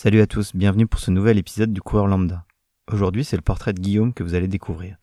[0.00, 2.44] Salut à tous, bienvenue pour ce nouvel épisode du coureur lambda.
[2.92, 4.96] Aujourd'hui, c'est le portrait de Guillaume que vous allez découvrir.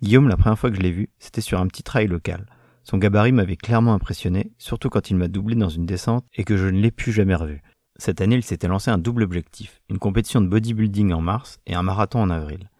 [0.00, 2.46] Guillaume, la première fois que je l'ai vu, c'était sur un petit trail local.
[2.82, 6.56] Son gabarit m'avait clairement impressionné, surtout quand il m'a doublé dans une descente et que
[6.56, 7.60] je ne l'ai plus jamais revu.
[7.98, 11.74] Cette année, il s'était lancé un double objectif, une compétition de bodybuilding en mars et
[11.74, 12.70] un marathon en avril.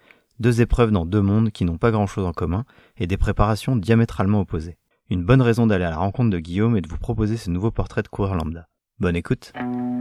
[0.41, 2.65] Deux épreuves dans deux mondes qui n'ont pas grand chose en commun
[2.97, 4.79] et des préparations diamétralement opposées.
[5.11, 7.71] Une bonne raison d'aller à la rencontre de Guillaume et de vous proposer ce nouveau
[7.71, 8.69] portrait de coureur lambda.
[9.01, 9.53] Bonne écoute.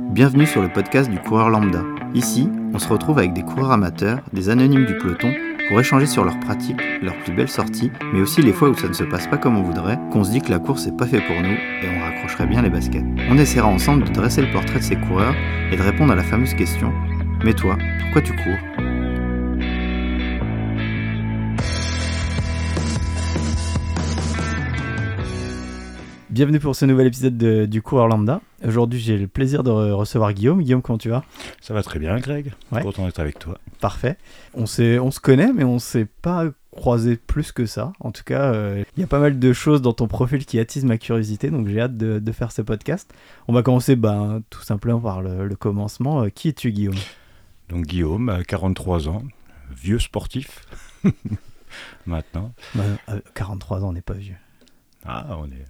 [0.10, 1.84] Bienvenue sur le podcast du coureur lambda.
[2.16, 5.32] Ici, on se retrouve avec des coureurs amateurs, des anonymes du peloton,
[5.68, 8.88] pour échanger sur leurs pratiques, leurs plus belles sorties, mais aussi les fois où ça
[8.88, 11.06] ne se passe pas comme on voudrait, qu'on se dit que la course n'est pas
[11.06, 13.06] fait pour nous et on raccrocherait bien les baskets.
[13.30, 15.36] On essaiera ensemble de dresser le portrait de ces coureurs
[15.72, 16.92] et de répondre à la fameuse question
[17.44, 18.87] Mais toi, pourquoi tu cours?
[26.38, 28.42] Bienvenue pour ce nouvel épisode de- du coureur lambda.
[28.64, 30.62] Aujourd'hui, j'ai le plaisir de re- recevoir Guillaume.
[30.62, 31.24] Guillaume, comment tu vas?
[31.62, 32.54] Ça va très bien, Greg.
[32.72, 32.84] Ouais.
[32.84, 33.58] Content d'être avec toi.
[33.82, 34.20] Parfait.
[34.54, 37.92] On, se connaît, mais on s'est pas croisé plus que ça.
[38.02, 40.60] En tout cas, euh, il y a pas mal de choses dans ton profil qui
[40.60, 43.12] attisent ma curiosité, donc j'ai hâte de, de faire ce podcast.
[43.48, 46.22] On va commencer ben, tout simplement par le, le commencement.
[46.22, 46.94] Euh, qui es-tu, Guillaume?
[47.70, 49.24] Donc Guillaume, à 43 ans,
[49.76, 50.68] vieux sportif.
[52.06, 52.54] Maintenant.
[52.76, 54.38] Ben, euh, 43 ans, on n'est pas vieux.
[55.04, 55.66] Ah, on est.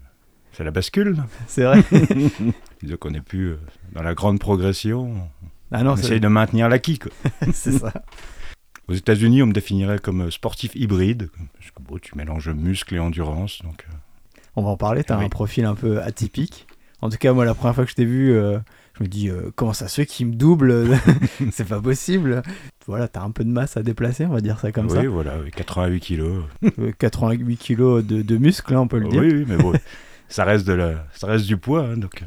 [0.57, 1.17] C'est la bascule.
[1.47, 1.83] C'est vrai
[2.81, 3.59] Disons qu'on n'est plus euh,
[3.93, 5.13] dans la grande progression.
[5.71, 6.97] Ah non, on essaye de maintenir l'acquis.
[7.53, 7.93] c'est ça.
[8.87, 11.29] Aux États-Unis, on me définirait comme euh, sportif hybride.
[11.59, 13.61] Parce que bon, tu mélanges muscle et endurance.
[13.63, 13.93] Donc, euh,
[14.55, 15.25] On va en parler, tu as Oui.
[15.25, 16.65] un profil un peu atypique.
[17.01, 18.57] En tout cas, moi, la première fois que je t'ai vu, euh,
[18.97, 20.97] je me dis, euh, comment ça se fait qu'il me double
[21.51, 22.41] C'est pas possible.
[22.87, 25.05] Voilà, tu as un peu de masse à déplacer, on va dire ça comme oui,
[25.05, 26.43] voilà, oui, 88 kilos.
[26.63, 26.69] ça.
[26.79, 29.21] Euh, 88 kilos de, de muscles, hein, on peut le dire.
[29.21, 29.73] Oui, oui, mais bon,
[30.29, 31.05] ça reste, de la...
[31.13, 31.83] ça reste du poids.
[31.85, 32.25] hein, donc, euh,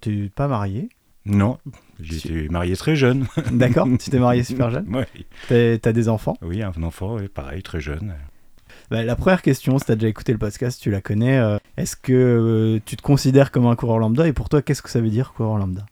[0.00, 0.88] Tu n'es pas marié?
[1.24, 1.58] non,
[2.00, 3.26] j'ai été marié très jeune.
[3.52, 4.86] D'accord, tu t'es marié super jeune?
[4.94, 5.06] Ouais.
[5.48, 6.36] T'as t'as des enfants?
[6.42, 8.14] Oui, un enfant, oui, pareil, très jeune.
[8.90, 11.38] Bah, la première question, si tu as déjà écouté le podcast, tu la connais.
[11.38, 14.26] euh, Est-ce que euh, tu te considères comme un coureur lambda?
[14.26, 15.86] Et pour toi, qu'est-ce que ça veut dire coureur lambda?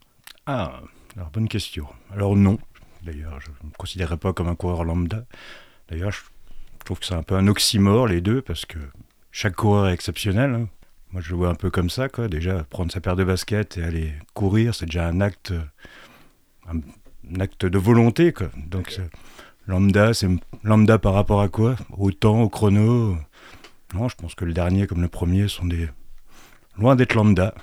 [0.45, 0.81] Ah,
[1.15, 1.85] alors bonne question.
[2.13, 2.59] Alors non,
[3.03, 5.23] d'ailleurs, je ne me considérerais pas comme un coureur lambda.
[5.89, 6.19] D'ailleurs, je
[6.83, 8.79] trouve que c'est un peu un oxymore les deux, parce que
[9.31, 10.53] chaque coureur est exceptionnel.
[10.55, 10.67] hein.
[11.13, 12.27] Moi, je le vois un peu comme ça, quoi.
[12.27, 15.53] Déjà, prendre sa paire de baskets et aller courir, c'est déjà un acte,
[16.69, 18.47] un, un acte de volonté, quoi.
[18.67, 19.09] Donc, c'est-
[19.67, 20.27] lambda, c'est
[20.63, 21.75] lambda par rapport à quoi?
[21.97, 23.15] Au temps, au chrono?
[23.93, 25.89] Non, je pense que le dernier comme le premier sont des
[26.77, 27.53] loin d'être lambda.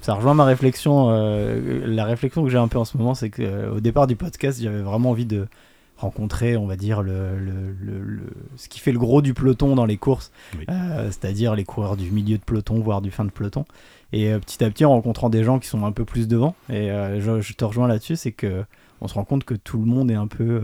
[0.00, 1.10] Ça rejoint ma réflexion.
[1.10, 4.60] euh, la réflexion que j'ai un peu en ce moment, c'est qu'au départ du podcast,
[4.60, 5.46] j'avais vraiment envie de
[5.96, 9.74] rencontrer, on va dire, le, le- le- le- ce qui fait le gros du peloton
[9.74, 10.64] dans les courses, Oui.
[10.68, 13.64] Euh, c'est-à-dire les coureurs du milieu de peloton, voire du fin de peloton.
[14.12, 16.54] Et euh, petit à petit, en rencontrant des gens qui sont un peu plus devant,
[16.70, 18.64] et euh, je, je te rejoins là-dessus, c'est que
[19.02, 20.62] on se rend compte que tout le monde est un peu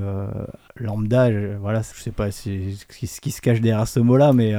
[0.76, 1.30] lambda.
[1.30, 4.54] je- voilà, je sais pas si- ce qui, se cache derrière ce mot-là, mais,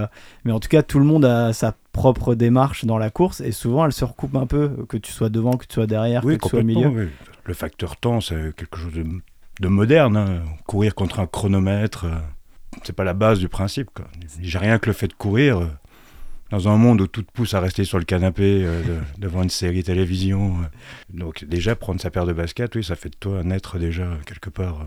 [0.45, 3.51] mais en tout cas, tout le monde a sa propre démarche dans la course, et
[3.51, 6.37] souvent, elle se recoupe un peu, que tu sois devant, que tu sois derrière, Oui,
[6.37, 6.87] que tu sois au milieu.
[6.87, 7.07] oui.
[7.45, 9.05] Le facteur temps, c'est quelque chose de,
[9.59, 10.17] de moderne.
[10.17, 10.43] hein.
[10.65, 12.15] Courir contre un chronomètre, euh,
[12.83, 13.89] c'est pas la base du principe.
[14.41, 15.59] J'ai rien que le fait de courir.
[15.59, 15.67] euh,
[16.49, 19.41] dans un monde où tout te pousse à rester sur le canapé euh, de- devant
[19.41, 20.57] une série télévision.
[21.11, 24.07] Donc déjà, prendre sa paire de baskets, oui, ça fait de toi un être déjà
[24.27, 24.85] quelque part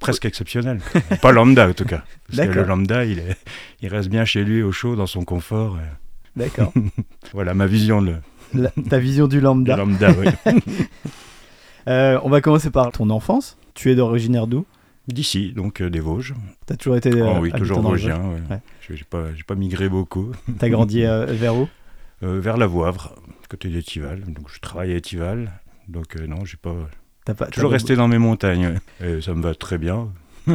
[0.00, 0.80] presque exceptionnel.
[1.22, 2.02] pas lambda en tout cas.
[2.34, 3.36] Parce que le lambda, il, est,
[3.82, 5.78] il reste bien chez lui au chaud, dans son confort.
[6.34, 6.72] D'accord.
[7.32, 8.16] Voilà ma vision de,
[8.52, 9.76] La- ta vision du lambda.
[9.76, 10.10] lambda.
[10.18, 10.52] oui.
[11.88, 13.56] Euh, on va commencer par ton enfance.
[13.74, 14.64] Tu es d'originaire d'où?
[15.08, 16.34] D'ici, donc euh, des Vosges.
[16.64, 17.10] T'as toujours été.
[17.12, 18.18] euh, Ah oui, toujours vosgien.
[18.20, 18.40] ouais.
[18.50, 18.60] Ouais.
[18.88, 20.30] J'ai pas, pas migré beaucoup.
[20.58, 21.68] T'as grandi euh, vers où?
[22.22, 23.14] Euh, vers la Voivre,
[23.50, 24.20] côté d'Étival.
[24.20, 25.52] Donc je travaille à Étival.
[25.88, 26.74] Donc euh, non, j'ai pas.
[27.26, 28.78] Pas Toujours resté dans mes montagnes.
[29.02, 30.08] Et ça me va très bien.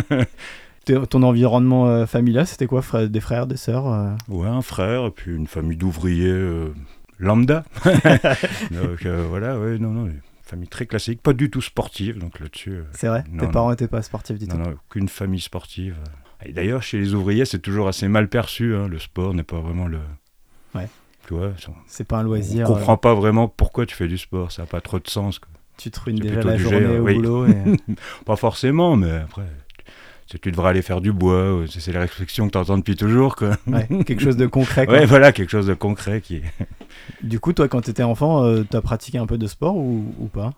[1.09, 2.81] Ton environnement familial, c'était quoi?
[2.81, 6.35] Frère- Des frères, des sœurs Ouais, un frère, et puis une famille d'ouvriers
[7.19, 7.63] lambda.
[8.71, 10.09] donc voilà, ouais, non, non,
[10.49, 12.17] famille très classique, pas du tout sportive.
[12.19, 12.71] Donc là-dessus.
[12.71, 13.51] euh, C'est vrai Non, Tes non.
[13.51, 15.95] parents étaient pas sportifs du tout non, non, aucune famille sportive.
[16.45, 18.75] Et d'ailleurs, chez les ouvriers, c'est toujours assez mal perçu.
[18.75, 18.87] hein.
[18.87, 19.99] Le sport n'est pas vraiment le.
[20.75, 20.87] Ouais.
[21.27, 21.51] Tu vois,
[21.87, 22.65] C'est pas un on loisir.
[22.65, 24.51] comprend euh, pas vraiment pourquoi tu fais du sport.
[24.51, 25.37] Ça n'a pas trop de sens.
[25.39, 25.49] quoi.
[25.77, 27.15] tu te ruines déjà la journée jet, au oui.
[27.15, 27.45] boulot.
[27.47, 27.53] et-
[28.25, 29.43] Pas forcément, mais après,
[30.29, 31.65] tu, tu devrais aller faire du bois.
[31.69, 33.35] C'est la réflexion que tu entends depuis toujours.
[33.35, 33.57] Quoi.
[33.67, 34.85] ouais, quelque chose de concret.
[34.85, 34.95] quoi.
[34.99, 36.41] Ouais, voilà, quelque chose de concret qui.
[37.23, 40.27] Du coup, toi, quand t'étais enfant, euh, t'as pratiqué un peu de sport ou, ou
[40.27, 40.53] pas?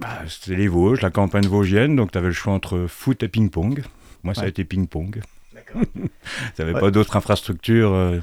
[0.00, 3.28] Bah, C'était les Vosges, la campagne vosgienne, donc tu avais le choix entre foot et
[3.28, 3.82] ping-pong.
[4.22, 5.20] Moi, ça a été ping-pong.
[5.54, 5.82] D'accord.
[6.56, 6.72] Tu Ouais.
[6.72, 8.20] pas d'autres infrastructures euh,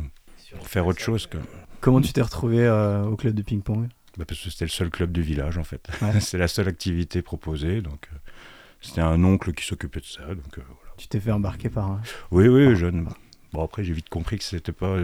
[0.58, 1.28] pour faire autre chose.
[1.28, 1.40] quoi.
[1.82, 3.88] Comment tu t'es retrouvé euh, au club de ping-pong?
[4.18, 5.88] Bah, parce que c'était le seul club du village en fait.
[6.02, 6.20] Ouais.
[6.20, 7.82] c'est la seule activité proposée.
[7.82, 8.18] Donc euh,
[8.82, 10.24] c'était un oncle qui s'occupait de ça.
[10.28, 10.94] Donc euh, voilà.
[10.98, 12.02] Tu t'es fait embarquer par un...
[12.32, 13.08] Oui, oui, jeune.
[13.54, 14.98] Bon après j'ai vite compris que c'était pas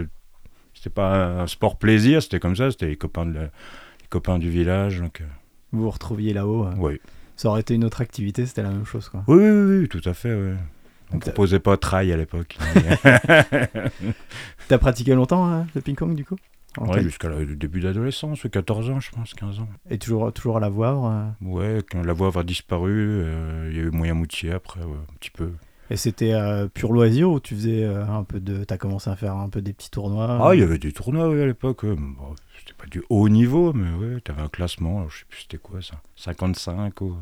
[0.74, 2.22] c'était pas un sport plaisir.
[2.22, 2.70] C'était comme ça.
[2.70, 5.00] C'était les copains de la- les copains du village.
[5.00, 5.24] Donc euh,
[5.72, 6.66] Vous vous retrouviez là-haut.
[6.66, 6.72] euh.
[6.78, 7.00] oui.
[7.38, 9.10] Ça aurait été une autre activité, c'était la même chose.
[9.10, 9.22] Quoi.
[9.28, 10.32] Oui, oui, oui, oui, tout à fait.
[10.34, 10.54] ouais.
[11.12, 12.56] On t'as- proposait pas trail à l'époque.
[14.68, 16.36] T'as pratiqué longtemps hein, le ping-pong du coup?
[16.78, 19.68] En ouais, jusqu'à le début d'adolescence, 14 ans, je pense, 15 ans.
[19.90, 21.04] Et toujours, toujours à la voir.
[21.06, 21.46] euh.
[21.46, 24.96] Ouais, quand la voix a disparu, euh, il y a eu Moyen Moutier après, ouais,
[25.10, 25.50] un petit peu.
[25.88, 28.64] Et c'était euh, pur loisir ou tu faisais euh, un peu de.
[28.64, 31.26] T'as commencé à faire un peu des petits tournois Ah, il y avait des tournois
[31.26, 31.86] à l'époque.
[31.86, 35.42] Bon, c'était pas du haut niveau, mais ouais, t'avais un classement, alors, je sais plus
[35.42, 37.16] c'était quoi ça, 55 ou.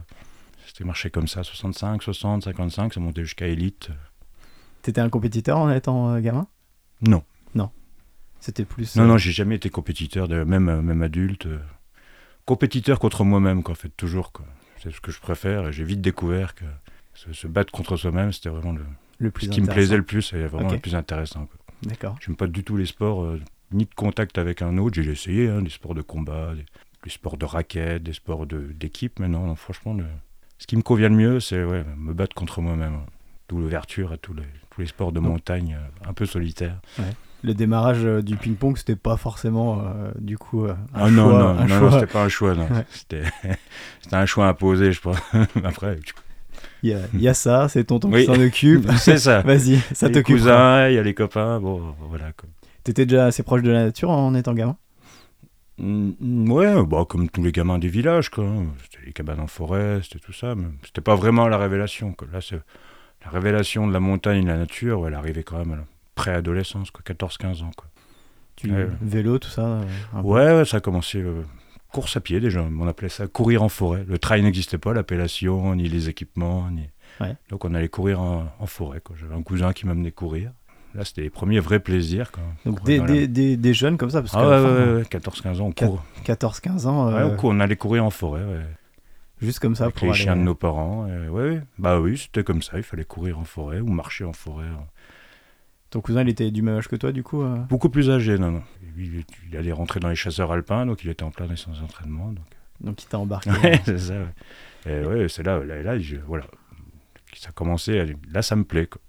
[0.67, 3.91] C'était marché comme ça, 65, 60, 55, ça montait jusqu'à élite.
[4.81, 6.47] T'étais un compétiteur en étant euh, gamin?
[7.03, 7.23] Non.
[8.45, 8.95] C'était plus.
[8.97, 11.47] Non, euh, non, j'ai jamais été compétiteur, de- même, euh, même adulte.
[11.47, 11.59] euh,
[12.45, 14.33] Compétiteur contre moi-même, quoi, en fait, toujours.
[14.33, 14.45] quoi.
[14.83, 16.65] C'est ce que je préfère, et j'ai vite découvert que
[17.15, 18.85] se, se battre contre soi-même, c'était vraiment le,
[19.19, 21.47] le plus ce qui me plaisait le plus, et vraiment le plus intéressant.
[21.47, 21.57] quoi.
[21.85, 22.17] D'accord.
[22.21, 23.41] J'aime pas du tout les sports, euh,
[23.73, 25.01] ni de contact avec un autre.
[25.01, 26.67] J'ai essayé, hein, des sports de combat, des,
[27.03, 30.05] des sports de raquettes, des sports de- d'équipe, mais non, non, franchement, le-
[30.59, 33.01] ce qui me convient le mieux, c'est ouais, me battre contre moi-même.
[33.49, 36.81] D'où l'ouverture à tous les, tous les sports de montagne, euh, un peu solitaires.
[37.45, 41.29] Le démarrage euh, du ping-pong, c'était pas forcément euh, du coup euh, un ah non,
[41.29, 41.39] choix.
[41.39, 41.81] non, un non, choix.
[41.81, 42.63] non, c'était pas un choix, non.
[42.69, 42.87] Ouais.
[42.91, 43.23] C'était
[44.13, 45.17] un choix imposé, je crois.
[45.65, 45.99] Après,
[46.83, 48.21] Il y, a, il y a ça, c'est tonton Oui.
[48.21, 48.91] qui s'en occupe.
[48.99, 49.43] c'est ça.
[49.43, 50.37] Vas-y, ça Il y a les t'occupe.
[50.37, 52.33] cousins, il y a les copains, bon, voilà.
[52.83, 54.77] T'étais déjà assez proche de la nature en étant gamin?
[55.79, 58.47] Mm, Ouais, bah, comme tous les gamins du village, quoi.
[58.83, 60.55] C'était les cabanes en forêt, c'était tout ça.
[60.55, 62.13] Mais c'était pas vraiment la révélation.
[62.13, 62.29] Quoi.
[62.33, 62.57] Là, c'est
[63.25, 65.85] la révélation de la montagne et de la nature, elle arrivait quand même
[66.15, 67.71] préadolescence, quoi, 14-15 ans.
[67.77, 67.89] Quoi.
[68.57, 68.89] tu, Ouais.
[69.01, 69.85] Vélo, tout ça euh,
[70.23, 71.43] Ouais, ouais, ça a commencé euh,
[71.93, 72.63] course à pied déjà.
[72.63, 74.05] On appelait ça courir en forêt.
[74.09, 76.71] Le trail n'existait pas, l'appellation, ni les équipements.
[76.71, 76.89] Ni...
[77.21, 77.37] Ouais.
[77.51, 79.01] Donc on allait courir en, en forêt.
[79.19, 80.53] J'avais un cousin qui m'amenait courir.
[80.95, 82.31] Là, c'était les premiers vrais plaisirs.
[82.31, 82.45] Quoi.
[82.65, 84.75] Donc des, dans la- des, des, des jeunes comme ça, parce Ah ouais, la fin,
[84.75, 86.05] ouais, ouais, 14-15 ans, on court.
[86.25, 88.43] 14-15 ans, euh, on, allait courir en forêt,
[89.43, 90.23] juste comme ça avec pour les aller...
[90.23, 91.09] chiens de nos parents.
[91.09, 91.63] et ouais, ouais.
[91.79, 92.77] bah oui, c'était comme ça.
[92.77, 94.67] Il fallait courir en forêt ou marcher en forêt.
[95.95, 98.37] Ton cousin, il était du même âge que toi, du coup euh Beaucoup plus âgé,
[98.37, 98.63] non, non.
[98.99, 101.71] Il, il allait rentrer dans les chasseurs alpins, donc il était en plein dans ses
[101.81, 102.33] entraînements.
[102.33, 102.45] Donc...
[102.81, 103.51] Donc il t'a embarqué.
[103.63, 104.15] Ouais, c'est ça.
[104.15, 104.93] Ouais.
[104.93, 106.47] Et ouais, c'est là, là, là, je- voilà,
[107.37, 108.01] ça a commencé.
[108.01, 108.89] à- Là, ça me plaît.
[108.89, 109.01] Quoi.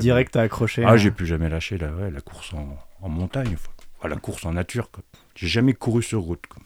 [0.00, 0.82] Direct, t'as accroché.
[0.84, 4.16] Ah, euh, j'ai plus jamais lâché la, ouais, la course en, en montagne, enfin, la
[4.16, 4.90] course en nature.
[5.36, 6.44] J'ai jamais couru sur route.
[6.48, 6.60] Quoi.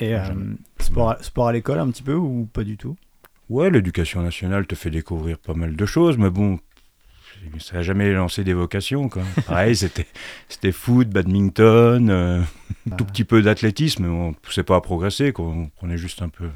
[0.00, 0.22] Et euh,
[0.80, 2.96] sport, à, sport à l'école, un petit peu, ou pas du tout?
[3.48, 6.58] Ouais, l'éducation nationale te fait découvrir pas mal de choses, mais bon,
[7.58, 9.08] ça n'a jamais lancé des vocations.
[9.08, 9.22] Quoi.
[9.46, 10.06] Pareil, c'était,
[10.48, 12.40] c'était foot, badminton, euh,
[12.90, 15.32] un tout petit peu d'athlétisme, mais on ne poussait pas à progresser.
[15.32, 15.46] Quoi.
[15.46, 16.48] On prenait juste un peu.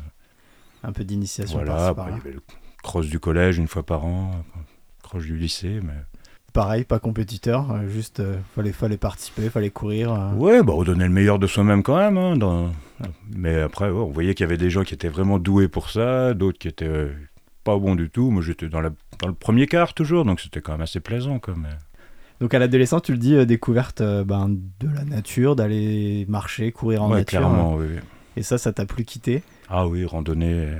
[0.82, 2.42] Un peu d'initiation Voilà, par-ci, après, il y avait le
[2.82, 4.44] cross du collège une fois par an,
[5.02, 5.80] cross du lycée.
[5.82, 5.94] Mais...
[6.52, 10.12] Pareil, pas compétiteur, euh, juste euh, fallait, fallait participer, fallait courir.
[10.12, 10.32] euh.
[10.34, 12.18] Ouais, bah, on donnait le meilleur de soi-même quand même.
[12.18, 12.70] hein, dans...
[13.34, 15.88] Mais après, ouais, on voyait qu'il y avait des gens qui étaient vraiment doués pour
[15.88, 17.12] ça, d'autres qui étaient euh,
[17.64, 18.30] pas bons du tout.
[18.30, 18.90] Moi, j'étais dans, la...
[19.22, 21.38] dans le premier quart toujours, donc c'était quand même assez plaisant.
[21.38, 21.68] Quoi, mais...
[22.40, 26.72] Donc à l'adolescence, tu le dis, euh, découverte euh, ben, de la nature, d'aller marcher,
[26.72, 27.38] courir en ouais, nature.
[27.38, 27.86] clairement, oui.
[27.88, 28.00] oui.
[28.36, 29.42] Et ça, ça t'a plus quitté?
[29.68, 30.70] Ah oui, randonnée,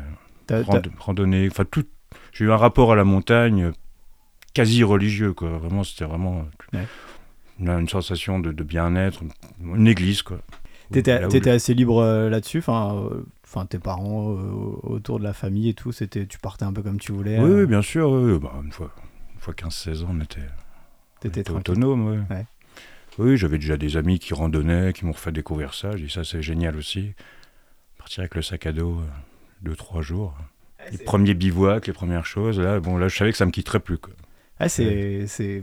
[0.51, 1.85] euh, rand- randonnée, enfin tout.
[2.33, 3.73] J'ai eu un rapport à la montagne
[4.55, 5.51] quasi religieux, quoi.
[5.59, 6.87] Vraiment, c'était vraiment Ouais.
[7.61, 9.23] une, sensation de, de bien-être,
[9.63, 10.39] une église, quoi.
[10.91, 13.09] T'étais, assez libre euh, là-dessus, enfin,
[13.53, 14.51] enfin tes parents euh,
[14.83, 17.39] autour de la famille et tout, c'était, tu partais un peu comme tu voulais.
[17.39, 18.11] Oui, euh, oui, bien sûr.
[18.11, 18.39] oui.
[18.39, 18.91] Bah, une fois,
[19.35, 20.41] une fois 15-16 ans, on était,
[21.25, 22.09] on était autonome.
[22.09, 22.19] oui.
[22.31, 22.47] Ouais.
[23.19, 25.95] Oui, j'avais déjà des amis qui randonnaient, qui m'ont fait découvrir ça.
[25.97, 27.13] J'ai dit ça, c'est génial aussi.
[27.99, 29.07] Partir avec le sac à dos, euh,
[29.61, 30.35] deux, trois jours.
[30.91, 32.59] Les premiers bivouacs, les premières choses.
[32.59, 33.99] Là, bon, là, je savais que ça me quitterait plus.
[33.99, 34.15] Quoi.
[34.59, 35.63] Ah, c'est, c'est,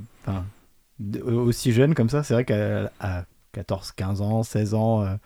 [1.23, 5.17] aussi jeune comme ça, c'est vrai qu'à à 14, 15 ans, 16 ans,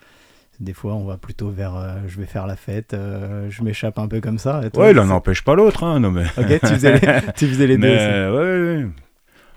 [0.60, 3.98] des fois on va plutôt vers, euh, je vais faire la fête, euh, je m'échappe
[3.98, 4.62] un peu comme ça.
[4.64, 6.24] Et toi, Ouais, l'un n'empêche pas l'autre, hein, non mais.
[6.36, 7.00] Ok, tu faisais les,
[7.36, 7.86] tu faisais les deux.
[7.88, 8.04] mais, aussi.
[8.06, 8.88] euh, ouais, ouais.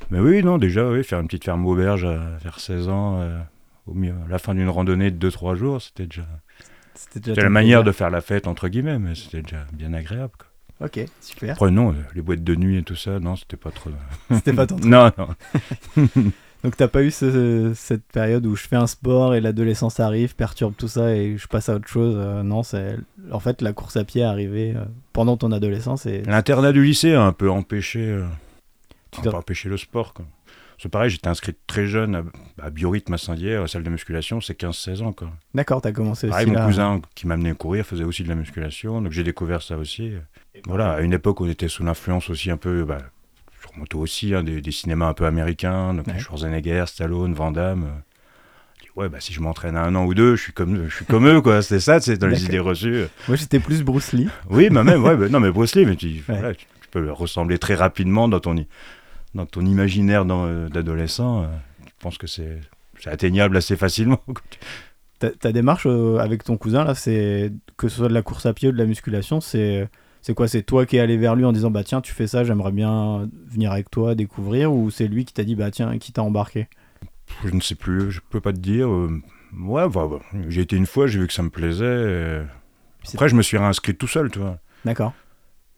[0.10, 3.38] Mais oui, non, déjà, oui, faire une petite ferme auberge à, vers 16 ans, euh,
[3.88, 6.26] au mieux, à la fin d'une randonnée de 2-3 jours, c'était déjà.
[6.96, 10.32] C'était déjà la manière de faire la fête, entre guillemets, mais c'était déjà bien agréable.
[10.38, 10.48] Quoi.
[10.88, 11.52] Ok, super.
[11.54, 13.90] Après, non, les boîtes de nuit et tout ça, non, c'était pas trop.
[14.32, 14.90] C'était pas ton truc.
[14.90, 15.28] non, non.
[16.64, 20.36] Donc t'as pas eu ce- cette période où je fais un sport et l'adolescence arrive,
[20.36, 22.16] perturbe tout ça et je passe à autre chose.
[22.18, 22.98] euh, non, c'est
[23.32, 24.84] en fait la course à pied est arrivée euh,
[25.14, 28.00] pendant ton adolescence et L'internat du lycée a un peu empêché.
[28.02, 28.26] euh,
[29.12, 30.26] Tu enfin, t'en- pas empêché le sport, quoi.
[30.80, 32.24] C'est pareil, j'étais inscrit très jeune à,
[32.62, 35.12] à Biorhythme à Saint-Dié, à la salle de musculation, c'est 15-16 ans.
[35.12, 35.32] Quoi.
[35.56, 36.66] D'accord, t'as commencé Pareil, aussi mon là.
[36.68, 40.12] cousin qui m'a amené courir faisait aussi de la musculation, donc j'ai découvert ça aussi.
[40.68, 43.00] Voilà, à une époque, on était sous l'influence aussi un peu, bah,
[43.78, 46.20] moto aussi, hein, des, des cinémas un peu américains, donc Ouais.
[46.20, 47.84] Schwarzenegger, Stallone, Van Damme.
[47.86, 48.00] euh.
[48.96, 51.06] Ouais, bah, si je m'entraîne à un an ou deux, je suis comme, je suis
[51.06, 51.62] comme eux, quoi.
[51.62, 53.04] C'était ça, c'est dans les idées reçues.
[53.28, 54.28] Moi, j'étais plus Bruce Lee.
[54.50, 56.22] Oui, bah même, ouais, bah, non, mais Bruce Lee, mais tu, Ouais.
[56.28, 58.56] voilà, tu, tu peux le ressembler très rapidement dans ton,
[59.36, 61.44] dans ton imaginaire euh, d'adolescent.
[61.44, 61.48] euh,
[61.86, 62.60] je pense que c'est,
[63.06, 64.20] atteignable assez facilement.
[65.20, 68.48] Ta, ta démarche euh, avec ton cousin, là, c'est que ce soit de la course
[68.48, 69.88] à pied ou de la musculation, c'est
[70.22, 72.28] c'est quoi C'est toi qui es allé vers lui en disant bah tiens tu fais
[72.28, 75.98] ça, j'aimerais bien venir avec toi découvrir, ou c'est lui qui t'a dit bah tiens
[75.98, 76.68] qui t'a embarqué?
[77.46, 78.90] Je ne sais plus, je peux pas te dire.
[78.90, 79.22] euh,
[79.60, 80.20] ouais, bah, bah,
[80.50, 82.44] j'ai été une fois, j'ai vu que ça me plaisait.
[83.14, 84.60] Après, je me suis réinscrit tout seul, tu vois.
[84.86, 85.14] D'accord.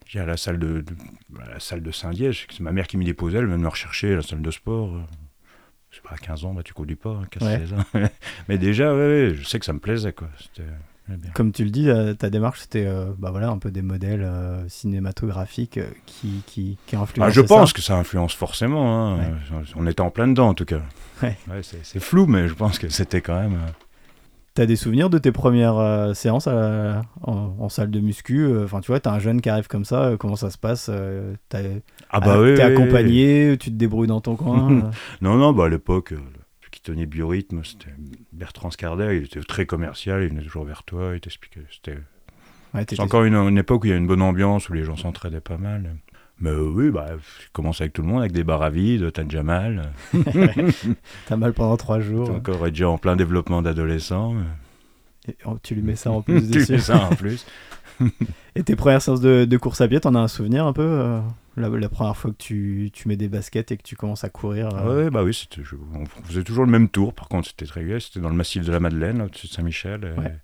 [0.06, 0.96] J'ai à la salle de, de-
[1.44, 4.14] à la salle de Saint-Diège, c'est ma mère qui m'y déposait, elle venait me rechercher
[4.14, 4.96] à la salle de sport.
[4.96, 5.02] euh.
[5.92, 7.58] Je sais pas, à 15 ans, bah, tu conduis pas, hein, 15, Ouais.
[7.60, 7.84] 16 ans.
[8.48, 10.30] Mais déjà, ouais, ouais, je sais que ça me plaisait, quoi.
[10.40, 10.68] C'était.
[11.34, 14.24] Comme tu le dis, euh, ta démarche c'était euh, bah voilà un peu des modèles
[14.24, 17.28] euh, cinématographiques qui qui qui influencent.
[17.28, 19.14] Ah, je pense que ça influence forcément.
[19.14, 19.18] hein.
[19.18, 19.62] Ouais.
[19.76, 20.82] On était en plein dedans, en tout cas.
[21.24, 21.36] Ouais.
[21.62, 23.54] c'est, c'est flou, mais je pense que c'était quand même.
[23.54, 23.72] euh,
[24.56, 28.88] T'as des souvenirs de tes premières séances à en, en salle de muscu Enfin, tu
[28.92, 30.90] vois, t'as un jeune qui arrive comme ça, comment ça se passe
[31.50, 31.60] T'as-
[32.10, 32.34] Ah, bah ah.
[32.34, 32.62] T'es oui.
[32.62, 36.14] accompagné, tu te débrouilles dans ton coin Non, non, bah à l'époque,
[36.72, 37.94] qui tenait Biorhythme, c'était
[38.34, 39.18] Bertrand Scardet.
[39.18, 41.62] Il était très commercial, il venait toujours vers toi, il t'expliquait.
[41.72, 41.94] C'était...
[41.94, 42.02] ouais,
[42.82, 44.84] C'est t'étais- encore une, une époque où il y a une bonne ambiance, où les
[44.84, 45.96] gens s'entraidaient pas mal.
[46.42, 49.24] Mais oui, bah, je commence avec tout le monde, avec des bars à vide, t'as
[49.26, 49.92] déjà mal.
[51.28, 52.30] T'as mal pendant trois jours.
[52.30, 54.36] Encore déjà en plein développement d'adolescent.
[55.46, 57.46] Oh, tu lui mets ça en plus tu fais ça en plus.
[58.56, 60.82] Et tes premières séances de, de course à pied, t'en as un souvenir un peu
[60.82, 61.20] euh,
[61.60, 64.30] la, la première fois que tu, tu mets des baskets et que tu commences à
[64.30, 67.14] courir euh, Ouais, bah oui, c'était, je- on faisait toujours le même tour.
[67.14, 68.00] Par contre, c'était très gai.
[68.00, 70.14] C'était dans le massif de la Madeleine, au-dessus de Saint-Michel.
[70.18, 70.36] Ouais.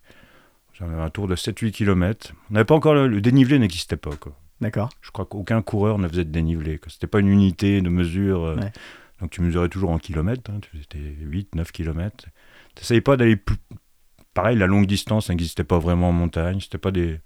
[0.74, 2.34] J'avais un tour de 7-8 km.
[2.50, 4.12] On n'avait pas encore le, le dénivelé n'existait pas.
[4.62, 4.89] D'accord.
[5.01, 6.77] Je crois qu'aucun coureur ne faisait de dénivelé.
[6.77, 6.89] quoi.
[6.91, 8.43] C'était pas une unité de mesure.
[8.43, 8.72] euh, Ouais.
[9.22, 10.51] Donc tu mesurais toujours en kilomètres.
[10.51, 12.25] hein, tu faisais tes 8, 9 kilomètres.
[12.75, 13.55] Tu n'essayais pas d'aller plus.
[14.34, 16.60] Pareil, la longue distance n'existait pas vraiment en montagne.
[16.60, 17.22] C'était pas des.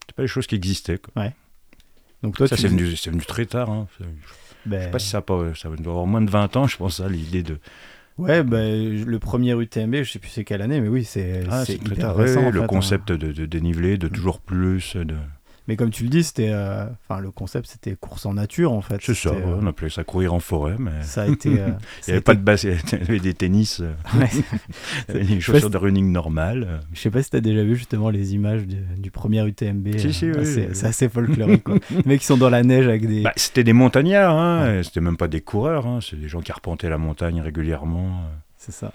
[0.00, 0.96] C'était pas des choses qui existaient.
[0.96, 1.12] quoi.
[2.22, 3.70] Donc toi, ça, c'est venu, très tard.
[3.70, 3.86] hein.
[3.98, 4.04] Je
[4.66, 5.54] ben, sais pas si ça pas.
[5.54, 7.58] Ça doit avoir moins de 20 ans, je pense, l'idée de.
[8.18, 11.64] Ouais, ben, le premier UTMB, je sais plus c'est quelle année, mais oui, c'est Ah,
[11.64, 12.16] très tard.
[12.16, 12.40] récent.
[12.40, 12.66] Ouais, le fait, hein.
[12.66, 14.10] concept de, de dénivelé, de Mm.
[14.10, 14.96] toujours plus.
[14.96, 15.16] De...
[15.70, 18.80] Mais comme tu le dis, c'était, euh, enfin, le concept, c'était course en nature en
[18.80, 18.98] fait.
[19.00, 21.60] C'est ça, ouais, euh, on appelait ça courir en forêt, mais Ça a été.
[21.60, 21.68] euh,
[22.08, 23.80] il n'y avait pas de basket, il y avait des tennis,
[24.18, 25.22] Ouais.
[25.22, 26.80] des chaussures de running normales.
[26.92, 29.96] Je sais pas si t'as déjà vu justement les images du, du premier UTMB.
[29.96, 30.84] Si, si, oui, c'est oui.
[30.88, 31.62] assez folklorique.
[31.62, 31.76] Quoi.
[31.92, 33.22] les mecs qui sont dans la neige avec des.
[33.22, 36.40] Bah, c'était des montagnards, hein, et c'était même pas des coureurs, hein, c'est des gens
[36.40, 38.22] qui arpentaient la montagne régulièrement.
[38.56, 38.92] C'est ça.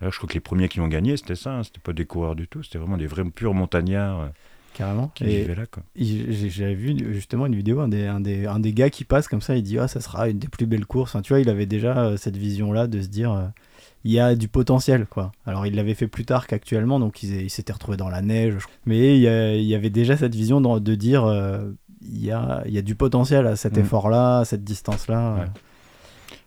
[0.00, 2.04] Alors, je crois que les premiers qui ont gagné, c'était ça, hein, c'était pas des
[2.04, 4.28] coureurs du tout, c'était vraiment des vrais purs montagnards
[4.74, 5.08] Carrément.
[5.14, 5.66] qui Et là.
[5.66, 5.82] Quoi.
[5.96, 9.40] j'avais vu justement une vidéo, un des, un, des, un des gars qui passe comme
[9.40, 11.10] ça, il dit Ah, ça sera une des plus belles courses.
[11.14, 13.46] Enfin, tu vois, il avait déjà euh, cette vision-là de se dire euh,
[14.04, 15.32] Il y a du potentiel, quoi.
[15.44, 18.54] Alors, il l'avait fait plus tard qu'actuellement, donc il, il s'était retrouvé dans la neige.
[18.60, 21.70] je- Mais il y, a- il y avait déjà cette vision de, de dire euh,
[22.02, 23.80] il y, a, il y a du potentiel à cet Mm.
[23.80, 25.34] effort-là, à cette distance-là.
[25.34, 25.44] Ouais.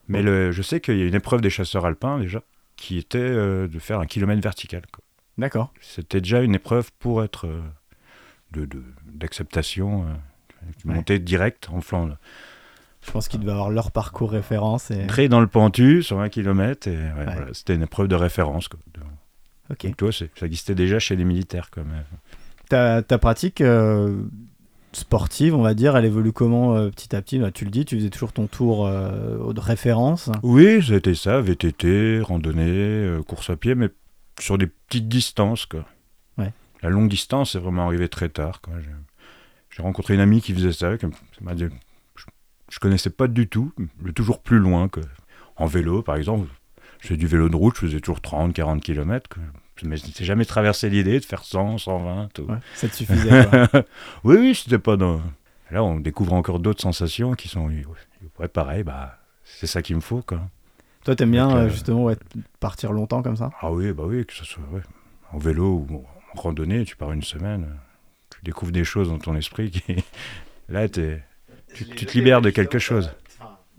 [0.08, 2.42] Mais le, je sais qu'il y a une épreuve des chasseurs alpins déjà,
[2.76, 4.82] qui était euh, de faire un kilomètre vertical.
[4.92, 5.04] quoi.
[5.38, 5.72] D'accord.
[5.82, 7.62] C'était déjà une épreuve pour être euh,
[8.54, 8.84] de, de-
[9.14, 10.94] d'acceptation, euh, tu Ouais.
[10.96, 12.08] montais direct en flanc.
[12.08, 12.18] là.
[13.06, 14.90] Je pense qu'ils devaient avoir leur parcours référence.
[14.92, 15.06] Et...
[15.08, 17.24] Très dans le pentu, sur un kilomètre, et ouais, Ouais.
[17.26, 18.68] voilà, c'était une épreuve de référence.
[18.70, 18.80] Quoi.
[18.94, 19.02] De-
[19.72, 19.86] Ok.
[19.86, 21.70] Donc, toi, ça existait déjà chez les militaires.
[21.72, 22.04] Quand même.
[22.70, 24.22] Ta, ta pratique euh,
[24.92, 27.38] sportive, on va dire, elle évolue comment euh, petit à petit?
[27.40, 30.30] Là, Tu le dis, tu faisais toujours ton tour euh, de référence.
[30.44, 33.90] Oui, c'était ça, VTT, randonnée, euh, course à pied, mais
[34.40, 35.66] sur des petites distances.
[35.66, 35.86] Quoi.
[36.84, 38.62] La longue distance, c'est vraiment arrivé très tard.
[39.72, 40.98] J'ai, rencontré une amie qui faisait ça.
[40.98, 41.08] qui
[41.42, 41.66] m'a dit-
[42.16, 42.26] je,
[42.70, 43.72] je connaissais pas du tout,
[44.02, 44.90] le toujours plus loin.
[44.90, 45.04] Quoi.
[45.56, 46.48] En vélo, par exemple,
[47.00, 49.30] je faisais du vélo de route, je faisais toujours 30, 40 km.
[49.84, 52.40] Mais je m'étais jamais traversé l'idée de faire 100, 120.
[52.40, 53.32] ou- Ouais, ça te suffisait.
[54.24, 55.22] oui, oui, c'était pas dans.
[55.72, 57.70] Là, on découvre encore d'autres sensations qui sont.
[58.40, 60.42] Ouais, pareil, bah, c'est ça qu'il me faut, quoi.
[61.06, 62.18] Toi, t'aimes bien Donc, euh, euh, justement ouais,
[62.60, 63.52] partir longtemps comme ça?
[63.62, 64.82] Ah oui, bah oui, que ce soit ouais,
[65.32, 67.68] en vélo ou en randonnée, tu pars une semaine,
[68.30, 70.04] tu découvres des choses dans ton esprit qui.
[70.70, 71.22] Là, t'es-
[71.76, 73.12] tu, tu te libères de quelque chose.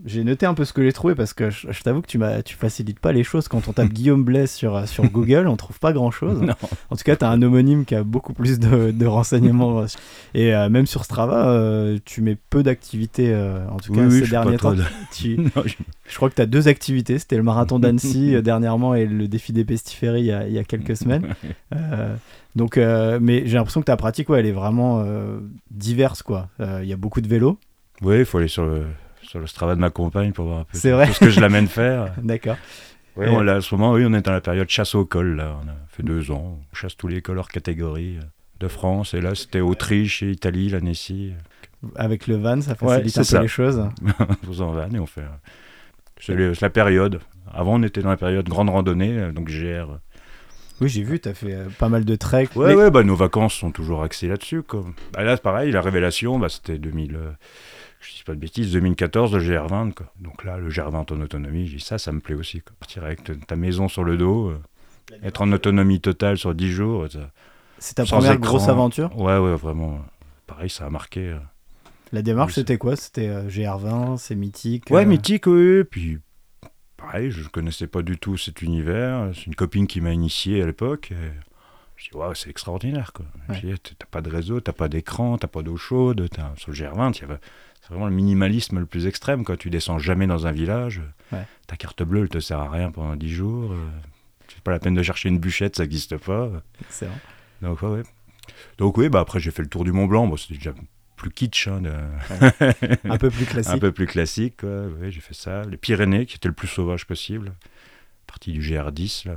[0.04, 2.18] J'ai noté un peu ce que j'ai trouvé parce que je, je t'avoue que tu,
[2.18, 3.48] m'as, tu facilites pas les choses.
[3.48, 6.40] Quand on tape Guillaume Blaise sur, sur Google, on trouve pas grand chose.
[6.42, 6.54] Non.
[6.90, 9.84] En tout cas, tu as un homonyme qui a beaucoup plus de, de renseignements.
[10.34, 14.20] Et euh, même sur Strava, euh, tu mets peu d'activités, euh, en tout cas Oui,
[14.24, 14.72] ces derniers temps.
[14.74, 14.82] de-
[15.12, 15.74] Tu- Non, je-
[16.08, 17.18] je crois que tu as deux activités.
[17.18, 20.52] C'était le marathon d'Annecy euh, dernièrement et le défi des pestiféries il y a, il
[20.52, 21.34] y a quelques semaines.
[21.74, 22.14] Euh,
[22.56, 25.38] donc, euh, mais j'ai l'impression que ta pratique, ouais, elle est vraiment euh,
[25.70, 26.22] diverse.
[26.22, 26.48] quoi.
[26.60, 27.58] Euh, Il y a beaucoup de vélos.
[28.02, 28.82] Oui, il faut aller sur le,
[29.34, 31.66] sur le Strava de ma compagne pour voir un peu tout- ce que je l'amène
[31.66, 32.12] faire.
[32.22, 32.56] D'accord.
[33.16, 35.34] Oui, on, là, à ce moment, oui, on est dans la période chasse au col.
[35.34, 35.56] Là.
[35.60, 36.60] On a fait deux ans.
[36.72, 38.22] On chasse tous les cols hors catégorie euh,
[38.60, 39.12] de France.
[39.12, 41.32] Et là, c'était Autriche et Italie, l'Annecy.
[41.96, 43.88] Avec le van, ça Ouais, facilite c'est un peu les choses.
[44.44, 45.22] Vous en vanne et on fait.
[45.22, 47.18] euh, C'est la période.
[47.52, 49.98] Avant, on était dans la période grande randonnée, euh, donc GR.
[50.80, 52.48] Oui, j'ai vu, tu as fait pas mal de trek.
[52.54, 54.62] Ouais, Mais- ouais, bah, nos vacances sont toujours axées là-dessus.
[55.12, 57.18] Bah, là, pareil, la révélation, bah, c'était 2000.
[58.04, 59.92] Euh, je dis pas de bêtises, 2014, le GR20.
[59.94, 60.12] Quoi.
[60.20, 62.61] Donc là, le GR20 en autonomie, j'ai dit ça, ça me plaît aussi.
[62.61, 62.75] Quoi.
[62.78, 64.61] Partir avec ta- maison sur le dos, euh,
[65.23, 67.06] être en autonomie totale sur 10 jours.
[67.11, 67.30] ça-
[67.78, 68.40] C'est ta première écran.
[68.46, 69.16] grosse aventure?
[69.18, 70.00] Ouais, ouais, vraiment.
[70.46, 71.28] Pareil, ça a marqué.
[71.30, 71.38] euh.
[72.12, 72.96] La démarche, Oui, c'était quoi?
[72.96, 75.82] C'était euh, GR20, c'est mythique Ouais, euh, mythique, oui.
[75.84, 76.18] Puis,
[76.96, 79.30] pareil, je ne connaissais pas du tout cet univers.
[79.34, 81.11] C'est une copine qui m'a initié à l'époque.
[81.12, 81.16] et
[81.96, 83.12] Je dis, waouh, c'est extraordinaire.
[83.12, 83.25] Quoi.
[83.49, 83.56] Ouais.
[83.61, 86.28] Je dis, T'as pas de réseau, t'as pas d'écran, t'as pas d'eau chaude.
[86.30, 87.40] t'as- Sur le GR20, il y avait-
[87.86, 89.44] c'est vraiment le minimalisme le plus extrême.
[89.44, 89.56] Quoi.
[89.56, 91.02] Tu descends jamais dans un village.
[91.32, 91.44] Ouais.
[91.66, 93.72] Ta carte bleue, elle te sert à rien pendant 10 jours.
[93.72, 93.86] euh,
[94.48, 96.50] C'est pas la peine de chercher une bûchette, ça n'existe pas.
[96.80, 97.18] Excellent.
[97.62, 98.02] Donc, ouais, ouais.
[98.78, 100.26] Donc, oui, bah, après, j'ai fait le tour du Mont Blanc.
[100.26, 100.72] Bon, c'était déjà
[101.16, 101.68] plus kitsch.
[101.68, 103.72] hein, de- Un peu plus classique.
[103.74, 104.86] un peu plus classique, quoi.
[105.08, 105.62] J'ai fait ça.
[105.64, 107.52] Les Pyrénées, qui étaient le plus sauvage possible.
[108.26, 109.36] Partie du GR10, là,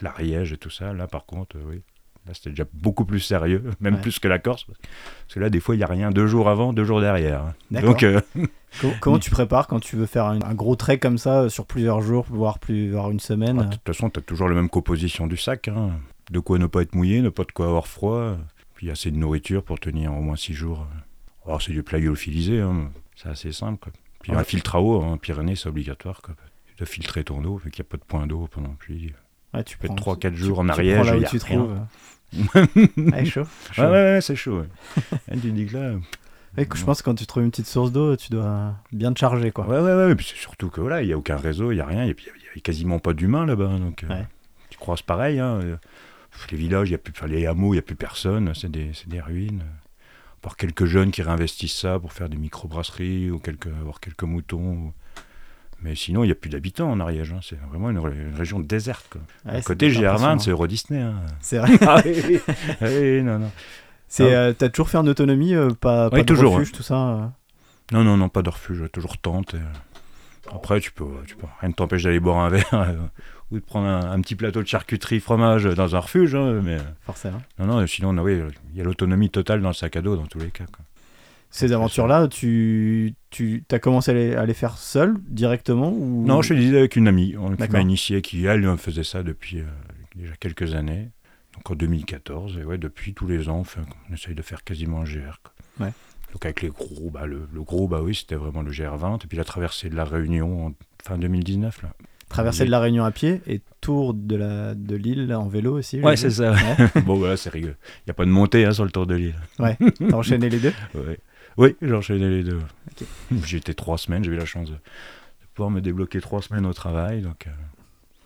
[0.00, 0.92] l'Ariège et tout ça.
[0.92, 1.82] Là, par contre, euh, oui.
[2.26, 4.00] Là, c'était déjà beaucoup plus sérieux, même Ouais.
[4.00, 4.64] plus que la Corse.
[4.64, 7.42] Parce que là, des fois, il n'y a rien deux jours avant, deux jours derrière.
[7.42, 7.80] hein.
[7.82, 8.20] Donc, euh,
[8.80, 11.48] Co- Comment tu prépares quand tu veux faire un, un gros trek comme ça euh,
[11.50, 14.48] sur plusieurs jours, voire plus, voire une semaine ah, de toute façon, tu as toujours
[14.48, 15.68] la même composition du sac.
[15.68, 15.90] hein.
[16.30, 18.36] De quoi ne pas être mouillé, ne pas de quoi avoir froid.
[18.74, 20.86] Puis assez de nourriture pour tenir au moins six jours.
[21.44, 22.90] Alors, c'est du plat lyophilisé, hein.
[23.16, 23.78] c'est assez simple.
[23.82, 23.92] quoi.
[24.22, 24.38] Puis Ouais.
[24.38, 26.22] un filtre à eau, en Pyrénées, c'est obligatoire.
[26.22, 26.34] Quoi.
[26.68, 28.74] Tu dois filtrer ton eau, vu qu'il n'y a pas de point d'eau pendant la
[28.76, 29.12] pluie.
[29.52, 31.24] Ouais, tu peut être prends- 3-4 tu- jours en tu Ariège, prends là où y
[31.26, 31.58] a tu rien.
[31.58, 31.78] trouves.
[33.12, 33.44] Ah, chaud.
[33.72, 33.82] chaud.
[33.82, 34.60] Ouais, ouais, ouais, c'est chaud.
[34.60, 35.18] Ouais.
[35.30, 35.94] Et tu dis que là.
[36.58, 39.18] Ouais, je pense que quand tu trouves une petite source d'eau, tu dois bien te
[39.18, 39.52] charger.
[39.52, 39.66] Quoi.
[39.66, 40.14] Ouais, ouais, ouais.
[40.14, 42.04] Puis c'est surtout que voilà, il n'y a aucun réseau, il n'y a rien.
[42.04, 43.78] Et puis il n'y a, quasiment pas d'humains là-bas.
[43.78, 44.22] Donc euh,
[44.68, 45.38] tu croises pareil.
[45.38, 45.76] Hein, euh,
[46.50, 48.52] les villages, il y a plus, les hameaux, il n'y a plus personne.
[48.54, 49.62] C'est des, c'est des ruines.
[50.42, 54.58] Par quelques jeunes qui réinvestissent ça pour faire des micro-brasseries ou quelques, avoir quelques moutons.
[54.74, 54.92] ou-
[55.82, 57.32] Mais sinon, il n'y a plus d'habitants en Ariège.
[57.32, 57.40] hein.
[57.42, 59.06] C'est vraiment une, ré- une région déserte.
[59.10, 59.20] Quoi.
[59.44, 60.38] Ouais, à côté, peut-être GR20, impressionnant.
[60.38, 61.00] c'est Euro Disney.
[61.00, 61.14] hein.
[61.40, 61.72] C'est vrai.
[61.86, 62.40] ah oui, oui.
[62.80, 63.50] Ah oui, non, non.
[64.08, 64.38] C'est, Ah.
[64.38, 66.94] euh, T'as toujours fait en autonomie, euh, pas, pas Oui, de toujours, refuge, tout ça
[66.96, 67.26] euh
[67.92, 69.54] Non, non, non, pas de refuge, toujours tente.
[69.54, 69.58] et,
[70.54, 72.94] Après, tu peux, tu peux, rien ne t'empêche d'aller boire un verre
[73.50, 76.34] ou de prendre un, un petit plateau de charcuterie fromage dans un refuge.
[76.34, 77.42] hein, mais Forcément.
[77.58, 78.40] non, non, sinon, non, oui,
[78.72, 80.64] il y a l'autonomie totale dans le sac à dos dans tous les cas.
[80.70, 80.84] quoi.
[81.54, 86.24] Ces aventures-là, tu, tu as commencé à les, à les faire seul, directement ou...
[86.26, 89.04] Non, je te disais avec une amie on- qui m'a initié, qui elle euh, faisait
[89.04, 89.64] ça depuis euh,
[90.16, 91.10] déjà quelques années.
[91.54, 94.64] Donc en 2014, et ouais, depuis tous les ans, on, fait- on essaye de faire
[94.64, 95.40] quasiment un GR.
[95.44, 95.86] quoi.
[95.86, 95.92] Ouais.
[96.32, 99.22] Donc avec les gros, bah, le, le gros, bah oui, c'était vraiment le GR20.
[99.22, 100.72] Et puis la traversée de la Réunion en
[101.04, 101.82] fin 2019.
[101.82, 101.90] Là.
[102.30, 106.00] Traverser de la Réunion à pied et tour de l'île de l'île en vélo aussi.
[106.00, 106.54] Ouais, c'est ça.
[107.04, 107.74] bon, voilà, c'est rigolo.
[107.98, 109.34] Il n'y a pas de montée hein, sur le tour de l'île.
[109.58, 111.18] Ouais, t'as enchaîné les deux Ouais.
[111.58, 112.58] Oui, j'ai enchaîné les deux.
[112.58, 113.06] Ok.
[113.44, 114.78] J'ai été trois semaines, j'ai eu la chance de, de
[115.54, 117.20] pouvoir me débloquer trois semaines au travail.
[117.22, 117.50] Donc, euh,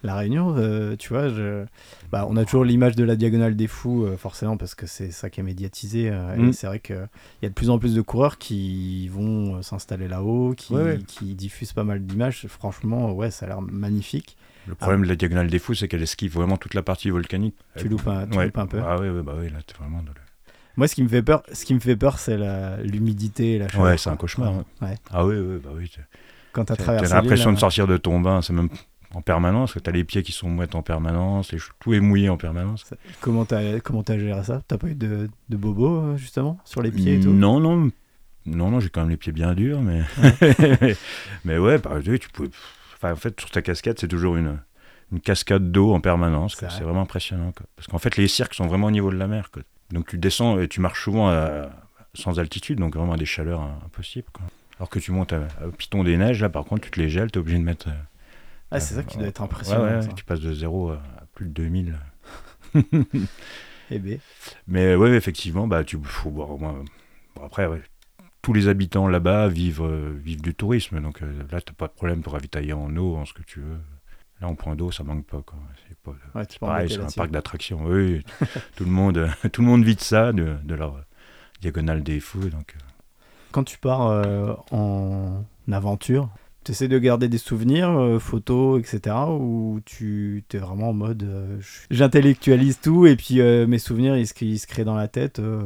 [0.03, 1.65] La Réunion, euh, tu vois, je...
[2.13, 5.11] bah, on a toujours l'image de la diagonale des fous, euh, forcément, parce que c'est
[5.11, 6.11] ça qui est médiatisé.
[6.11, 6.53] euh, Mm.
[6.53, 7.09] C'est vrai qu'il
[7.43, 10.99] y a de plus en plus de coureurs qui vont s'installer là-haut, qui, Ouais, ouais.
[11.07, 12.47] qui diffusent pas mal d'images.
[12.49, 14.37] Franchement, ouais, ça a l'air magnifique.
[14.69, 17.55] le problème de la diagonale des fous, c'est qu'elle esquive vraiment toute la partie volcanique.
[17.77, 18.45] Tu loupes un, tu Ouais.
[18.47, 18.81] loupes un peu.
[18.85, 20.21] Ah oui, ouais, bah oui, là, t'es vraiment dans le...
[20.77, 22.37] Moi, ce qui me fait peur, ce qui me fait peur, c'est
[22.83, 23.87] l'humidité et la chaleur.
[23.87, 24.53] Ouais, c'est un cauchemar.
[24.57, 24.65] ouais.
[24.83, 24.95] Ouais.
[25.11, 25.91] Ah oui, oui, bah oui.
[26.53, 28.69] Quand t'as traversé t'as l'impression de sortir de ton bain, c'est même
[29.15, 32.29] en permanence, que t'as les pieds qui sont mouettes en permanence, che- tout est mouillé
[32.29, 32.85] en permanence.
[33.21, 34.63] Comment t'as comment t'as géré ça?
[34.69, 37.31] T'as pas eu de, de bobo euh, justement sur les pieds et tout?
[37.31, 37.91] Non, non,
[38.47, 40.03] non, non, j'ai quand même les pieds bien durs, mais
[41.45, 42.51] mais ouais, bah, tu pouvais.
[42.95, 44.59] Enfin, en fait, sur ta casquette, c'est toujours une
[45.13, 46.57] une cascade d'eau en permanence.
[46.59, 46.83] C'est vrai.
[46.83, 47.53] Vraiment impressionnant.
[47.53, 47.67] quoi.
[47.77, 49.51] Parce qu'en fait, les cirques sont vraiment au niveau de la mer.
[49.53, 49.63] quoi.
[49.91, 51.71] Donc tu descends et tu marches souvent à-
[52.15, 54.29] sans altitude, donc vraiment à des chaleurs impossibles.
[54.33, 54.47] quoi.
[54.79, 57.09] Alors que tu montes à- au piton des neiges, là, par contre, tu te les
[57.09, 57.89] gèles, t'es obligé de mettre.
[58.71, 59.85] Ah, c'est ça qui doit euh, être impressionnant.
[59.85, 60.09] Ouais, ouais, ça.
[60.13, 61.01] tu passes de 0 à
[61.35, 61.95] plus de 2000.
[63.91, 64.19] Eh ben,
[64.67, 66.85] Mais ouais, effectivement, bah, tu faut boire au moins.
[67.37, 67.83] Bon, après, ouais,
[68.43, 71.01] tous les habitants là-bas vivent, euh, vivent du tourisme.
[71.01, 73.61] Donc euh, là, tu pas de problème pour ravitailler en eau, en ce que tu
[73.61, 73.79] veux.
[74.41, 75.43] Là, en point d'eau, ça manque pas.
[75.43, 75.59] Quoi.
[76.35, 77.81] Ouais, pareil, c'est un parc d'attractions.
[77.85, 78.23] Oui,
[78.77, 81.01] tout, le monde, tout le monde vit de ça, de, de leur
[81.61, 82.49] diagonale des fous.
[82.49, 82.81] Donc, euh,
[83.53, 86.29] Quand tu pars euh, en aventure,
[86.67, 89.15] tu essaies de garder des souvenirs, euh, photos, etc.
[89.29, 91.59] Ou tu es vraiment en mode euh,
[91.91, 95.39] j'intellectualise tout et puis euh, mes souvenirs ils se, ils se créent dans la tête.
[95.39, 95.63] euh.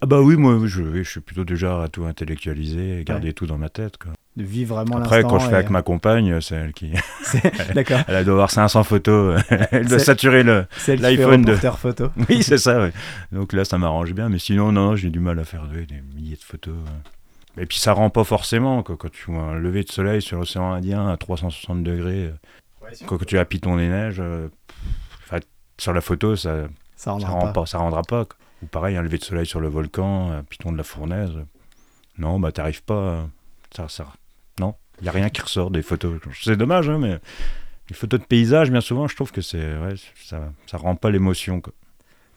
[0.00, 3.58] Ah bah oui, moi je, suis plutôt genre à tout intellectualiser et garder tout dans
[3.58, 3.98] ma tête.
[3.98, 4.12] Quoi.
[4.36, 5.28] De vivre vraiment Après, l'instant.
[5.30, 6.92] quand je fais et- avec ma compagne, c'est elle qui...
[7.74, 8.00] D'accord.
[8.08, 10.66] Elle doit avoir 500 photos, elle doit saturer le...
[10.88, 12.08] L'iPhone de- photo.
[12.28, 12.92] Oui, c'est ça, ouais.
[13.30, 16.00] Donc là, ça m'arrange bien, mais sinon, non, j'ai du mal à faire des, des
[16.14, 16.74] milliers de photos.
[16.74, 17.62] ouais.
[17.62, 20.38] Et puis ça rend pas forcément, quoi, quand tu vois un lever de soleil sur
[20.38, 24.48] l'océan Indien à 360 degrés, euh, quand tu as Python des neiges, euh,
[25.28, 25.40] pff,
[25.78, 26.62] sur la photo, ça,
[26.96, 27.52] Ça ça, rendra rend pas.
[27.52, 28.24] pas, ça rendra pas.
[28.24, 28.36] quoi.
[28.62, 31.32] Ou pareil, un lever de soleil sur le volcan, un Python de la fournaise.
[32.18, 32.94] Non, bah t'arrives pas.
[32.94, 33.22] euh,
[33.76, 34.06] Ça, ça,
[34.60, 36.20] non, il y a rien qui ressort des photos.
[36.42, 37.18] C'est dommage, hein, mais
[37.90, 41.10] les photos de paysage, bien souvent, je trouve que c'est, ouais, ça, ça rend pas
[41.10, 41.62] l'émotion.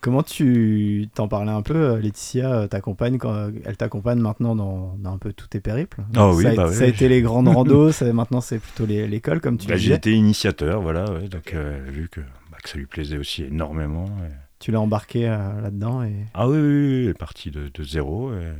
[0.01, 4.19] Comment tu t'en parlais un peu, euh, Laetitia, euh, ta compagne, quand euh, elle t'accompagne
[4.19, 6.03] maintenant dans, dans un peu tous tes périples?
[6.15, 8.59] Ah oui, ça, a, bah ça a oui, été les grandes randos, ça- maintenant c'est
[8.59, 12.57] plutôt l'école comme tu Bah, j'ai été initiateur, voilà, ouais, donc euh, vu que, bah,
[12.63, 14.05] que ça lui plaisait aussi énormément.
[14.05, 17.69] et- Tu l'as embarqué euh, là-dedans et Ah oui, oui, oui, elle est partie de,
[17.73, 18.53] de zéro, et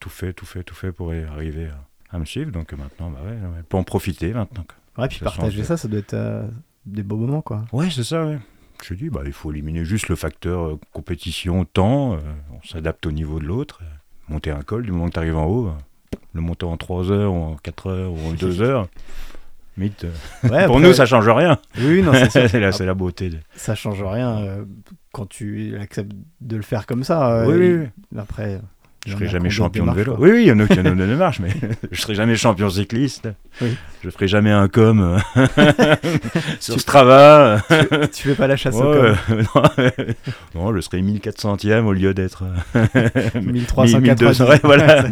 [0.00, 1.78] tout fait, tout fait, tout fait pour y arriver à,
[2.12, 4.64] à me suivre, donc maintenant, bah ouais, en profiter maintenant.
[4.98, 6.46] ouais, puis partager ça, ça doit être euh,
[6.86, 7.64] des beaux moments quoi.
[7.72, 8.38] Ouais, c'est ça, ouais.
[8.84, 12.18] Je dis, bah, il faut éliminer juste le facteur euh, compétition, temps, euh,
[12.52, 13.80] on s'adapte au niveau de l'autre.
[14.28, 15.70] monter un col, du moment que tu arrives en haut,
[16.34, 18.88] le monter en 3 heures, ou en 4 heures, ou en 2 heures,
[19.76, 20.04] mythe,
[20.42, 21.58] Ouais, pour après- nous, ça change rien.
[21.78, 23.30] Oui, non, c'est la, la beauté.
[23.30, 24.64] de- ça change rien
[25.12, 27.44] quand tu acceptes de le faire comme ça.
[27.46, 27.72] Oui, oui,
[28.12, 28.18] oui.
[28.18, 28.60] Après,
[29.06, 30.14] Je en serai jamais champion de vélo.
[30.14, 30.24] quoi.
[30.24, 31.50] Oui, oui, il y en a qui en ont de marche, mais
[31.90, 33.28] je serai jamais champion cycliste.
[33.60, 33.74] Oui.
[34.04, 35.46] Je ferai jamais un com euh,
[36.60, 37.60] sur Strava.
[38.12, 39.16] tu fais pas la chasse au com.
[40.54, 42.44] non, non, je serai 1400e au lieu d'être
[42.76, 43.96] euh, 1390.
[44.00, 45.04] 1200, ouais, voilà.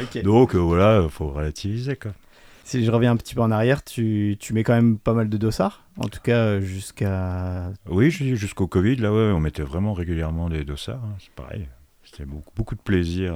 [0.00, 0.22] Ok.
[0.22, 2.12] Donc euh, voilà, faut relativiser quoi.
[2.64, 5.28] Si je reviens un petit peu en arrière, tu, tu mets quand même pas mal
[5.28, 5.82] de dossards.
[5.98, 7.70] En tout cas, euh, jusqu'à.
[7.88, 11.02] Oui, jusqu'au Covid, là, ouais, on mettait vraiment régulièrement des dossards.
[11.04, 11.66] hein, c'est pareil.
[12.12, 13.34] C'était beaucoup, beaucoup de plaisir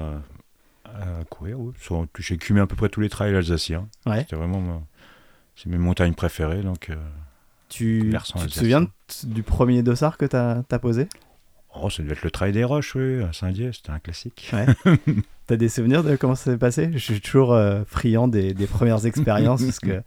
[0.84, 1.58] à, à courir.
[1.58, 1.72] ouais.
[2.18, 3.88] J'ai écumé à peu près tous les trails alsaciens.
[4.06, 4.20] Ouais.
[4.20, 4.86] C'était vraiment
[5.56, 6.62] c'est mes montagnes préférées.
[6.62, 6.96] Donc, euh,
[7.68, 8.88] Tu, tu te souviens de-
[9.24, 11.08] du premier dossard que t'as as posé?
[11.74, 14.50] Oh, ça devait être le trail des roches, oui, à Saint-Dié, c'était un classique.
[15.46, 16.90] T'as des souvenirs de comment ça s'est passé?
[16.92, 20.02] Je suis toujours euh, friand des, des premières expériences parce que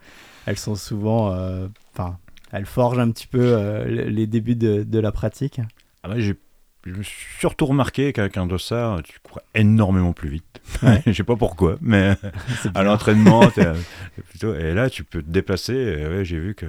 [0.45, 1.31] elles sont souvent.
[1.33, 2.17] euh, Enfin,
[2.51, 5.61] elles forgent un petit peu euh, les débuts de, de la pratique.
[6.03, 6.35] Ah ouais, j'ai
[6.85, 10.61] je me suis surtout remarqué qu'avec un dossard, tu cours énormément plus vite.
[10.83, 11.01] Ouais.
[11.05, 12.15] Je sais pas pourquoi, mais
[12.75, 13.75] à l'entraînement, euh,
[14.29, 15.73] plutôt, et là, tu peux te déplacer.
[15.73, 16.65] Et ouais, j'ai vu que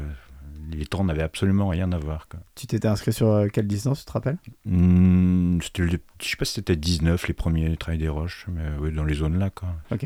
[0.72, 2.28] les temps n'avaient absolument rien à voir.
[2.28, 2.40] Quoi.
[2.54, 4.38] Tu t'étais inscrit sur euh, quelle distance, tu te rappelles?
[4.66, 9.04] Le- je sais pas si c'était 19 les premiers trails des roches, mais oui, dans
[9.04, 9.50] les zones là.
[9.50, 9.68] Quoi.
[9.90, 10.04] Ok.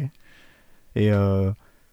[0.96, 1.50] Et euh,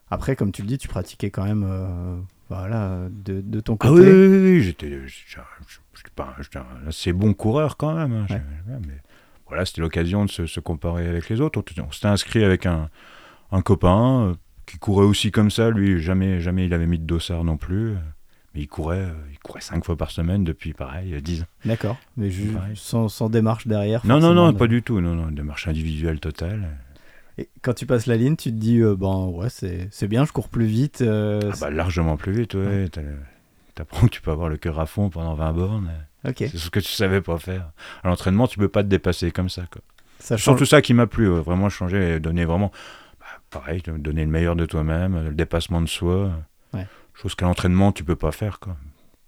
[0.10, 2.18] après, comme tu le dis, tu pratiquais quand même euh,
[2.60, 3.94] voilà, de, de ton côté.
[3.94, 4.88] Ah oui, oui, oui, oui, j'étais,
[6.56, 8.14] un assez bon coureur quand même.
[8.14, 8.42] hein, Ouais.
[8.68, 8.98] j'ai- mais
[9.48, 11.62] voilà, c'était l'occasion de se, se comparer avec les autres.
[11.86, 12.90] On, s'était inscrit avec un,
[13.52, 14.34] un copain euh,
[14.66, 15.70] qui courait aussi comme ça.
[15.70, 17.94] Lui, jamais, jamais il avait mis de dossard non plus.
[18.54, 21.46] Mais il courait, euh, il courait cinq fois par semaine depuis, pareil, euh, 10 ans.
[21.66, 21.98] D'accord.
[22.18, 22.76] Mais ju- Pareil.
[22.76, 24.06] sans, sans démarche derrière.
[24.06, 25.00] Non, non, non, pas du tout.
[25.00, 26.68] Non, non, une démarche individuelle totale.
[27.38, 30.32] Et quand tu passes la ligne, tu te dis, euh, bon, ouais, c'est bien, je
[30.32, 31.02] cours plus vite.
[31.02, 32.88] euh, Ah bah, largement plus vite, ouais.
[32.90, 33.02] T'as-
[33.74, 35.92] T'apprends que tu peux avoir le cœur à fond pendant 20 bornes.
[36.28, 36.36] ok.
[36.40, 37.72] C'est ce que tu savais pas faire.
[38.04, 39.64] À l'entraînement, tu peux pas te dépasser comme ça.
[39.72, 39.82] Quoi.
[40.20, 40.44] Ça change.
[40.44, 42.70] surtout ça qui m'a plu, ouais, vraiment changer et donner vraiment,
[43.20, 46.32] bah, pareil, donner le meilleur de toi-même, le dépassement de soi.
[46.74, 46.86] Ouais.
[47.14, 48.60] Chose qu'à l'entraînement, tu peux pas faire.
[48.60, 48.76] Quoi.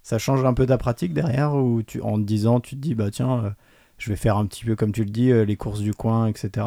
[0.02, 2.94] Ça change un peu ta pratique derrière ou tu, en te disant, tu te dis,
[2.94, 3.50] bah tiens, euh,
[3.96, 6.26] je vais faire un petit peu comme tu le dis, euh, les courses du coin,
[6.26, 6.66] etc.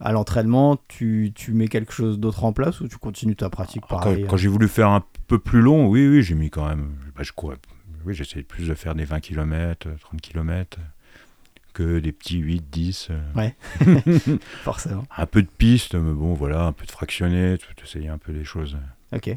[0.00, 3.82] À l'entraînement, tu, tu mets quelque chose d'autre en place ou tu continues ta pratique
[3.88, 6.68] Quand, pareil quand j'ai voulu faire un peu plus long, oui, oui, j'ai mis quand
[6.68, 6.92] même.
[7.16, 7.56] bah, je courais.
[8.06, 10.78] Oui, j'essayais plus de faire des 20 km, 30 km
[11.74, 13.08] que des petits 8, 10.
[13.10, 13.50] euh,
[13.86, 14.18] euh,
[14.62, 15.04] Forcément.
[15.16, 18.32] Un peu de piste, mais bon, voilà, un peu de fractionné, tu essayes un peu
[18.32, 18.76] des choses.
[19.12, 19.36] Ok.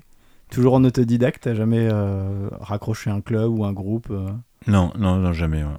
[0.50, 4.28] Toujours en autodidacte, t'as jamais euh, raccroché un club ou un groupe euh
[4.68, 5.64] Non, non, non, jamais.
[5.64, 5.70] ouais.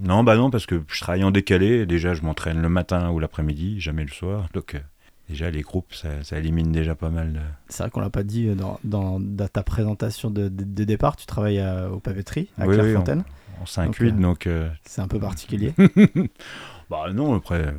[0.00, 1.84] Non, bah non, parce que je travaille en décalé.
[1.86, 4.48] Déjà, je m'entraîne le matin ou l'après-midi, jamais le soir.
[4.54, 4.80] Donc, euh,
[5.28, 7.32] déjà, les groupes, ça, ça élimine déjà pas mal.
[7.34, 10.64] de- C'est vrai qu'on l'a pas dit euh, dans, dans- dans ta présentation de, de-
[10.64, 13.24] de départ, tu travailles à- au papeterie à Oui, oui, Clairefontaine.
[13.60, 14.46] En 5-8, Donc, euh, donc.
[14.46, 15.74] euh, C'est un peu particulier.
[16.90, 17.74] bah non, après,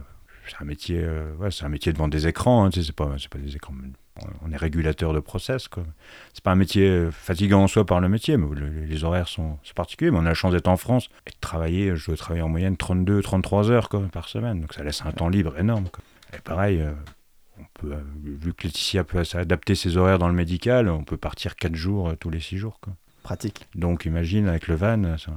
[0.48, 2.64] c'est un métier, euh, ouais, c'est un métier devant des écrans.
[2.66, 3.74] Hein, tu sais, c'est pas, c'est pas des écrans.
[4.44, 5.84] On est régulateur de process, quoi.
[6.34, 9.28] C'est pas un métier euh, fatigant en soi par le métier, mais le- les horaires
[9.28, 10.12] sont, c'est particulier.
[10.12, 11.96] Mais on a la chance d'être en France et de travailler.
[11.96, 14.62] Je dois travailler en moyenne 32, 33 heures quoi, par semaine.
[14.62, 15.88] Donc ça laisse un temps libre énorme.
[15.90, 16.04] Quoi.
[16.38, 16.92] Et pareil, euh,
[17.60, 21.56] on peut, vu que Laetitia peut adapter ses horaires dans le médical, on peut partir
[21.56, 22.80] 4 jours tous les 6 jours.
[22.82, 22.94] Quoi.
[23.24, 23.68] Pratique.
[23.76, 25.32] Donc imagine avec le van, ça,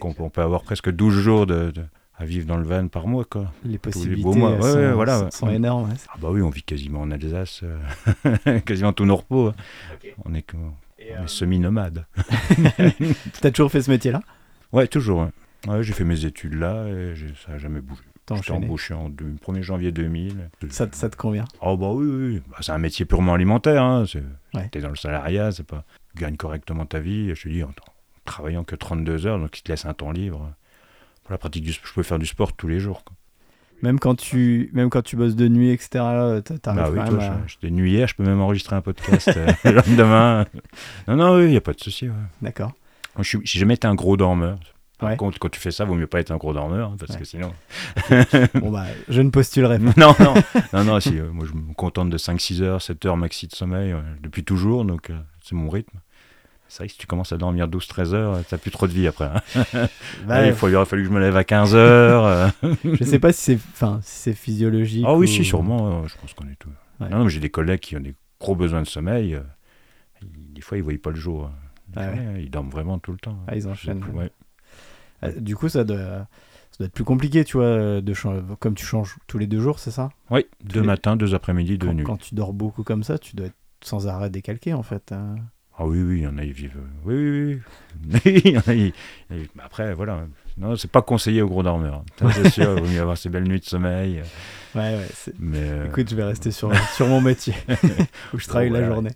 [0.00, 1.84] on peut avoir presque 12 jours de, de-
[2.18, 3.24] à vivre dans le van par mois.
[3.24, 3.52] Quoi.
[3.64, 4.52] Les possibilités mois.
[4.52, 5.88] elles Ouais, sont, ouais, voilà, sont- énormes.
[5.90, 5.96] ouais.
[6.08, 9.48] Ah bah oui, on vit quasiment en Alsace, euh, quasiment tous nos repos.
[9.48, 9.54] hein.
[10.24, 10.46] On est,
[10.98, 12.06] est semi-nomade.
[13.40, 14.22] T'as toujours fait ce métier-là?
[14.72, 15.28] Ouais, toujours.
[15.80, 18.02] j'ai fait mes études là et ça n'a jamais bougé.
[18.34, 20.50] J'étais embauché en deux- 1er janvier 2000.
[20.70, 21.44] Ça, te- ça te convient?
[21.60, 22.42] Oh bah oui, oui.
[22.50, 23.84] Bah, c'est un métier purement alimentaire.
[23.84, 24.04] Hein.
[24.72, 25.84] T'es dans le salariat, c'est pas...
[26.16, 27.32] Tu gagnes correctement ta vie.
[27.36, 27.72] Je te dis, en, en
[28.24, 30.52] travaillant que 32 heures, donc il te laisse un temps libre.
[31.26, 33.02] Pour la pratique du je peux faire du sport tous les jours.
[33.04, 33.14] quoi.
[33.82, 36.98] même quand, tu, même quand tu bosses de nuit, etc., euh, t'a- t'arrives Bah oui,
[37.04, 39.72] quand toi, à- je- j'étais nu hier, je peux même enregistrer un podcast euh, le
[39.72, 40.46] lendemain.
[41.08, 42.08] Non, non, oui, il n'y a pas de souci.
[42.08, 42.14] ouais.
[42.42, 42.72] D'accord.
[43.20, 44.58] Je j'ai jamais été un gros dormeur.
[44.98, 45.16] Par Ouais.
[45.18, 47.18] contre, quand tu fais ça, vaut mieux pas être un gros dormeur, hein, parce Ouais.
[47.18, 47.52] que sinon.
[48.54, 49.92] Bon, bah, je ne postulerai pas.
[49.98, 50.34] non, non,
[50.72, 53.54] non, non, si, euh, moi je me contente de 5-6 heures, 7 heures maxi de
[53.54, 55.10] sommeil euh, depuis toujours, donc
[55.42, 55.98] c'est mon rythme.
[56.68, 59.06] C'est vrai que si tu commences à dormir 12-13 heures, t'as plus trop de vie
[59.06, 59.26] après.
[59.54, 59.62] hein.
[60.26, 62.24] Bah, il, faut, il aurait fallu que je me lève à 15 heures.
[62.24, 62.48] euh.
[62.84, 65.04] Je sais pas si c'est enfin, si c'est physiologique.
[65.06, 66.70] Ah oui, ou- si, sûrement, euh, je pense qu'on est tout.
[67.00, 67.08] Ouais.
[67.08, 69.34] Non, non, mais j'ai des collègues qui ont des gros besoins de sommeil.
[69.34, 69.40] euh,
[70.22, 71.44] ils- des fois, ils ne voient pas le jour.
[71.46, 71.52] hein.
[71.94, 72.42] Ah ouais.
[72.42, 73.38] Ils dorment vraiment tout le temps.
[73.46, 74.02] Ah, ils enchaînent.
[74.12, 74.30] Ouais.
[75.40, 76.26] Du coup, ça doit, ça
[76.80, 79.90] doit être plus compliqué, tu vois, de comme tu changes tous les deux jours, c'est
[79.90, 80.10] ça?
[80.30, 82.04] Oui, deux les- matins, deux après-midi, deux nuits.
[82.04, 85.12] quand tu dors beaucoup comme ça, tu dois être sans arrêt décalqué, en fait.
[85.12, 85.36] hein.
[85.78, 86.78] Ah oui, oui, il y en a, ils vivent.
[87.04, 87.60] Oui, oui,
[88.14, 88.20] oui.
[88.44, 88.92] Il y en a, ils-
[89.30, 90.26] ils- Après, voilà.
[90.58, 92.02] Non, c'est pas conseillé aux gros dormeurs.
[92.18, 94.22] Ça, C'est sûr, il vaut mieux avoir ces belles nuits de sommeil.
[94.74, 95.06] Ouais, ouais.
[95.38, 95.58] Mais.
[95.60, 97.52] euh, Écoute, je vais rester sur, sur mon métier,
[98.34, 99.10] où je travaille la journée.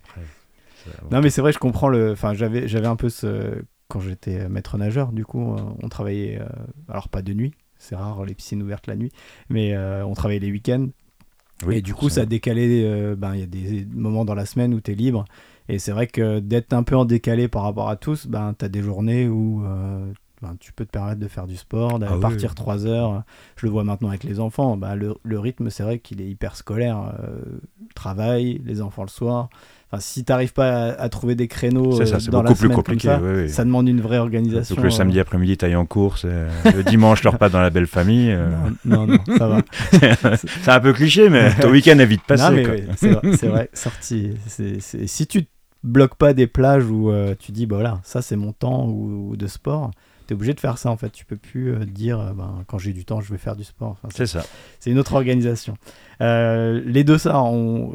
[0.84, 2.12] ça, Non, mais c'est vrai, je comprends le.
[2.12, 3.62] Enfin, j'avais, j'avais un peu ce.
[3.88, 6.40] Quand j'étais maître nageur, du coup, on travaillait.
[6.40, 6.46] euh,
[6.90, 9.12] Alors, pas de nuit, c'est rare les piscines ouvertes la nuit,
[9.48, 10.88] mais euh, on travaillait les week-ends.
[11.66, 12.26] oui, et du coup, ça forcément.
[12.28, 12.84] décalait.
[12.84, 15.24] euh, ben, il y a des moments dans la semaine où tu es libre.
[15.70, 18.64] Et c'est vrai que d'être un peu en décalé par rapport à tous, ben, tu
[18.64, 20.04] as des journées où euh,
[20.42, 22.54] ben, tu peux te permettre de faire du sport, d'aller Ah partir.
[22.54, 23.22] 3 heures.
[23.56, 24.76] Je le vois maintenant avec les enfants.
[24.76, 27.12] Ben, le, le rythme, c'est vrai qu'il est hyper scolaire.
[27.22, 27.38] euh,
[27.94, 29.48] travail, les enfants le soir.
[29.92, 32.42] Enfin, si tu n'arrives pas à, à trouver des créneaux C'est ça, euh, c'est dans
[32.44, 33.08] la plus comme compliqué.
[33.08, 33.48] ça, oui, oui.
[33.50, 34.76] ça demande une vraie organisation.
[34.76, 36.22] Donc le euh, samedi après-midi, t'ailles en course.
[36.24, 38.30] euh, le dimanche, le repas dans la belle famille.
[38.30, 38.48] euh,
[38.84, 39.62] Non, non, non, ça va.
[40.36, 42.64] c'est un peu cliché, mais ton week-end est vite passé.
[43.36, 44.30] C'est vrai, sorti.
[45.06, 45.44] Si tu
[45.82, 49.30] bloques pas des plages où euh, tu dis, bah voilà, ça c'est mon temps ou,
[49.30, 49.90] ou de sport,
[50.26, 51.10] tu es obligé de faire ça en fait.
[51.10, 53.64] Tu peux plus euh, dire, euh, ben, quand j'ai du temps, je vais faire du
[53.64, 53.92] sport.
[54.02, 54.44] Enfin, c'est- ça.
[54.78, 55.76] c'est une autre organisation.
[56.20, 57.94] Les deux, ça, on,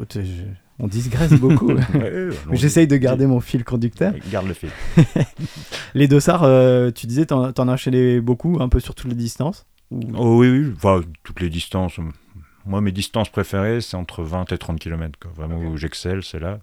[0.78, 1.72] on digresse beaucoup.
[1.94, 4.12] Ouais, J'essaye de garder mon fil conducteur.
[4.30, 4.68] Garde le fil.
[5.94, 9.16] Les dossards, euh, tu disais, t'en t'en as enchaîné beaucoup, un peu sur toutes les
[9.16, 10.72] distances ou- Oh oui, oui.
[10.76, 11.98] Enfin, toutes les distances.
[12.66, 15.18] Moi, mes distances préférées, c'est entre 20 et 30 km.
[15.20, 15.30] Quoi.
[15.36, 16.58] Vraiment où j'excelle, c'est là.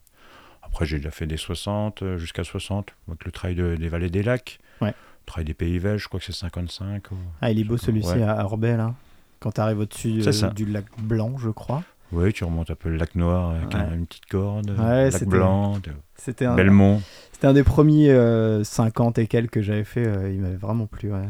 [0.73, 4.09] Après, j'ai déjà fait des 60, euh, jusqu'à 60, avec le trail de- des vallées
[4.09, 4.59] des lacs.
[4.81, 4.89] Ouais.
[4.89, 7.11] Le trail des Pays Belges, je crois que c'est 55.
[7.11, 8.23] ou- Ah, il est beau celui-ci Ouais.
[8.23, 8.95] à Orbay, là.
[9.39, 11.83] Quand tu arrives au-dessus euh, du lac Blanc, je crois.
[12.11, 13.75] Oui, tu remontes un peu le lac Noir avec Ouais.
[13.81, 14.71] un- une petite corde.
[14.71, 15.79] Ouais, lac Blanc,
[16.15, 17.01] C'était un, Belmont.
[17.31, 20.07] c'était un des premiers euh, 50 et quelques que j'avais fait.
[20.07, 21.11] euh, il m'avait vraiment plu.
[21.13, 21.29] ouais.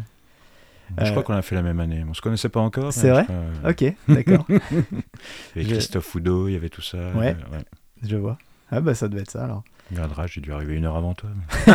[0.99, 2.03] Je Euh, crois qu'on a fait la même année.
[2.07, 2.93] On se connaissait pas encore.
[2.93, 6.81] C'est vrai crois, euh, Ok, d'accord, Il y avait Christophe Oudot, il y avait tout
[6.81, 6.97] ça.
[6.97, 7.35] Euh, ouais.
[8.03, 8.37] je vois.
[8.75, 9.63] Ah bah ça devait être ça alors.
[9.91, 11.29] Regardera, j'ai dû arriver une heure avant toi.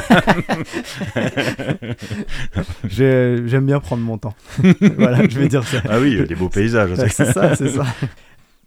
[2.89, 4.35] J'aime bien prendre mon temps.
[4.97, 5.83] voilà, je vais dire ça.
[5.89, 6.91] Ah oui, il y a des beaux paysages.
[6.99, 7.85] Ouais, c'est ça, c'est ça.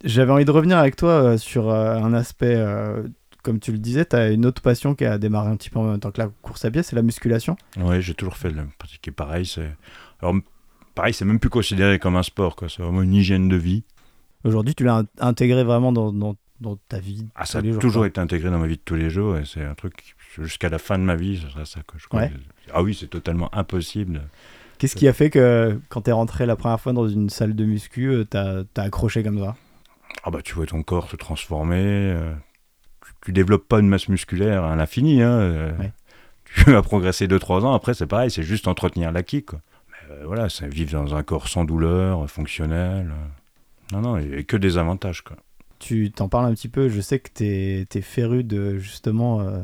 [0.04, 3.02] J'avais envie de revenir avec toi euh, sur euh, un aspect, euh,
[3.42, 5.78] comme tu le disais, tu as une autre passion qui a démarré un petit peu
[5.78, 7.56] en même temps que la course à pied, c'est la musculation.
[7.78, 9.46] Oui, j'ai toujours fait le pratiquer pareil.
[9.46, 9.70] C'est
[10.20, 10.34] alors
[10.94, 12.56] pareil, c'est même plus considéré comme un sport.
[12.68, 13.84] C'est vraiment une hygiène de vie.
[14.44, 17.26] Aujourd'hui, tu l'as in- intégré vraiment dans, dans, dans ta vie.
[17.34, 18.06] Ah, ça a jours, toujours quoi.
[18.08, 19.36] été intégré dans ma vie de tous les jours.
[19.36, 21.80] Et c'est un truc jusqu'à la fin de ma vie, ce sera ça.
[21.86, 21.98] Quoi.
[22.00, 22.28] Je crois Ouais.
[22.30, 24.22] que- Ah oui, c'est totalement impossible.
[24.78, 27.54] Qu'est-ce qui a fait que quand tu es rentré la première fois dans une salle
[27.54, 29.54] de muscu, euh, t'as as accroché comme ça?
[30.24, 31.76] Ah bah tu vois ton corps se transformer.
[31.84, 32.32] euh,
[33.04, 35.22] tu, tu développes pas une masse musculaire à l'infini.
[35.22, 35.92] Hein, euh, Ouais.
[36.44, 37.72] Tu vas progresser 2-3 ans.
[37.74, 39.44] Après, c'est pareil, c'est juste entretenir l'acquis.
[39.52, 43.10] Mais euh, voilà, c'est vivre dans un corps sans douleur, fonctionnel.
[43.92, 45.22] Non, non, et que des avantages.
[45.22, 45.36] Quoi.
[45.82, 49.58] Tu t'en parles un petit peu, je sais que tu es, féru de justement euh,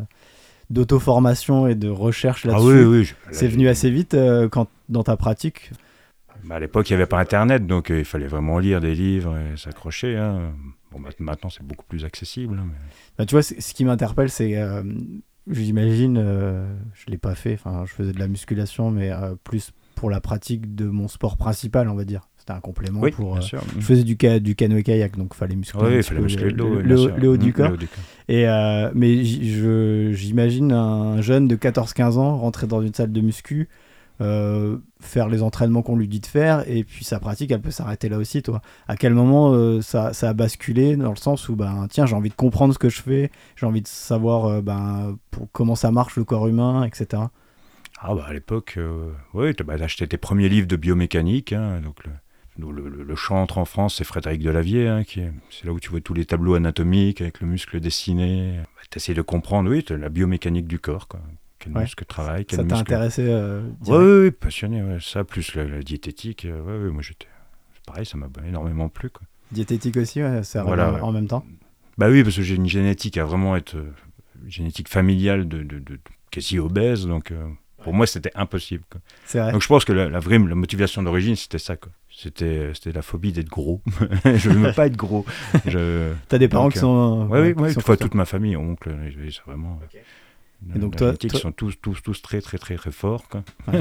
[0.68, 2.66] d'auto-formation et de recherche Ah là-dessus.
[2.66, 3.04] oui, oui.
[3.04, 5.70] je- C'est venu assez vite euh, quand, dans ta pratique?
[6.44, 8.96] Bah, à l'époque, il n'y avait pas Internet, donc euh, il fallait vraiment lire des
[8.96, 10.16] livres et s'accrocher.
[10.16, 10.52] hein.
[10.90, 12.59] Bon, bah, maintenant, c'est beaucoup plus accessible.
[12.59, 12.74] hein, mais-
[13.16, 14.57] Bah, tu vois, ce qui m'interpelle, c'est.
[14.57, 14.83] euh,
[15.50, 19.11] J'imagine, je l'ai pas fait, enfin, je faisais de la musculation, mais
[19.44, 22.28] plus pour la pratique de mon sport principal, on va dire.
[22.48, 23.32] C'était un complément Oui, pour.
[23.32, 23.61] bien euh, sûr.
[23.78, 25.96] je faisais du, ca- du canoë-kayak, donc fallait muscler.
[25.98, 26.76] Oui, fallait muscler le dos.
[26.76, 27.68] le, le le haut du Mm, corps.
[27.68, 28.04] le haut du corps.
[28.28, 29.22] Et euh, mais
[30.14, 33.68] j'imagine un jeune de 14-15 ans rentrer dans une salle de muscu,
[34.22, 37.70] euh, faire les entraînements qu'on lui dit de faire, et puis sa pratique, elle peut
[37.70, 38.62] s'arrêter là aussi, toi.
[38.88, 42.16] À quel moment euh, ça, ça a basculé dans le sens où, ben, tiens, j'ai
[42.16, 45.74] envie de comprendre ce que je fais, j'ai envie de savoir euh, ben, pour, comment
[45.74, 47.24] ça marche le corps humain, etc.
[48.00, 48.78] Ah bah à l'époque,
[49.34, 51.52] oui, tu as acheté tes premiers livres de biomécanique.
[51.52, 52.12] hein, donc le,
[52.59, 54.88] nous, le, chantre en France, c'est Frédéric Delavier.
[54.88, 57.79] hein, qui est, c'est là où tu vois tous les tableaux anatomiques avec le muscle
[57.81, 58.55] dessiné.
[58.59, 61.09] Bah, tu essaies de comprendre, oui, la biomécanique du corps.
[61.09, 61.21] Quoi.
[61.59, 61.83] Quel Ouais.
[61.83, 62.81] muscle travaille, quel Ça t'a muscle...
[62.92, 64.83] intéressé euh, Oui, oui, passionné.
[64.83, 64.99] ouais.
[65.01, 66.44] Ça, plus la, la diététique.
[66.44, 67.27] euh, ouais, ouais, moi, j'étais...
[67.75, 69.11] c'est Pareil, ça m'a énormément plu.
[69.11, 69.23] Quoi.
[69.51, 71.12] Diététique aussi, ouais, c'est Voilà, en- ouais.
[71.14, 71.44] même temps.
[71.97, 73.90] Bah oui, parce que j'ai une génétique à vraiment être euh,
[74.44, 75.99] une génétique familiale de, de- de- de
[76.31, 77.49] quasi obèse, donc euh,
[77.88, 78.85] pour moi c'était impossible.
[78.90, 79.01] quoi.
[79.24, 79.53] C'est vrai.
[79.53, 81.77] Donc je pense que la, la vraie la motivation d'origine c'était ça.
[81.77, 81.90] quoi.
[82.11, 83.81] C'était c'était la phobie d'être gros.
[84.27, 85.24] je ne veux pas être gros.
[85.66, 86.12] Je...
[86.29, 87.29] T'as des parents donc, qui euh, sont.
[87.31, 88.09] Ouais, oui, qui ouais, sont fois, comme ça.
[88.09, 88.94] toute ma famille, oncle,
[89.31, 89.81] c'est vraiment.
[90.74, 93.27] Et donc toi- ils sont tous, tous, tous très, très, très, très forts.
[93.29, 93.42] Quoi.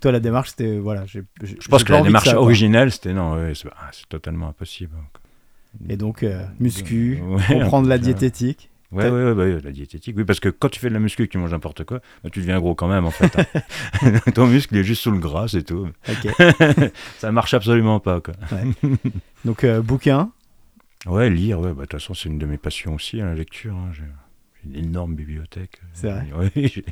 [0.00, 0.76] Toi, la démarche, c'était.
[0.78, 2.42] Voilà, j'ai- j'ai- Je pense que la démarche ça, quoi.
[2.42, 4.92] originelle, c'était non, ouais, c'est ah, c'est totalement impossible.
[5.12, 5.20] quoi.
[5.88, 8.68] Et donc, euh, muscu, Ouais, comprendre la diététique.
[8.92, 10.14] Ouais, ouais, ouais, bah oui, la diététique.
[10.16, 12.00] Oui, parce que quand tu fais de la muscu et que tu manges n'importe quoi,
[12.22, 13.32] bah, tu deviens gros quand même, en fait.
[13.38, 14.18] hein.
[14.34, 15.88] Ton muscle il est juste sous le gras, c'est tout.
[16.08, 16.28] Ok.
[17.18, 18.34] Ça marche absolument pas, quoi.
[19.44, 20.30] Donc, euh, bouquin?
[21.06, 23.34] Ouais, lire, ouais, bah, de toute façon, c'est une de mes passions aussi, hein, la
[23.34, 23.74] lecture.
[23.74, 23.90] hein.
[23.92, 24.04] J'ai
[24.64, 25.80] j'ai une énorme bibliothèque.
[25.92, 26.26] C'est vrai.
[26.36, 26.84] Ouais, j'ai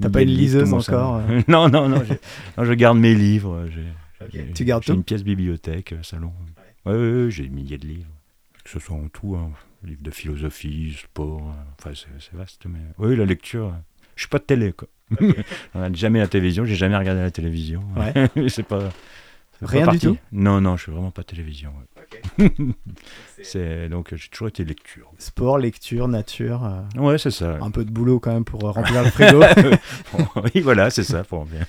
[0.00, 1.42] T'as pas une liseuse encore, salon.
[1.48, 2.20] Non, non, non, j'ai-
[2.56, 3.66] non, je garde mes livres.
[3.74, 4.96] j'ai- j'ai- Tu gardes J'ai tout?
[4.98, 6.32] une pièce bibliothèque, euh, salon.
[6.86, 8.08] Ouais, ouais, ouais, j'ai des milliers de livres.
[8.64, 9.50] Que ce soit en tout, hein,
[9.84, 12.80] livres de philosophie, sport, euh, enfin, c'est vaste, mais.
[12.98, 13.66] Oui, la lecture.
[13.68, 13.78] euh,
[14.16, 14.88] Je suis pas de télé, quoi.
[15.74, 17.82] On a jamais la télévision, j'ai jamais regardé la télévision.
[17.96, 18.28] Ouais.
[18.48, 18.90] c'est pas.
[19.60, 20.16] Rien du tout?
[20.30, 21.72] Non, non, je suis vraiment pas télévision.
[22.38, 22.48] ouais.
[23.42, 25.10] c'est donc euh, j'ai toujours été lecture.
[25.18, 26.64] Sport, lecture, nature.
[26.64, 27.58] euh, Ouais, c'est ça.
[27.60, 29.42] un peu de boulot quand même pour remplir le frigo.
[30.54, 31.66] oui, voilà, c'est ça pour bien.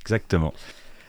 [0.00, 0.54] Exactement.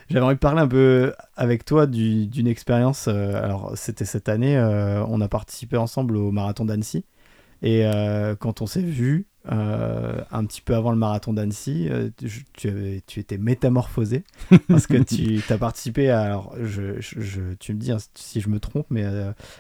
[0.09, 3.07] J'avais envie de parler un peu avec toi du- d'une expérience.
[3.07, 7.03] euh, alors, c'était cette année, euh, on a participé ensemble au marathon d'Annecy.
[7.61, 12.45] Et euh, quand on s'est vu, un petit peu avant le marathon d'Annecy, tu,
[13.07, 14.23] tu étais métamorphosé.
[14.67, 16.21] parce que tu as participé à.
[16.21, 16.99] Alors, je,
[17.59, 19.05] tu me dis hein, si je me trompe, mais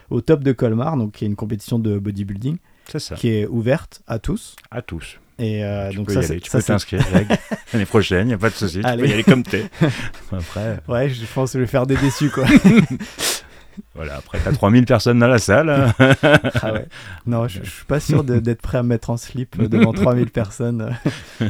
[0.09, 2.57] au top de Colmar, donc qui est une compétition de bodybuilding,
[2.97, 3.15] ça.
[3.15, 4.55] qui est ouverte à tous.
[4.71, 5.19] À tous.
[5.39, 7.05] Et euh, tu donc peux ça, y c'est- aller, tu ça, peux t'inscrire
[7.73, 8.79] l'année prochaine, il n'y a pas de souci.
[8.79, 9.03] Tu Allez.
[9.03, 9.65] peux y aller comme t'es.
[10.31, 12.45] Après, Ouais, je pense que je vais faire des déçus, quoi.
[13.93, 15.93] voilà, après, t'as 3000 personnes dans la salle.
[15.99, 16.85] Ah ouais.
[17.27, 20.31] Non, je, je suis pas sûr d'être prêt à me mettre en slip devant 3000
[20.31, 20.95] personnes.
[21.39, 21.45] je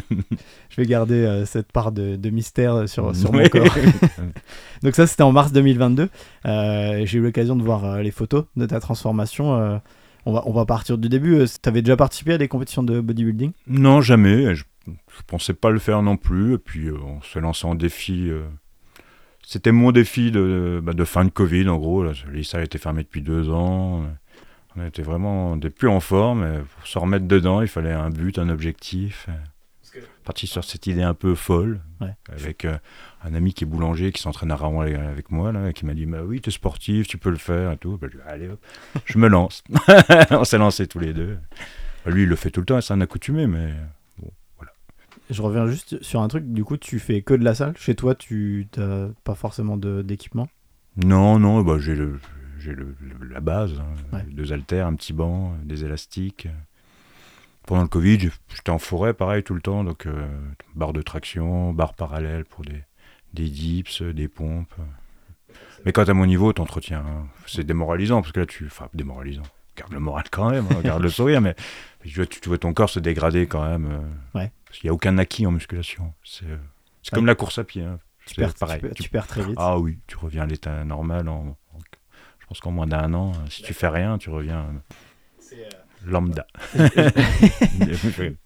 [0.76, 3.74] vais garder euh, cette part de, de mystère sur, sur mon corps.
[4.84, 6.10] Donc ça, c'était en mars 2022.
[6.46, 9.80] Euh, J'ai eu l'occasion de voir euh, les photos de ta transformation.
[10.28, 11.44] Euh, on, va, on va partir du début.
[11.62, 13.52] Tu avais déjà participé à des compétitions de bodybuilding?
[13.68, 14.56] Non, jamais.
[14.56, 16.54] Je, je pensais pas le faire non plus.
[16.56, 18.30] Et puis, euh, on s'est lancé en défi.
[18.30, 18.46] euh,
[19.46, 22.06] C'était mon défi de, bah, de fin de Covid, en gros.
[22.44, 24.06] Salles étaient fermées depuis deux ans.
[24.76, 26.44] On était vraiment était plus en forme.
[26.44, 29.28] et pour se remettre dedans, il fallait un but, un objectif.
[30.24, 32.14] Parti sur cette idée un peu folle, Ouais.
[32.32, 32.78] avec euh,
[33.24, 35.94] un ami qui est boulanger, qui s'entraîne à Rouen avec moi, là, et qui m'a
[35.94, 37.98] dit bah oui, t'es sportif, tu peux le faire et tout.
[37.98, 38.60] Bah, je allez hop,
[39.06, 39.64] je me lance.
[40.32, 41.38] on s'est lancés tous les deux.
[42.06, 43.74] Bah, lui, il le fait tout le temps, c'est un accoutumé, mais
[45.30, 46.46] Je reviens juste sur un truc.
[46.54, 47.76] Du coup, tu fais que de la salle?
[47.78, 50.48] Chez toi, tu n'as pas forcément d'équipement?
[51.04, 52.20] Non, non, bah, j'ai le,
[52.60, 54.24] j'ai le, le- la base, hein, Ouais.
[54.32, 56.48] deux haltères, un petit banc, des élastiques.
[57.66, 60.28] Pendant le Covid, j'étais en forêt, pareil, tout le temps, donc euh,
[60.76, 62.82] barre de traction, barre parallèle pour des,
[63.38, 64.74] des dips, euh, des pompes.
[65.86, 67.28] Mais quand à mon niveau, t'entretiens, hein.
[67.46, 68.66] c'est démoralisant, parce que là, tu...
[68.66, 69.44] Enfin, démoralisant.
[69.78, 71.56] Garde le moral quand même, hein, garde le sourire, mais
[72.04, 73.86] tu vois, tu, tu vois ton corps se dégrader quand même.
[73.92, 74.52] euh, Ouais.
[74.66, 76.14] Parce qu'il n'y a aucun acquis en musculation.
[76.24, 76.46] C'est
[77.04, 77.16] c'est Ouais.
[77.16, 77.84] comme la course à pied.
[77.84, 78.00] hein.
[78.26, 78.80] Tu perds, pareil.
[78.80, 79.56] tu perds- Tu tu perds très vite.
[79.58, 81.80] ah oui, tu reviens à l'état normal en, en-
[82.40, 84.66] je pense qu'en moins d'un an, si tu fais rien, tu reviens
[85.54, 85.70] euh,
[86.06, 86.46] lambda.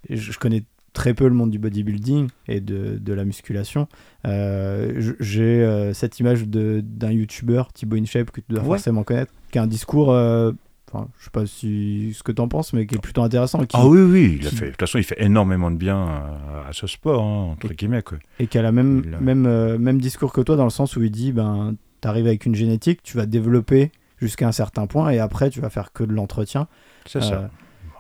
[0.10, 3.88] je, je connais très peu le monde du bodybuilding et de, de la musculation.
[4.26, 8.68] Euh, J'ai euh, cette image d'un youtubeur, Thibaut InShape, que tu dois Ouais.
[8.78, 10.52] forcément connaître, qui a un discours euh,
[10.94, 13.62] enfin, je sais pas si ce que t'en penses, mais qui est plutôt intéressant.
[13.64, 14.66] et Qui, Ah oui, oui, il a qui- fait.
[14.66, 18.02] De toute façon, il fait énormément de bien à, à ce sport, hein, entre guillemets.
[18.02, 18.18] Quoi.
[18.40, 20.98] Et qui a la même, a- même, euh, même discours que toi, dans le sens
[20.98, 25.10] où il dit ben, t'arrives avec une génétique, tu vas développer jusqu'à un certain point,
[25.12, 26.68] et après, tu vas faire que de l'entretien.
[27.06, 27.34] C'est ça.
[27.34, 27.48] Euh,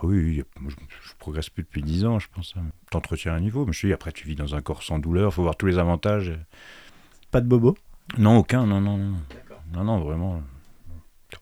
[0.03, 0.43] Ah Oui,
[1.21, 2.55] progresse plus depuis 10 ans, je pense.
[2.89, 5.43] T'entretiens un niveau, mais je dis, après, tu vis dans un corps sans douleur, faut
[5.43, 6.33] voir tous les avantages.
[7.29, 7.77] Pas de bobo?
[8.17, 9.17] Non, aucun, non, non, non.
[9.73, 10.41] Non, non, vraiment.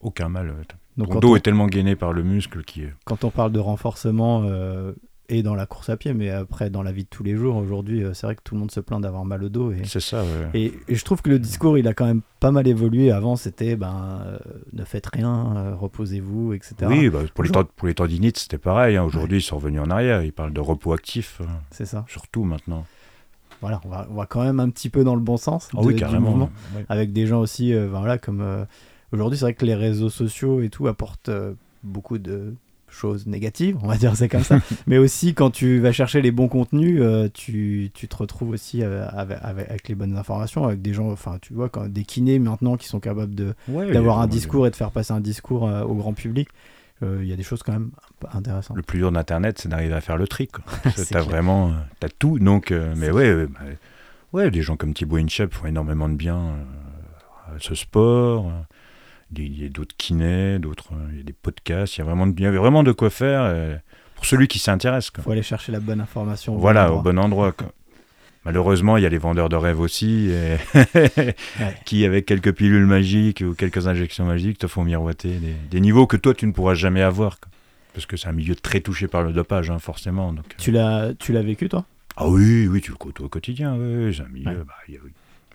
[0.02, 0.54] Aucun mal.
[0.96, 2.94] Donc, Ton dos on, est tellement gainé par le muscle qui est.
[3.04, 4.92] quand on parle de renforcement, euh,
[5.30, 7.56] et dans la course à pied, mais après, dans la vie de tous les jours,
[7.56, 9.70] aujourd'hui, euh, c'est vrai que tout le monde se plaint d'avoir mal au dos.
[9.72, 10.50] Et, C'est ça, ouais.
[10.54, 13.10] et, et je trouve que le discours, il a quand même pas mal évolué.
[13.12, 14.38] Avant, c'était ben, euh,
[14.72, 16.74] ne faites rien, euh, reposez-vous, etc.
[16.88, 18.96] Oui, bah, pour, les pour les tendinites, c'était pareil.
[18.96, 19.04] hein.
[19.04, 20.22] Aujourd'hui, ils sont revenus en arrière.
[20.22, 22.04] Ils parlent de repos actif, C'est ça.
[22.08, 22.84] surtout maintenant.
[23.60, 25.68] Voilà, on va, on va quand même un petit peu dans le bon sens.
[25.76, 26.50] Ah de- oui, du mouvement.
[26.88, 28.64] avec des gens aussi, euh, ben voilà, comme euh,
[29.12, 31.52] aujourd'hui, c'est vrai que les réseaux sociaux et tout apportent euh,
[31.82, 32.54] beaucoup de
[32.90, 34.58] choses négatives, on va dire c'est comme ça.
[34.86, 38.82] Mais aussi, quand tu vas chercher les bons contenus, euh, tu, tu te retrouves aussi
[38.82, 42.04] euh, avec, avec- avec les bonnes informations, avec des gens, enfin, tu vois, quand, des
[42.04, 45.20] kinés maintenant qui sont capables de Ouais, d'avoir un discours et de faire passer un
[45.20, 46.48] discours euh, au grand public.
[47.02, 47.90] Euh, Il y a des choses quand même
[48.32, 48.76] intéressantes.
[48.76, 50.48] Le plus dur d'Internet, c'est d'arriver à faire le tri.
[51.10, 52.38] T'as vraiment, t'as tout.
[52.38, 53.60] Donc, euh, mais ouais, ouais, bah,
[54.34, 58.50] ouais, des gens comme Thibaut Inchep font énormément de bien euh, à ce sport.
[59.36, 61.96] Il y a d'autres kinés, d'autres, euh, il y a des podcasts.
[61.96, 63.76] Il y a vraiment, il y avait vraiment de quoi faire euh,
[64.16, 65.10] pour celui qui s'intéresse.
[65.16, 66.56] Il faut aller chercher la bonne information.
[66.56, 67.52] au Voilà, au bon endroit.
[67.52, 67.72] quoi.
[68.44, 70.56] Malheureusement, il y a les vendeurs de rêves aussi, et
[71.84, 76.06] qui, avec quelques pilules magiques ou quelques injections magiques, te font miroiter des, des niveaux
[76.06, 77.38] que toi, tu ne pourras jamais avoir.
[77.38, 77.50] quoi.
[77.92, 80.32] Parce que c'est un milieu très touché par le dopage, hein, forcément.
[80.32, 80.54] Donc, euh.
[80.58, 81.84] Tu l'as, tu l'as vécu toi?
[82.16, 83.76] Ah oui, oui, tu le côtoies au quotidien.
[83.76, 84.48] Oui, c'est un milieu.
[84.50, 84.64] Ouais.
[84.66, 84.74] bah,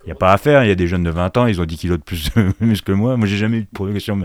[0.05, 0.63] n'y a, pas à faire.
[0.63, 2.53] Il y a des jeunes de 20 ans, ils ont 10 kilos de plus de
[2.61, 3.17] muscle que moi.
[3.17, 4.19] Moi, j'ai jamais eu de progression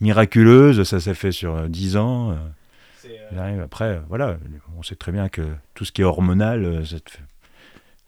[0.00, 0.82] miraculeuse.
[0.84, 2.32] Ça s'est fait sur euh, 10 ans.
[2.32, 2.36] euh.
[3.38, 4.38] Arrivent Après, euh, voilà,
[4.78, 5.42] on sait très bien que
[5.74, 7.22] tout ce qui est hormonal, euh, ça, te fait-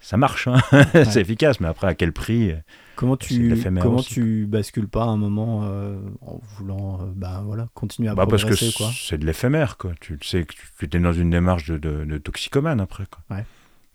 [0.01, 0.57] ça marche, hein.
[1.05, 2.57] c'est efficace, mais après, à quel prix euh,
[2.97, 7.43] Comment tu, comment aussi, tu bascules pas à un moment euh, en voulant euh, bah,
[7.45, 8.91] voilà, continuer à bah, Parce que progresser quoi?
[8.95, 9.93] c'est de l'éphémère, quoi.
[10.01, 13.37] Tu sais que tu étais dans une démarche de, de- de toxicomane après, quoi.
[13.37, 13.45] Ouais.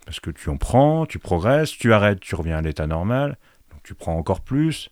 [0.06, 3.38] Parce que tu en prends, tu progresses, tu arrêtes, tu reviens à l'état normal,
[3.72, 4.90] donc tu prends encore plus,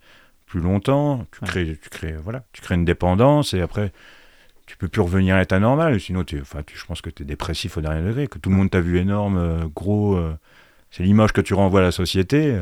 [0.47, 1.47] plus longtemps, tu Ouais.
[1.47, 3.91] crées, tu crées, voilà, tu crées une dépendance et après
[4.66, 5.99] tu peux plus revenir à l'état normal.
[5.99, 8.49] Sinon, tu, enfin, tu, je pense que tu es dépressif au dernier degré, que tout
[8.49, 10.16] le monde t'a vu énorme, euh, gros.
[10.16, 10.36] euh,
[10.89, 12.61] c'est l'image que tu renvoies à la société.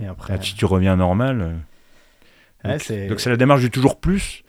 [0.00, 1.40] Et après, là, si tu reviens normal.
[1.40, 4.44] euh, ouais, donc, c'est- la démarche du toujours plus.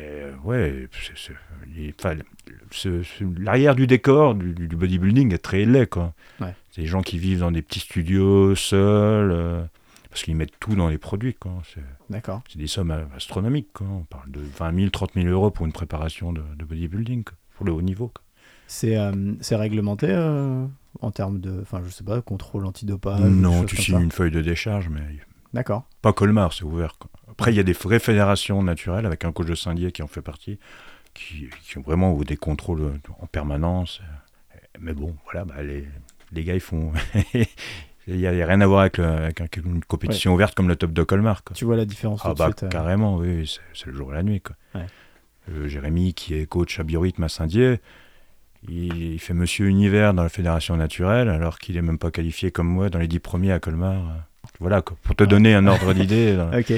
[0.00, 1.32] Et, ouais, c'est-
[3.38, 5.86] l'arrière du décor du, bodybuilding est très laid.
[5.86, 6.14] Quoi.
[6.40, 6.54] Ouais.
[6.70, 9.64] C'est des gens qui vivent dans des petits studios, seuls, euh,
[10.10, 11.34] parce qu'ils mettent tout dans les produits.
[11.34, 11.52] Quoi.
[11.74, 12.42] C'est, D'accord.
[12.48, 13.72] c'est des sommes astronomiques.
[13.72, 13.86] Quoi.
[13.86, 17.34] On parle de 20 000, 30 000 euros pour une préparation de, de bodybuilding, quoi,
[17.56, 18.08] pour le haut niveau.
[18.08, 18.22] Quoi.
[18.68, 20.66] C'est euh, c'est réglementé euh,
[21.00, 23.20] en termes de, enfin je sais pas, contrôle antidopage.
[23.20, 25.02] non, tu signes une feuille de décharge, mais
[25.56, 25.84] D'accord.
[26.02, 26.98] Pas Colmar, c'est ouvert.
[26.98, 27.10] quoi.
[27.30, 30.06] Après, il y a des vraies fédérations naturelles avec un coach de Saint-Dié qui en
[30.06, 30.58] fait partie,
[31.16, 34.00] qui, qui ont vraiment des contrôles euh, en permanence.
[34.78, 35.84] Mais bon, voilà, bah, les,
[36.32, 36.92] les gars, ils font.
[38.08, 40.76] Il n'y a, rien à voir avec, le- avec un- une compétition ouverte comme le
[40.76, 41.42] top de Colmar.
[41.42, 41.56] Quoi.
[41.56, 42.62] Tu vois la différence Ah bah suite.
[42.62, 42.68] euh.
[42.68, 44.40] carrément, oui, oui, c'est- le jour et la nuit.
[44.40, 44.54] Quoi.
[44.76, 44.86] Ouais.
[45.50, 47.80] Euh, Jérémy, qui est coach à Biorhythme à Saint-Dié,
[48.68, 52.52] il, il fait Monsieur Univers dans la Fédération Naturelle, alors qu'il est même pas qualifié
[52.52, 54.04] comme moi dans les dix premiers à Colmar.
[54.60, 56.36] Voilà, quoi, pour te donner un ordre d'idée.
[56.58, 56.72] Ok.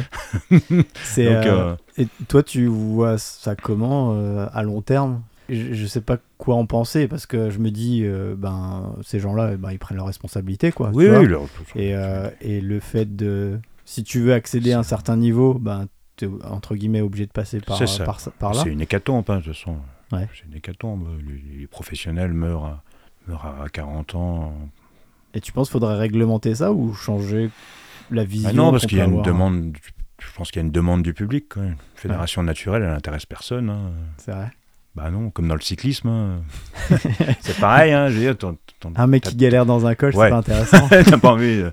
[0.61, 0.85] Donc,
[1.18, 5.22] euh, euh, Et toi, tu vois ça comment euh, à long terme?
[5.49, 9.18] Je, je sais pas quoi en penser parce que je me dis, euh, ben ces
[9.18, 10.91] gens-là, ben, ils prennent leurs responsabilités quoi.
[10.93, 11.95] oui, tu oui, leur- Et,
[12.43, 16.74] et le fait de, si tu veux accéder à un certain niveau, ben t'es entre
[16.74, 18.05] guillemets obligé de passer par C'est ça.
[18.05, 18.61] par, par là.
[18.62, 19.76] c'est une hécatombe, hein, de toute façon.
[20.12, 20.29] Ouais.
[20.35, 21.07] C'est une hécatombe.
[21.26, 22.83] Les, les professionnels meurent à,
[23.26, 24.53] meurent à 40 ans.
[25.35, 27.51] Et tu penses qu'il faudrait réglementer ça ou changer
[28.11, 29.72] la vision Ah non, parce qu'il y a une demande.
[29.72, 29.81] du-
[30.20, 31.49] Je pense qu'il y a une demande du public.
[31.51, 31.62] quoi.
[31.64, 33.70] Une fédération naturelle, elle n'intéresse personne.
[33.70, 33.91] hein.
[34.16, 34.51] C'est vrai.
[34.97, 36.09] Bah non, comme dans le cyclisme.
[36.09, 36.41] hein.
[37.41, 39.97] c'est pareil, hein, je veux dire, t'en- t'en- Un mec qui galère dans un Ouais.
[40.01, 40.89] c'est pas intéressant.
[40.89, 41.70] t'as pas envie, euh,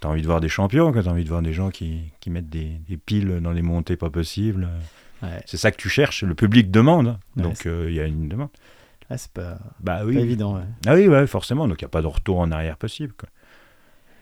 [0.00, 2.50] t'as envie de voir des champions, t'as envie de voir des gens qui, qui mettent
[2.50, 4.68] des, des piles dans les montées pas possibles.
[5.22, 5.28] ouais.
[5.46, 8.50] C'est ça que tu cherches, le public demande, donc euh, il y a une demande.
[9.10, 10.56] Ah, c'est pas, Bah pas oui, évident.
[10.56, 10.64] ouais.
[10.86, 13.14] ah oui, ouais, forcément, donc il n'y a pas de retour en arrière possible.
[13.14, 13.28] quoi.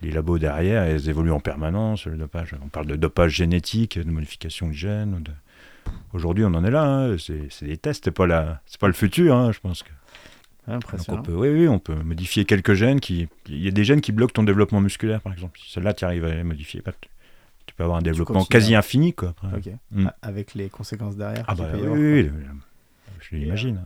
[0.02, 2.54] Les labos derrière, elles évoluent en permanence, le dopage.
[2.62, 5.22] On parle de dopage génétique, de modification de gènes.
[5.22, 5.32] de-
[6.12, 8.60] Aujourd'hui, on en est là, hein, c'est c'est des tests, c'est pas, la...
[8.66, 9.88] c'est pas le futur, hein, je pense que.
[10.68, 11.20] Donc impressionnant.
[11.20, 13.28] on peut, oui, oui, on peut modifier quelques gènes qui.
[13.48, 15.58] Il y a des gènes qui bloquent ton développement musculaire, par exemple.
[15.60, 17.08] Si celle-là, tu arrives à les modifier, bah, tu
[17.66, 19.34] tu peux avoir un développement quasi infini, quoi.
[19.42, 19.76] après.
[19.90, 20.08] Mm.
[20.22, 21.44] Avec les conséquences derrière.
[21.48, 22.30] Ah bah oui, avoir, oui,
[23.20, 23.80] je l'imagine.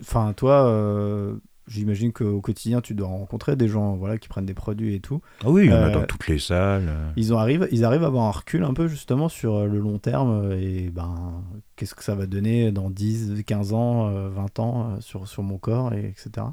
[0.00, 1.36] Enfin, toi, euh,
[1.68, 5.20] j'imagine qu'au quotidien, tu dois rencontrer des gens voilà, qui prennent des produits et tout.
[5.44, 6.86] Ah oui, il y en a Euh, dans toutes les salles.
[6.88, 7.10] euh.
[7.16, 9.98] Ils, ont arrivent, ils arrivent à avoir un recul un peu justement sur le long
[9.98, 11.42] terme et ben,
[11.76, 15.58] qu'est-ce que ça va donner dans 10, 15 ans, euh, 20 ans sur, sur mon
[15.58, 16.46] corps, et etc.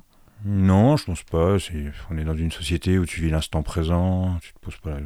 [0.45, 1.57] Non, je pense pas.
[2.11, 4.99] On est dans une société où tu vis l'instant présent, tu te poses pas la...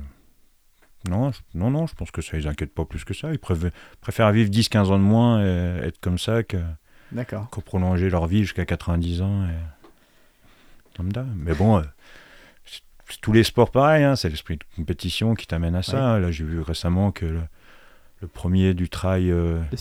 [1.10, 1.40] Non, je...
[1.54, 3.32] non, non, je pense que ça les inquiète pas plus que ça.
[3.32, 3.72] Ils préfèrent,
[4.02, 6.58] préfèrent vivre 10-15 ans de moins et être comme ça que,
[7.12, 7.50] D'accord.
[7.50, 9.46] que prolonger leur vie jusqu'à 90 ans.
[9.46, 9.52] Et...
[11.36, 11.84] Mais bon, euh,
[12.66, 16.20] c'est tous les sports pareil, hein, c'est l'esprit de compétition qui t'amène à ça.
[16.20, 17.42] Là, j'ai vu récemment que le,
[18.22, 19.32] le premier du trail...
[19.32, 19.78] euh, Le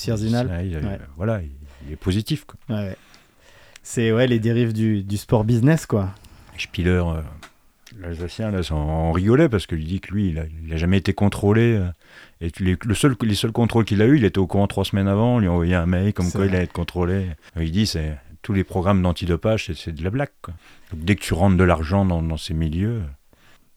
[0.87, 0.99] Ouais.
[1.16, 1.51] Voilà, il,
[1.87, 2.45] il est positif.
[2.68, 2.97] Ouais.
[3.83, 6.11] C'est ouais, les dérives du, du sport business, quoi.
[6.59, 7.20] Spiller, euh,
[8.01, 10.99] l'Alsacien, là, on, on rigolait parce qu'il dit que lui, il a, il a jamais
[10.99, 11.81] été contrôlé.
[12.41, 14.66] Et tu- les, le seul, les seuls contrôles qu'il a eu, il était au courant
[14.66, 15.37] trois semaines avant.
[15.37, 16.57] On lui a envoyé un mail comme quoi il vrai.
[16.57, 17.26] allait être contrôlé.
[17.59, 20.28] Il dit c'est tous les programmes d'antidopage, c'est, de la blague.
[20.43, 20.55] quoi.
[20.93, 23.03] Donc, dès que tu rentres de l'argent dans, dans ces milieux,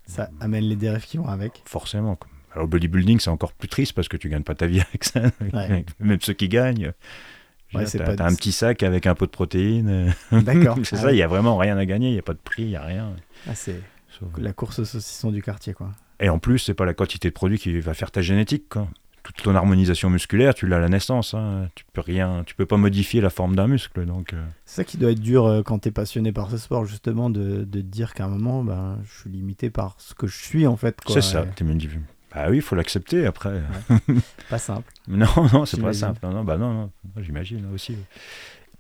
[0.06, 1.62] Ça amène les dérives qui vont avec.
[1.66, 2.16] forcément.
[2.16, 2.30] quoi.
[2.52, 5.04] Alors, le bodybuilding, c'est encore plus triste parce que tu gagnes pas ta vie avec
[5.04, 5.22] ça.
[5.54, 5.86] Ouais.
[6.00, 6.94] Même ceux qui gagnent.
[7.76, 10.14] Ouais, pas- t'as un petit sac avec un pot de protéines.
[10.32, 10.78] D'accord.
[10.84, 11.14] c'est Ah ça, ouais.
[11.16, 12.10] il y a vraiment rien à gagner.
[12.10, 13.14] Il n'y a pas de prix, il n'y a rien.
[13.48, 13.80] Ah, c'est
[14.20, 15.92] Sauf- la course au saucisson du quartier, quoi.
[16.20, 18.70] Et en plus, c'est pas la quantité de produits qui va faire ta génétique.
[18.70, 18.88] Quoi.
[19.24, 21.34] Toute ton harmonisation musculaire, tu l'as à la naissance.
[21.34, 21.68] hein.
[21.76, 24.06] Tu peux rien, tu peux pas modifier la forme d'un muscle.
[24.06, 26.86] Donc, euh, C'est ça qui doit être dur euh, quand t'es passionné par ce sport,
[26.86, 30.26] justement, de, de te dire qu'à un moment, ben, je suis limité par ce que
[30.28, 30.98] je suis, en fait.
[31.08, 31.44] c'est ça.
[31.44, 31.90] Et T'es même dit,
[32.34, 33.62] Bah oui, il faut l'accepter après.
[34.50, 34.92] Pas simple.
[35.08, 36.20] Non, non, c'est pas simple.
[36.24, 37.96] Non, non, bah non, J'imagine aussi.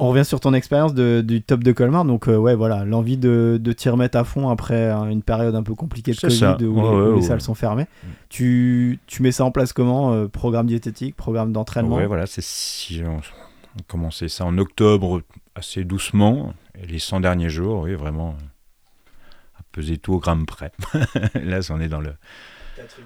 [0.01, 2.05] On revient sur ton expérience du top de Colmar.
[2.05, 5.53] Donc, euh, ouais, voilà, l'envie de, de t'y remettre à fond après hein, une période
[5.55, 6.55] un peu compliquée de Covid ça.
[6.55, 7.21] où, les, Ouais, où ouais, les ouais.
[7.21, 7.83] salles sont fermées.
[7.83, 8.07] Mm.
[8.29, 11.97] Tu, tu mets ça en place comment euh, Programme diététique, programme d'entraînement?
[11.97, 15.21] Ouais, voilà, c'est si on, on commençait ça en octobre
[15.55, 16.53] assez doucement.
[16.81, 18.35] Et les 100 derniers jours, oui, vraiment,
[19.57, 20.71] à peser tout au gramme près.
[21.35, 22.13] Là, on est dans le,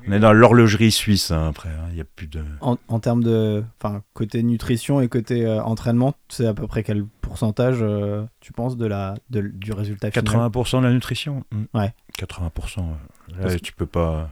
[0.07, 1.69] on est dans l'horlogerie suisse hein, après.
[1.69, 1.87] hein.
[1.91, 2.43] Il y a plus de.
[2.61, 6.83] En, en termes de enfin, côté nutrition et côté euh, entraînement, c'est à peu près
[6.83, 10.25] quel pourcentage, euh, tu penses, de la, de- du résultat final?
[10.25, 11.43] 80% de la nutrition.
[11.51, 11.63] mm.
[11.77, 11.93] Ouais.
[12.17, 12.79] 80%.
[12.79, 12.85] ouais.
[13.29, 14.29] Là, Parce tu peux pas,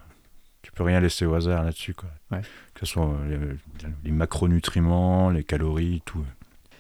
[0.62, 2.10] tu peux rien laisser au hasard là-dessus, quoi.
[2.32, 2.42] Ouais.
[2.74, 6.24] Que ce soit euh, les, les macronutriments, les calories, tout.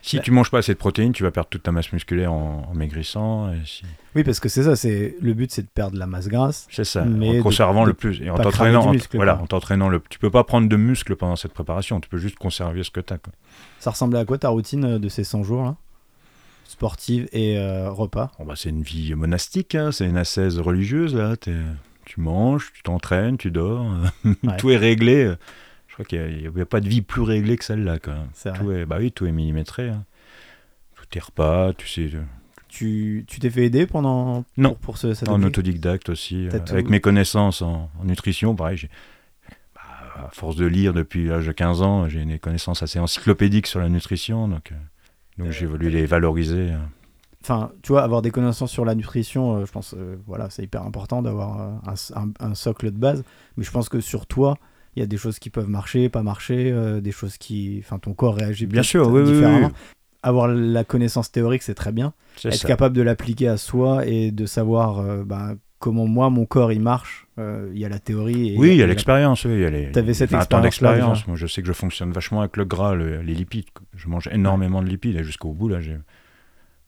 [0.03, 2.33] Si Bah- tu manges pas assez de protéines, tu vas perdre toute ta masse musculaire
[2.33, 3.51] en, en maigrissant.
[3.53, 3.83] Et si...
[4.15, 6.67] Oui, parce que c'est ça, c'est le but, c'est de perdre la masse grasse.
[6.71, 7.05] C'est ça.
[7.05, 8.91] Mais en conservant de le plus et en t'entraînant.
[9.13, 9.43] voilà, quoi.
[9.43, 10.01] en t'entraînant le.
[10.09, 11.99] Tu peux pas prendre de muscle pendant cette préparation.
[12.01, 13.19] Tu peux juste conserver ce que t'as.
[13.19, 13.31] Quoi.
[13.79, 15.75] Ça ressemblait à quoi ta routine euh, de ces 100 jours là?
[16.65, 18.31] Sportive et euh, repas?
[18.39, 19.75] Bon, bah, c'est une vie monastique.
[19.75, 21.35] hein, C'est une ascèse religieuse là.
[21.35, 21.53] T'es-
[22.05, 23.85] Tu manges, tu t'entraînes, tu dors.
[24.25, 24.57] Ouais.
[24.57, 25.33] tout est réglé.
[25.91, 27.97] Je crois qu'il n'y a, pas de vie plus réglée que celle-là.
[28.07, 28.27] Même.
[28.33, 28.59] C'est vrai.
[28.59, 29.89] Tout est, bah oui, tout est millimétré.
[29.89, 30.05] hein.
[30.95, 32.09] Tout est repas, tu sais.
[32.15, 32.21] euh,
[32.69, 34.69] Tu tu t'es fait aider pendant Non.
[34.69, 36.47] pour, pour ce, cet En autodidacte aussi.
[36.47, 38.77] Euh, avec mes connaissances en, en nutrition, pareil.
[38.77, 38.89] j'ai-
[39.75, 39.81] bah,
[40.27, 43.81] à force de lire depuis l'âge de 15 ans, j'ai des connaissances assez encyclopédiques sur
[43.81, 44.47] la nutrition.
[44.47, 44.75] Donc, euh,
[45.43, 46.71] donc j'ai voulu les valoriser.
[46.71, 46.77] euh.
[47.43, 50.63] Enfin, tu vois, avoir des connaissances sur la nutrition, euh, je pense, euh, voilà, c'est
[50.63, 51.71] hyper important d'avoir euh,
[52.15, 53.23] un, un- un socle de base.
[53.57, 54.57] Mais je pense que sur toi,
[54.95, 57.97] il y a des choses qui peuvent marcher, pas marcher, euh, des choses qui, enfin,
[57.99, 59.67] ton corps réagit Bien sûr, oui, oui, différemment.
[59.67, 59.73] oui.
[60.23, 62.13] Avoir la connaissance théorique, c'est très bien.
[62.37, 62.67] C'est Être ça.
[62.67, 66.79] capable de l'appliquer à soi et de savoir euh, bah, comment moi, mon corps, il
[66.81, 67.25] marche.
[67.39, 68.53] Euh, Il y a la théorie.
[68.53, 69.45] Et Oui, il y a la- l'expérience.
[69.45, 71.27] Oui, il y a les, T'avais cette les 20 ans expérience-là, d'expérience.
[71.27, 73.65] Moi, je sais que je fonctionne vachement avec le gras, le- les lipides.
[73.95, 75.97] Je mange énormément de lipides et jusqu'au bout, là, j'ai.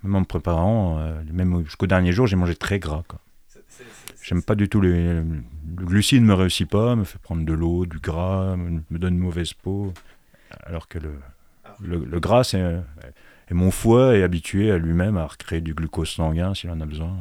[0.04, 3.04] Même en me préparant, euh, même jusqu'au dernier jour, j'ai mangé très gras.
[3.08, 3.20] Quoi.
[4.22, 5.22] J'aime pas du tout les.
[5.78, 9.14] Le glucide me réussit pas, me fait prendre de l'eau, du gras, me, me donne
[9.16, 9.94] une mauvaise peau.
[10.66, 11.14] Alors que le,
[11.82, 12.62] le, le gras, c'est.
[12.62, 12.80] euh,
[13.50, 16.86] Et mon foie est habitué à lui-même à recréer du glucose sanguin s'il en a
[16.86, 17.16] besoin.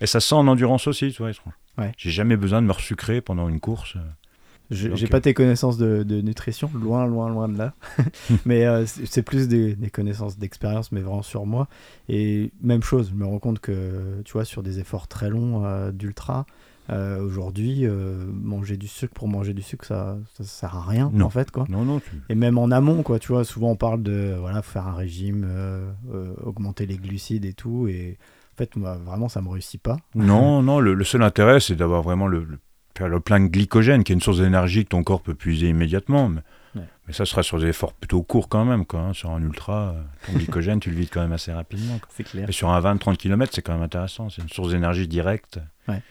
[0.00, 1.30] Et ça sent en endurance aussi, tu vois.
[1.30, 1.54] étrange.
[1.78, 1.92] Ouais.
[1.96, 3.96] J'ai jamais besoin de me resucrer pendant une course.
[4.70, 7.72] J'ai pas tes connaissances de, de nutrition, loin, loin, loin de là.
[8.44, 11.68] mais euh, c'est c'est plus des, des connaissances d'expérience, mais vraiment sur moi.
[12.10, 15.64] Et même chose, je me rends compte que, tu vois, sur des efforts très longs
[15.64, 16.44] euh, d'ultra,
[16.90, 21.10] euh, aujourd'hui, euh, manger du sucre pour manger du sucre, ça, ça sert à rien,
[21.12, 21.26] Non.
[21.26, 21.66] en fait, quoi.
[21.68, 22.10] Non, non, tu...
[22.28, 25.44] Et même en amont, quoi, tu vois, souvent on parle de, voilà, faire un régime,
[25.48, 25.90] euh,
[26.42, 28.16] augmenter les glucides et tout, et
[28.54, 29.98] en fait, moi, vraiment, ça me réussit pas.
[30.14, 32.58] Non, non, le, le seul intérêt, c'est d'avoir vraiment le, le,
[32.96, 35.68] faire le plein de glycogène, qui est une source d'énergie que ton corps peut puiser
[35.68, 36.28] immédiatement.
[36.28, 36.40] Mais,
[36.74, 36.82] Ouais.
[37.06, 38.84] mais ça sera sur des efforts plutôt courts quand même.
[38.84, 39.12] Quoi, hein.
[39.14, 39.94] Sur un ultra,
[40.26, 41.98] ton glycogène, tu le vides quand même assez rapidement.
[42.10, 42.46] C'est clair.
[42.46, 44.28] Et sur un 20-30 km, c'est quand même intéressant.
[44.28, 45.58] C'est une source d'énergie directe.
[45.88, 46.02] Ouais.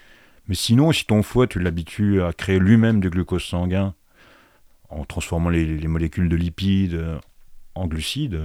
[0.47, 3.93] Mais sinon, si ton foie, tu l'habitues à créer lui-même du glucose sanguin
[4.89, 6.99] en transformant les, les molécules de lipides
[7.75, 8.41] en glucides,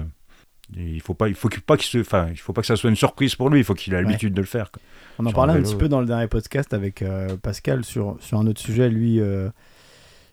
[0.77, 2.91] il faut pas, il faut pas qu'il se, enfin, il faut pas que ça soit
[2.91, 3.61] une surprise pour lui.
[3.61, 4.71] Il faut qu'il ait l'habitude de le faire.
[4.71, 4.81] quoi.
[5.19, 8.17] On en parlait un vélo, petit peu dans le dernier podcast avec euh, Pascal sur,
[8.21, 8.89] sur un autre sujet.
[8.89, 9.51] Lui, euh,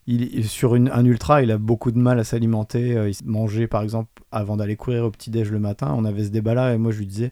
[0.07, 2.95] il, sur une, un ultra, il a beaucoup de mal à s'alimenter.
[2.95, 6.29] euh, il mangeait, par exemple, avant d'aller courir au petit-déj le matin, on avait ce
[6.29, 7.31] débat-là et moi je lui disais,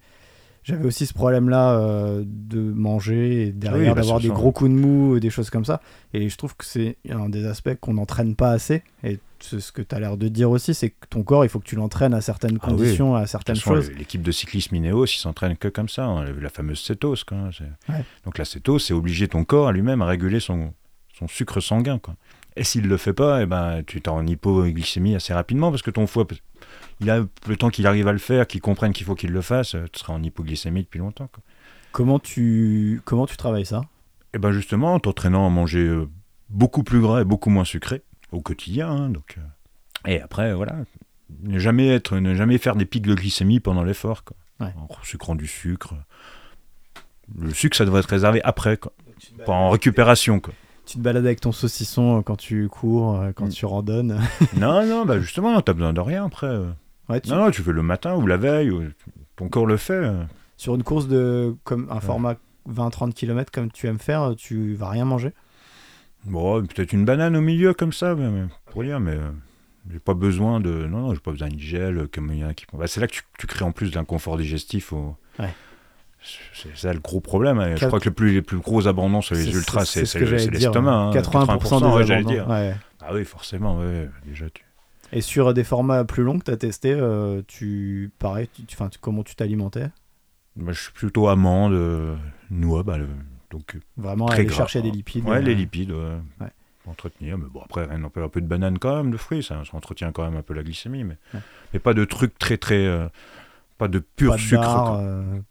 [0.67, 4.75] j'avais aussi ce problème-là euh, de manger et derrière bah, d'avoir des gros coups de
[4.75, 5.81] mou, et des choses comme ça.
[6.13, 8.83] Et je trouve que c'est un des aspects qu'on n'entraîne pas assez.
[9.03, 11.49] Et c'est ce que tu as l'air de dire aussi, c'est que ton corps, il
[11.49, 12.75] faut que tu l'entraînes à certaines Ah oui.
[12.75, 13.91] conditions, à certaines façon, choses.
[13.91, 16.09] L'équipe de cyclisme Ineos, ils s'entraînent que comme ça.
[16.09, 17.23] On a vu la fameuse cétose.
[17.23, 17.37] Quoi.
[17.37, 17.49] hein,
[17.87, 18.03] Ouais.
[18.25, 20.73] Donc la cétose, c'est obliger ton corps à lui-même à réguler son,
[21.17, 21.97] son sucre sanguin.
[21.97, 22.15] Quoi.
[22.57, 25.91] Et s'il le fait pas, eh ben, tu es en hypoglycémie assez rapidement parce que
[25.91, 26.25] ton foie,
[26.99, 29.41] il a le temps qu'il arrive à le faire, qu'il comprenne qu'il faut qu'il le
[29.41, 31.27] fasse, euh, tu seras en hypoglycémie depuis longtemps.
[31.27, 31.43] Quoi.
[31.91, 33.81] Comment tu, comment tu travailles ça?
[34.33, 36.09] Et ben justement, en t'entraînant à manger euh,
[36.49, 38.89] beaucoup plus gras et beaucoup moins sucré au quotidien.
[38.89, 40.75] hein, donc, euh, Et après, voilà,
[41.43, 44.23] ne jamais, être, ne jamais faire des pics de glycémie pendant l'effort.
[44.59, 44.73] Ouais.
[44.77, 45.93] En sucrant du sucre.
[47.37, 48.93] Le sucre, ça devrait être réservé après, quoi.
[49.45, 50.39] pas en récupération.
[50.39, 50.53] Quoi.
[50.85, 53.51] Tu te balades avec ton saucisson quand tu cours, quand Mm.
[53.51, 54.21] tu randonnes.
[54.57, 56.47] non, non, bah justement, t'as besoin de rien après.
[57.09, 58.83] Ouais, tu- Non, non, tu fais le matin ou la veille, ou
[59.35, 60.01] ton corps le fait.
[60.57, 62.35] Sur une course de comme un format
[62.69, 65.31] 20-30 km comme tu aimes faire, tu vas rien manger?
[66.25, 69.29] Bon, peut-être une banane au milieu comme ça, mais, mais pour rien, mais euh,
[69.89, 70.69] j'ai pas besoin de.
[70.85, 72.65] Non, non, j'ai pas besoin de gel, euh, comme il y en a qui.
[72.73, 74.91] Bah, c'est là que tu, tu crées en plus l'inconfort digestif.
[74.91, 75.15] Au...
[75.39, 75.53] Ouais.
[76.53, 77.59] C'est ça le gros problème.
[77.59, 77.75] hein.
[77.77, 80.17] Je crois que le plus, les plus gros abandons sur les ultras, c'est- ce
[80.51, 80.91] l'estomac.
[80.91, 81.11] hein.
[81.11, 82.49] 80%, ouais, j'allais dire.
[82.49, 82.75] Ouais.
[82.99, 83.79] Ah oui, forcément,
[84.25, 84.49] déjà.
[84.49, 84.63] Tu...
[85.13, 89.23] Et sur des formats plus longs que tu as testé, euh, tu pareil, tu, comment
[89.23, 89.87] tu t'alimentais?
[90.57, 92.15] Moi, je suis plutôt amande, euh,
[92.49, 93.07] noix, bah, le-
[93.51, 94.57] donc euh, Vraiment Très aller gras.
[94.57, 95.23] chercher des lipides.
[95.25, 96.47] Ouais, euh, les lipides, ouais.
[96.85, 97.37] Entretenir.
[97.37, 99.77] Mais bon, après, rien n'empêche un peu de banane quand même, de fruits, ça, ça
[99.77, 101.03] entretient quand même un peu la glycémie.
[101.03, 101.39] Mais, Ouais.
[101.73, 103.09] mais pas de trucs très, très.
[103.77, 104.61] pas de pur pas de sucre.
[104.61, 105.01] barres,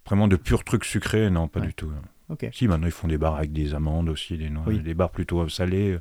[0.06, 1.90] Vraiment de purs trucs sucrés, non, pas du tout.
[2.28, 4.80] Ok, Si, maintenant, ils font des bars avec des amandes aussi, des noix, Oui.
[4.80, 5.98] des bars plutôt salés.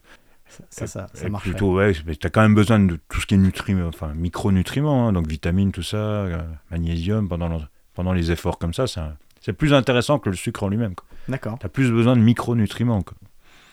[0.48, 1.44] Ça, ça, ça, ça marche.
[1.44, 5.08] plutôt, ouais, mais t'as quand même besoin de tout ce qui est nutriments, enfin, micronutriments,
[5.08, 6.42] hein, donc vitamines, tout ça, euh,
[6.72, 10.36] magnésium, pendant, le- pendant les efforts comme ça, c'est un- c'est plus intéressant que le
[10.36, 10.94] sucre en lui-même.
[11.28, 13.02] D'accord, T'as plus besoin de micronutriments.
[13.02, 13.18] quoi.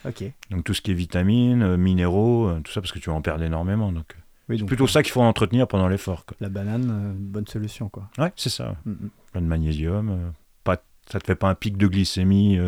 [0.07, 0.25] ok.
[0.51, 3.17] Donc tout ce qui est vitamines, euh, minéraux, euh, tout ça, parce que tu vas
[3.17, 3.93] en perdre énormément.
[3.93, 4.17] Donc,
[4.49, 6.25] Oui, c'est donc, plutôt ça qu'il faut entretenir pendant l'effort.
[6.41, 8.09] La banane, bonne solution quoi.
[8.19, 8.75] Ouais, c'est ça.
[8.85, 9.11] Mm, mm.
[9.33, 10.33] Plein de magnésium.
[10.65, 12.59] pas, ça te fait pas un pic de glycémie.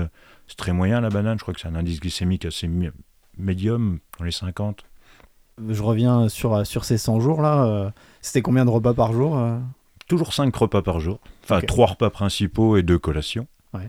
[0.46, 1.38] c'est très moyen la banane.
[1.38, 2.68] Je crois que c'est un indice glycémique assez
[3.38, 4.84] médium, dans les 50.
[5.68, 7.64] Je reviens sur, euh, sur ces 100 jours là.
[7.64, 9.58] euh, C'était combien de repas par jour euh
[10.08, 11.18] Toujours 5 repas par jour.
[11.44, 11.66] Enfin, Ok.
[11.66, 13.46] 3 repas principaux et 2 collations.
[13.72, 13.88] Ouais.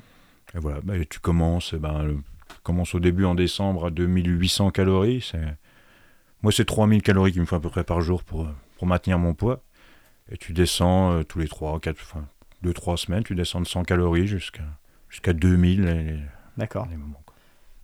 [0.53, 2.15] Et voilà, bah, tu commences, ben,
[2.63, 5.21] commences au début en décembre à 2800 calories.
[5.29, 5.41] C'est...
[6.41, 9.19] Moi, c'est 3000 calories qu'il me faut à peu près par jour pour, pour maintenir
[9.19, 9.61] mon poids.
[10.31, 12.25] Et tu descends euh, tous les 3, 4, enfin,
[12.63, 14.63] 2-3 semaines, tu descends de 100 calories jusqu'à,
[15.09, 16.19] jusqu'à 2000 les, les-
[16.57, 16.87] D'accord.
[16.89, 17.21] les moments.
[17.25, 17.35] quoi.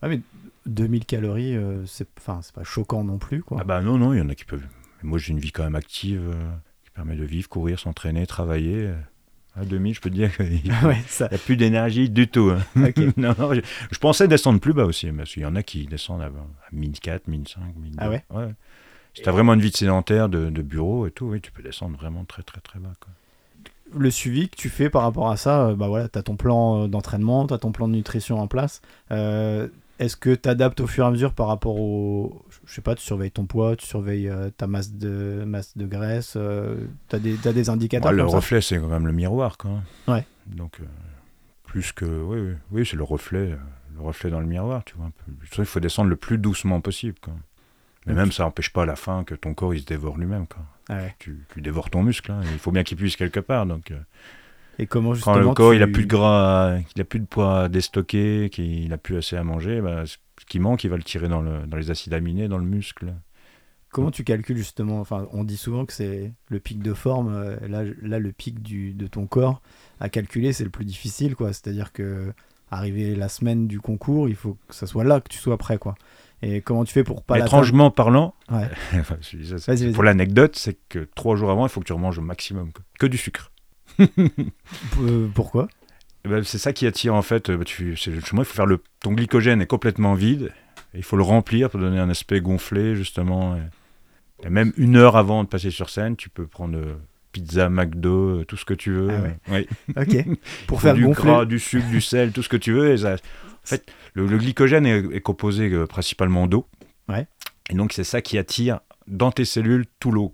[0.02, 0.22] Ah, mais
[0.66, 3.58] 2000 calories, euh, c'est enfin, pas choquant non plus quoi.
[3.62, 4.66] Ah bah non, non, il y en a qui peuvent.
[5.02, 6.52] Mais moi, j'ai une vie quand même active euh,
[6.84, 8.92] qui permet de vivre, courir, s'entraîner, travailler.
[9.56, 11.26] À 2000, je peux te dire qu'il n'y ouais, ça.
[11.32, 12.52] a plus d'énergie du tout.
[12.52, 12.62] hein.
[13.18, 15.86] Non, non, je, je pensais descendre plus bas aussi, parce qu'il y en a qui
[15.88, 16.32] descendent à, à
[16.72, 17.98] 1004, 1005, 1002.
[18.00, 18.24] Ah ouais?
[19.14, 21.62] Si t'as vraiment une vie de sédentaire, de, de bureau et tout, oui, tu peux
[21.64, 22.94] descendre vraiment très très très bas.
[23.02, 23.12] Quoi.
[24.00, 26.38] le suivi que tu fais par rapport à ça, euh, bah voilà, tu as ton
[26.38, 28.82] plan euh, d'entraînement, tu as ton plan de nutrition en place.
[29.12, 29.68] Euh,
[30.02, 32.44] Est-ce que tu adaptes au fur et à mesure par rapport au.
[32.66, 35.86] Je sais pas, tu surveilles ton poids, tu surveilles euh, ta masse de, masse de
[35.86, 36.38] graisse,
[37.10, 39.58] tu as, des indicateurs Bah, le reflet, c'est quand même le miroir.
[39.58, 39.72] Quoi.
[40.08, 40.26] Ouais.
[40.48, 40.86] Donc, euh,
[41.66, 42.06] plus que.
[42.06, 43.58] Oui, oui, oui c'est le reflet, euh,
[43.96, 45.06] le reflet dans le miroir, tu vois.
[45.06, 45.32] Un peu.
[45.60, 47.20] Il faut descendre le plus doucement possible.
[47.22, 47.34] Quoi.
[48.08, 50.48] Mais même ça n'empêche pas à la fin que ton corps il se dévore lui-même.
[50.48, 50.64] Quoi.
[50.90, 51.16] Ah ouais.
[51.20, 52.32] Tu, tu dévores ton muscle.
[52.32, 52.42] hein.
[52.52, 53.68] Il faut bien qu'il puisse quelque part.
[53.68, 54.00] Donc, euh,
[54.82, 57.26] Et comment quand le corps tu- il a plus de gras, il a plus de
[57.26, 60.18] poids à déstocker, qu'il a plus assez à manger, bah, ce
[60.48, 63.14] qui manque, il va le tirer dans, le, dans les acides aminés, dans le muscle.
[63.92, 67.34] Comment tu calcules justement Enfin, on dit souvent que c'est le pic de forme.
[67.34, 69.62] euh, Là, là le pic du, de ton corps
[70.00, 71.50] à calculer, c'est le plus difficile, quoi.
[71.54, 72.34] C'est-à-dire que
[72.72, 75.78] arriver la semaine du concours, il faut que ça soit là que tu sois prêt,
[75.78, 75.96] quoi.
[76.42, 78.68] Et comment tu fais pour pas Étrangement parlant, Ouais.
[79.94, 82.72] pour l'anecdote, c'est que trois jours avant, il faut que tu remanges au maximum.
[82.72, 82.84] quoi.
[82.98, 83.52] Que du sucre.
[85.02, 85.68] Euh, pourquoi?
[86.26, 87.50] Eh ben, c'est ça qui attire en fait.
[87.50, 88.80] euh, Tu, c'est- justement, il faut faire le.
[89.02, 90.52] Ton glycogène est complètement vide.
[90.94, 93.56] Et il faut le remplir pour donner un aspect gonflé, justement.
[94.44, 96.96] Et, même une heure avant de passer sur scène, tu peux prendre euh,
[97.32, 99.10] pizza, McDo, tout ce que tu veux.
[99.12, 99.68] Ah ouais.
[99.88, 99.96] Oui.
[99.98, 100.38] Ok.
[100.68, 101.24] Pour faire du gonfler.
[101.32, 102.92] gras, du sucre, du sel, tout ce que tu veux.
[102.92, 103.16] Et ça,
[103.64, 106.68] fait, le, le glycogène est, est composé euh, principalement d'eau.
[107.08, 107.28] Ouais.
[107.70, 110.32] Et donc, c'est ça qui attire dans tes cellules tout l'eau.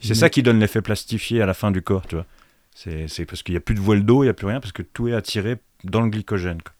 [0.00, 2.26] C'est Mais- ça qui donne l'effet plastifié à la fin du corps, tu vois.
[2.74, 4.60] C'est c'est parce qu'il n'y a plus de voile d'eau, il n'y a plus rien,
[4.60, 6.60] parce que tout est attiré dans le glycogène.
[6.62, 6.72] quoi.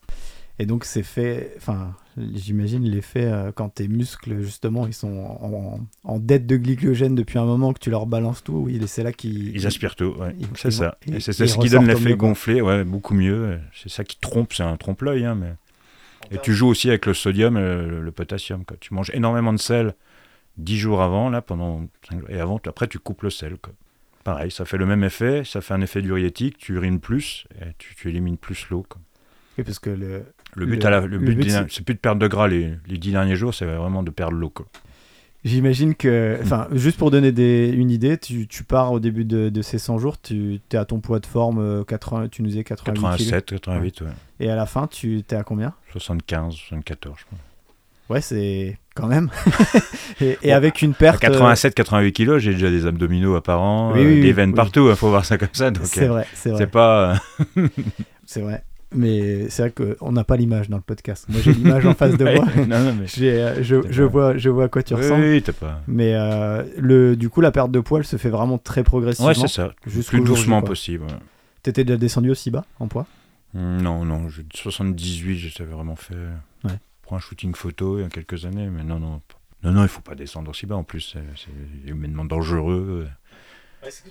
[0.59, 1.95] Et donc c'est fait, enfin
[2.33, 7.37] j'imagine l'effet euh, quand tes muscles justement ils sont en, en dette de glycogène depuis
[7.39, 10.33] un moment que tu leur balances tout, oui c'est là qu'ils Ils aspirent tout, ouais.
[10.39, 10.97] ils- c'est ça.
[11.07, 13.59] Et c'est ça ce qui donne l'effet gonflé, ouais, beaucoup mieux.
[13.73, 15.25] C'est ça qui trompe, c'est un trompe-l'œil.
[15.25, 15.53] Hein, mais...
[16.31, 18.63] Et tu joues aussi avec le sodium et le, le potassium.
[18.65, 18.77] Quoi.
[18.79, 19.93] Tu manges énormément de sel
[20.57, 21.85] 10 jours avant, là, pendant.
[22.29, 23.57] Et avant, après, tu coupes le sel.
[23.61, 23.73] Quoi.
[24.25, 27.67] Pareil, ça fait le même effet, ça fait un effet diurétique, tu urines plus et
[27.77, 28.85] tu, tu élimines plus l'eau.
[29.57, 30.23] Oui, parce que le,
[30.55, 32.27] Le but, Le- à la- le le but but, des- c'est- plus de perdre de
[32.27, 34.51] gras les, les 10 derniers jours, c'est vraiment de perdre l'eau.
[35.43, 39.49] J'imagine que, enfin, juste pour donner des, une idée, tu, tu pars au début de,
[39.49, 42.47] de ces 100 jours, tu es à ton poids de forme, euh, 80, tu nous
[42.49, 43.11] disais 88 kilos.
[43.31, 44.07] 87, 88, ouais.
[44.39, 45.75] Et à la fin, tu es à combien?
[45.91, 47.39] 75, 74, je pense.
[48.09, 49.29] Ouais, c'est quand même.
[50.21, 51.23] et, avec une perte.
[51.23, 54.53] euh, 87, 88 kilos, j'ai déjà des abdominaux apparents, Oui, euh, oui, des oui, veines
[54.53, 55.71] partout, il faut voir ça comme ça.
[55.71, 56.59] donc, C'est euh, vrai, c'est vrai.
[56.59, 57.19] C'est pas.
[57.57, 57.67] euh,
[58.25, 58.63] C'est vrai.
[58.93, 61.25] Mais c'est vrai qu'on n'a pas l'image dans le podcast.
[61.27, 62.45] Moi, j'ai l'image en face de moi.
[62.67, 63.05] non, non, mais.
[63.23, 65.23] Euh, je, C'est je, pas- vois, je vois à quoi tu ressembles.
[65.23, 65.81] oui, t'as pas.
[65.87, 69.29] Mais euh, le, du coup, la perte de poids, se fait vraiment très progressivement.
[69.29, 69.71] Ouais, c'est ça.
[69.81, 70.69] Plus doucement quoi.
[70.69, 71.05] possible.
[71.05, 71.13] ouais.
[71.63, 73.05] T'étais déjà descendu aussi bas en poids?
[73.53, 76.13] Non, non, je- 78, je savais vraiment fait.
[77.05, 79.21] Pour un shooting photo il y a quelques années, mais non, non.
[79.63, 83.07] Non, non, il faut pas descendre aussi bas en plus, c'est humainement dangereux.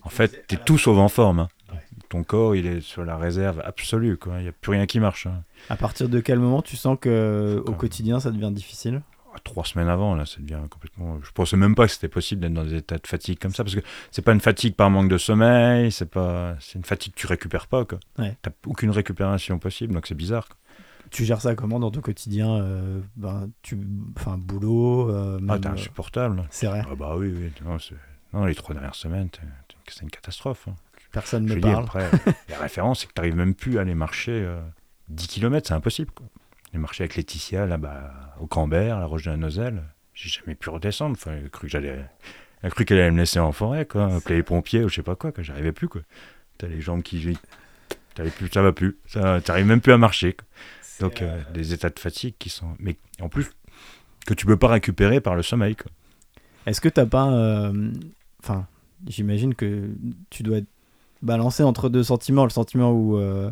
[0.03, 1.41] En fait, t'es tout sauf en forme.
[1.41, 1.49] hein.
[1.73, 1.81] Ouais.
[2.09, 4.17] Ton corps, il est sur la réserve absolue.
[4.39, 5.27] Il n'y a plus rien qui marche.
[5.27, 5.43] hein.
[5.69, 9.03] À partir de quel moment tu sens que au quotidien ça devient difficile?
[9.35, 11.19] Ah, Trois semaines avant, là, ça devient complètement.
[11.25, 13.65] Je pensais même pas que c'était possible d'être dans des états de fatigue comme ça,
[13.65, 13.81] parce que
[14.13, 17.27] c'est pas une fatigue par manque de sommeil, c'est pas, c'est une fatigue que tu
[17.27, 17.99] récupères pas, quoi.
[18.19, 18.37] Ouais.
[18.43, 20.47] T'as aucune récupération possible, donc c'est bizarre.
[20.47, 20.57] quoi.
[21.11, 23.79] Tu gères ça comment dans ton quotidien euh, ben, tu,
[24.17, 26.45] Enfin, boulot, euh, Ah, t'es euh, insupportable.
[26.51, 27.53] c'est vrai, Ah bah oui, oui.
[28.33, 29.29] Non, les trois dernières semaines,
[29.89, 30.67] c'est une catastrophe.
[30.69, 30.75] hein.
[31.13, 31.85] personne ne dire, parle.
[31.85, 32.11] après,
[32.49, 34.61] la référence, c'est que t'arrives même plus à aller marcher euh,
[35.11, 36.11] 10 km, c'est impossible.
[36.11, 36.27] Quoi.
[36.73, 39.85] Les avec Laetitia, là-bas, au Cambert, à la Roche de la Nozelle,
[40.15, 41.13] j'ai jamais pu redescendre.
[41.17, 42.05] Enfin, elle a cru que j'allais.
[42.63, 44.13] Elle a cru qu'elle allait me laisser en forêt, quoi.
[44.17, 46.01] Appeler les pompiers ou je sais pas quoi, que j'arrivais plus, quoi.
[46.59, 47.39] T'as les jambes qui.
[48.17, 48.97] T'arrives plus, ça va plus.
[49.45, 50.33] T'arrives même plus à marcher.
[50.33, 50.45] quoi.
[51.01, 52.67] Donc, euh, des états de fatigue qui sont.
[52.79, 53.51] Mais en plus,
[54.27, 55.91] que tu peux pas récupérer par le sommeil, quoi.
[56.67, 57.31] Est-ce que t'as pas.
[57.33, 57.91] euh,
[58.43, 58.67] Enfin,
[59.07, 59.89] j'imagine que
[60.31, 60.67] tu dois être
[61.23, 62.45] balancé entre deux sentiments.
[62.45, 63.17] Le sentiment où.
[63.19, 63.51] euh,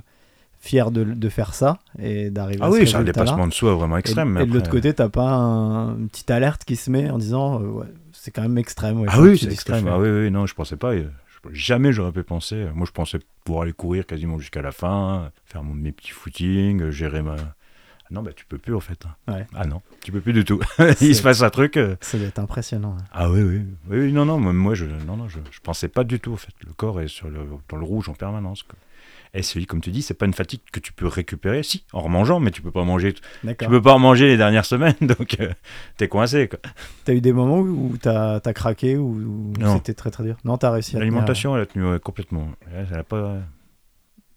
[0.60, 3.24] fier de, de faire ça et d'arriver Ah à ce oui, c'est un résultat-là.
[3.24, 4.38] dépassement de soi vraiment Et, extrême.
[4.40, 7.60] et de l'autre côté, t'as pas un- une petite alerte qui se met en disant
[7.60, 9.00] euh, ouais, c'est quand même extrême.
[9.00, 9.84] ouais, Ah oui, tu c'est ce que je extrême.
[9.84, 9.90] fais.
[9.90, 10.92] Ah oui, oui, non, je pensais pas.
[10.94, 11.08] euh,
[11.50, 12.66] jamais j'aurais pu penser.
[12.74, 16.82] Moi, je pensais pouvoir aller courir quasiment jusqu'à la fin, faire mon, mes petits footings,
[16.82, 17.36] euh, gérer ma.
[17.36, 19.04] Ah non, bah tu peux plus en fait.
[19.06, 19.32] hein.
[19.32, 19.46] Ouais.
[19.54, 20.60] Ah non, tu peux plus du tout.
[21.00, 21.76] Il se passe un truc.
[21.76, 22.96] euh, Ça doit être impressionnant.
[23.00, 23.04] hein.
[23.12, 25.88] Ah oui, oui, oui, oui, non, non, moi, moi, je, non, non, je, je pensais
[25.88, 26.52] pas du tout en fait.
[26.66, 28.62] Le corps est sur le, dans le rouge en permanence.
[28.64, 28.76] Quoi.
[29.34, 32.00] Et celui, comme tu dis, c'est pas une fatigue que tu peux récupérer, si, en
[32.02, 33.14] remangeant, mais tu peux pas manger.
[33.14, 35.50] Tu peux pas en manger les dernières semaines, donc euh,
[35.96, 36.50] t'es coincé.
[37.06, 39.76] T'as eu des moments où t'as as craqué ou Non.
[39.76, 40.36] c'était très très dur?
[40.44, 42.48] Non, t'as réussi à L'alimentation, elle a tenu ouais, complètement.
[42.94, 43.36] A pas...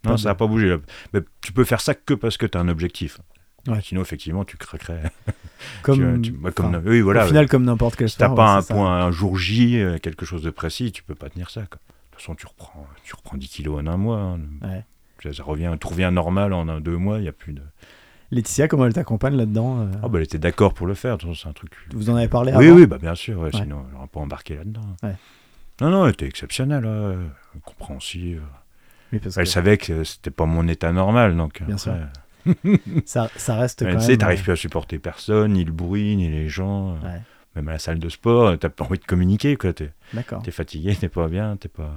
[0.05, 0.69] Non, Pas ça n'a pas bougé.
[0.69, 0.77] là.
[1.13, 3.19] Mais tu peux faire ça que parce que tu as un objectif.
[3.67, 3.79] Ouais.
[3.83, 5.11] Sinon, effectivement, tu craquerais.
[5.81, 7.25] Comme, tu- tu- bah, comme enfin, oui, voilà.
[7.25, 8.73] au final, comme n'importe quel si t'as pas un ça.
[8.75, 11.63] point, un jour J, euh, quelque chose de précis, tu peux pas tenir ça.
[11.63, 11.79] quoi.
[12.15, 14.17] De toute façon, tu reprends, tu reprends 10 kilos en un mois.
[14.19, 14.39] hein.
[14.61, 14.83] Ouais.
[15.21, 17.19] Ça, ça revient, tout revient normal en un, deux mois.
[17.19, 17.61] Il y a plus de.
[18.31, 21.17] Laetitia, comment elle t'accompagne là-dedans euh, Ah bah, elle était d'accord pour le faire.
[21.35, 21.71] C'est un truc.
[21.93, 22.75] Vous en avez parlé Oui, avant?
[22.77, 23.39] oui, bah bien sûr.
[23.39, 24.81] ouais, Sinon, elle n'aurait pas embarqué là-dedans.
[25.81, 27.15] Non, non, elle était exceptionnelle, hein,
[27.63, 28.41] compréhensive.
[29.11, 31.61] Oui, parce Elle que savait que c'était pas mon état normal, donc.
[31.63, 31.93] Bien sûr.
[33.05, 36.15] ça, ça reste quand tu sais, t'arrives euh, plus à supporter personne, ni le bruit,
[36.15, 36.91] ni les gens.
[36.95, 37.21] euh, Ouais.
[37.55, 39.71] Même à la salle de sport, t'as pas envie de communiquer, quoi.
[39.73, 39.91] T'es
[40.43, 41.93] t'es fatigué, t'es pas bien, t'es pas.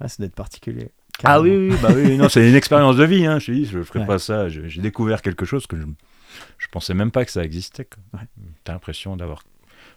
[0.00, 0.90] Ah, ça doit être particulier.
[1.24, 3.38] Ah oui, oui, bah oui, non, c'est une expérience de vie, hein.
[3.38, 4.04] Je dis, je Ouais.
[4.06, 4.48] pas ça.
[4.50, 5.84] J'ai découvert quelque chose que je,
[6.58, 7.88] je pensais même pas que ça existait.
[8.12, 8.20] Ouais.
[8.64, 9.42] T'as l'impression d'avoir.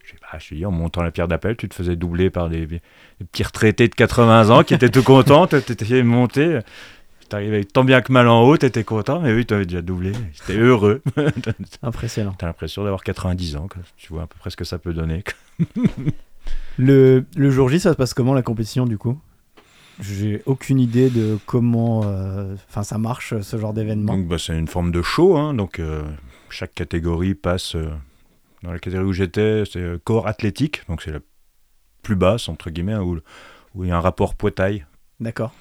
[0.05, 2.65] Je pas, je dis, en montant la pierre d'appel, tu te faisais doubler par des,
[2.65, 2.81] des
[3.31, 6.59] petits retraités de 80 ans qui étaient tout contents, t'étais monté.
[7.29, 10.11] T'arrivais tant bien que mal en haut, t'étais content, mais oui, t'avais déjà doublé.
[10.45, 11.01] T'étais heureux.
[11.83, 12.33] Impressionnant.
[12.37, 13.81] T'as l'impression d'avoir 90 ans, quoi.
[13.97, 15.23] tu vois à peu près ce que ça peut donner.
[16.77, 19.19] Le, le jour J, ça se passe comment la compétition du coup?
[19.99, 24.15] J'ai aucune idée de comment euh, ça marche ce genre d'événement.
[24.15, 26.03] Donc bah, c'est une forme de show, hein, donc euh,
[26.49, 27.75] chaque catégorie passe.
[27.75, 27.89] euh,
[28.63, 31.19] dans la catégorie où j'étais, c'est corps athlétique, donc c'est la
[32.01, 33.19] plus basse, entre guillemets, hein, où,
[33.75, 34.85] où il y a un rapport poids-taille,
[35.19, 35.53] D'accord.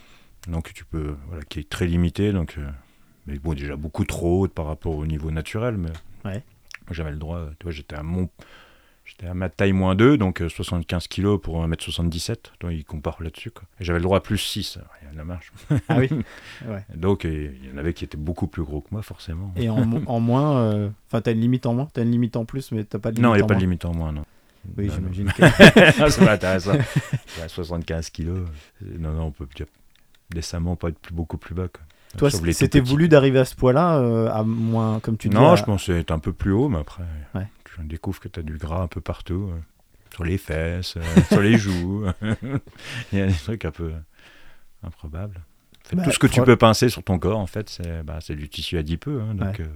[0.47, 2.68] Donc tu peux, voilà, qui est très limité, donc euh,
[3.26, 5.76] Mais bon, déjà beaucoup trop haute par rapport au niveau naturel.
[5.76, 5.91] Mais
[6.24, 6.43] Ouais.
[6.91, 7.49] j'avais le droit.
[7.59, 8.28] Tu vois, j'étais à mon.
[9.05, 12.36] J'étais à ma taille moins 2, donc euh, 75 kg pour 1m77.
[12.61, 13.51] Donc, ils comparent là-dessus.
[13.51, 13.62] quoi.
[13.80, 14.76] J'avais le droit à plus 6.
[15.01, 15.51] Rien la marche.
[15.89, 16.11] Ah oui.
[16.95, 19.51] Donc, et il y en avait qui étaient beaucoup plus gros que moi, forcément.
[19.57, 22.45] Et en, en moins, euh, enfin, t'as une limite en moins, t'as une limite en
[22.45, 23.61] plus, mais t'as pas de limite non, il n'y a pas de moins?
[23.66, 24.26] limite en moins, non.
[24.76, 25.32] Oui, j'imagine.
[25.32, 25.43] que-
[26.03, 26.72] Ah, c'est pas intéressant.
[27.41, 28.47] Ouais, 75 kilos.
[28.82, 29.47] Non, non, on peut
[30.31, 31.68] décemment pas être plus, beaucoup plus bas.
[31.68, 31.83] Quoi.
[32.16, 35.35] Toi, c'était voulu d'arriver à ce poids-là, euh, à moins, comme tu dis.
[35.37, 37.05] Non, à- je pensais être un peu plus haut, mais après,
[37.35, 37.47] Ouais.
[37.64, 39.51] tu découvres que tu as du gras un peu partout.
[39.53, 39.59] euh,
[40.14, 41.01] sur les fesses, euh,
[41.31, 42.07] sur les joues.
[43.12, 43.93] Il y a des trucs un peu
[44.83, 45.37] improbables.
[45.87, 48.03] En fait, Bah, tout ce que tu peux pincer sur ton corps, en fait, c'est
[48.05, 49.20] bah, du tissu adipeux.
[49.20, 49.66] hein, donc, Ouais.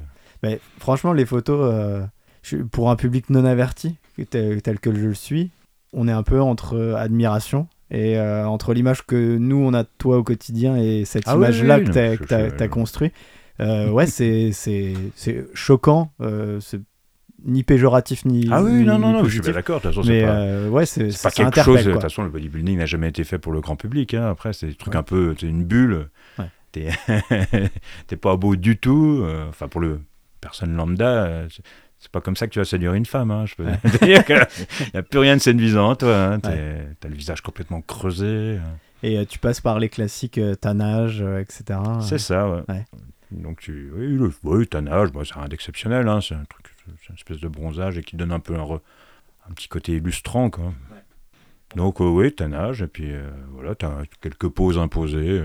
[0.43, 2.05] Mais franchement, les photos,
[2.43, 3.97] je- pour un public non averti,
[4.31, 5.51] tel, tel que je le suis,
[5.93, 9.89] on est un peu entre admiration et euh, entre l'image que nous, on a de
[9.99, 12.49] toi au quotidien et cette Ah oui, image-là oui, que non, t'as je- que t'as-
[12.49, 13.13] je- t'as construit.
[13.61, 14.51] Euh, ouais, c'est
[15.55, 16.11] choquant.
[16.21, 16.81] euh, c'est
[17.45, 18.49] ni péjoratif ni.
[18.53, 19.79] Ah oui, ni- non, non, ni non, je suis d'accord.
[19.81, 21.85] De toute façon, c'est pas, euh, ouais, c'est pas ça quelque chose.
[21.85, 24.15] De toute façon, le bodybuilding n'a jamais été fait pour le grand public.
[24.15, 24.29] hein.
[24.31, 25.01] Après, c'est des trucs Ouais.
[25.01, 25.35] un peu.
[25.39, 26.09] C'est une bulle.
[26.39, 26.45] Ouais.
[26.71, 29.21] T'es pas beau du tout.
[29.25, 30.01] euh, Enfin, pour le
[30.41, 31.47] personne lambda,
[32.03, 33.31] c'est- pas comme ça que tu vas séduire une femme.
[33.31, 33.65] Hein, je peux
[34.07, 34.37] dire qu'il
[34.93, 36.15] n'y a plus rien de séduisant toi.
[36.35, 36.41] Hein.
[36.41, 38.27] T'as le visage complètement creusé.
[38.27, 38.59] euh.
[39.05, 41.79] Et euh, tu passes par les classiques euh, tannage, euh, etc.
[42.03, 42.63] C'est ça, ouais.
[42.69, 42.85] Ouais.
[43.33, 46.07] Donc, tu, oui, le, oui, tannage, bon, c'est rien d'exceptionnel.
[46.07, 46.21] Hein.
[46.21, 46.67] C'est un truc,
[47.01, 48.81] c'est une espèce de bronzage et qui donne un peu un, re-
[49.49, 50.73] un petit côté illustrant, quoi.
[51.75, 53.11] Donc, euh, oui, tannage, et puis
[53.53, 55.43] voilà, tu as quelques poses imposées,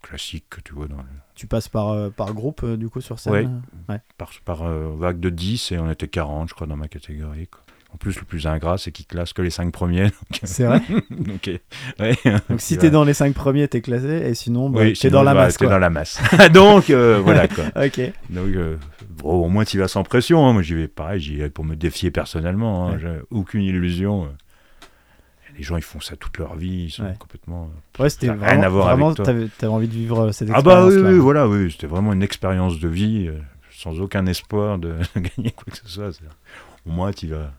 [0.00, 1.02] classiques que tu vois dans le-
[1.42, 3.48] Tu passes par, euh, par groupe, euh, du coup, sur scène Ouais.
[3.90, 6.86] euh par, par euh, vague de 10, et on était 40, je crois, dans ma
[6.86, 7.48] catégorie.
[7.48, 7.60] quoi.
[7.92, 10.06] En plus, le plus ingrat, c'est qu'il classe que les 5 premiers.
[10.44, 10.80] C'est vrai
[11.10, 11.50] Donc,
[11.98, 12.16] ouais.
[12.48, 15.10] Donc si Tu t'es dans les 5 premiers, t'es classé, et sinon, bah, Oui, t'es
[15.10, 16.22] dans la bah, dans la masse.
[16.54, 17.64] Donc, euh, voilà, quoi.
[17.74, 18.00] Ok.
[18.30, 18.76] Donc, euh,
[19.10, 20.46] bon, au moins, tu vas sans pression.
[20.46, 20.52] hein.
[20.52, 22.86] Moi, j'y vais pareil, j'y vais pour me défier personnellement.
[22.86, 22.92] hein.
[22.92, 22.98] Ouais.
[23.00, 24.28] J'ai aucune illusion.
[25.62, 26.86] Les gens, ils font ça toute leur vie.
[26.86, 27.14] Ils sont Ouais.
[27.20, 27.70] complètement.
[28.00, 29.24] euh, Ouais, c'était a rien vraiment, à voir vraiment avec toi.
[29.26, 31.12] t'avais, t'avais envie de vivre euh, cette Ah, bah oui, expérience-là.
[31.12, 31.70] oui, voilà, oui.
[31.70, 33.38] C'était vraiment une expérience de vie euh,
[33.70, 36.12] sans aucun espoir de gagner quoi que ce soit.
[36.12, 36.24] C'est-
[36.84, 37.52] Au moins, tu vas.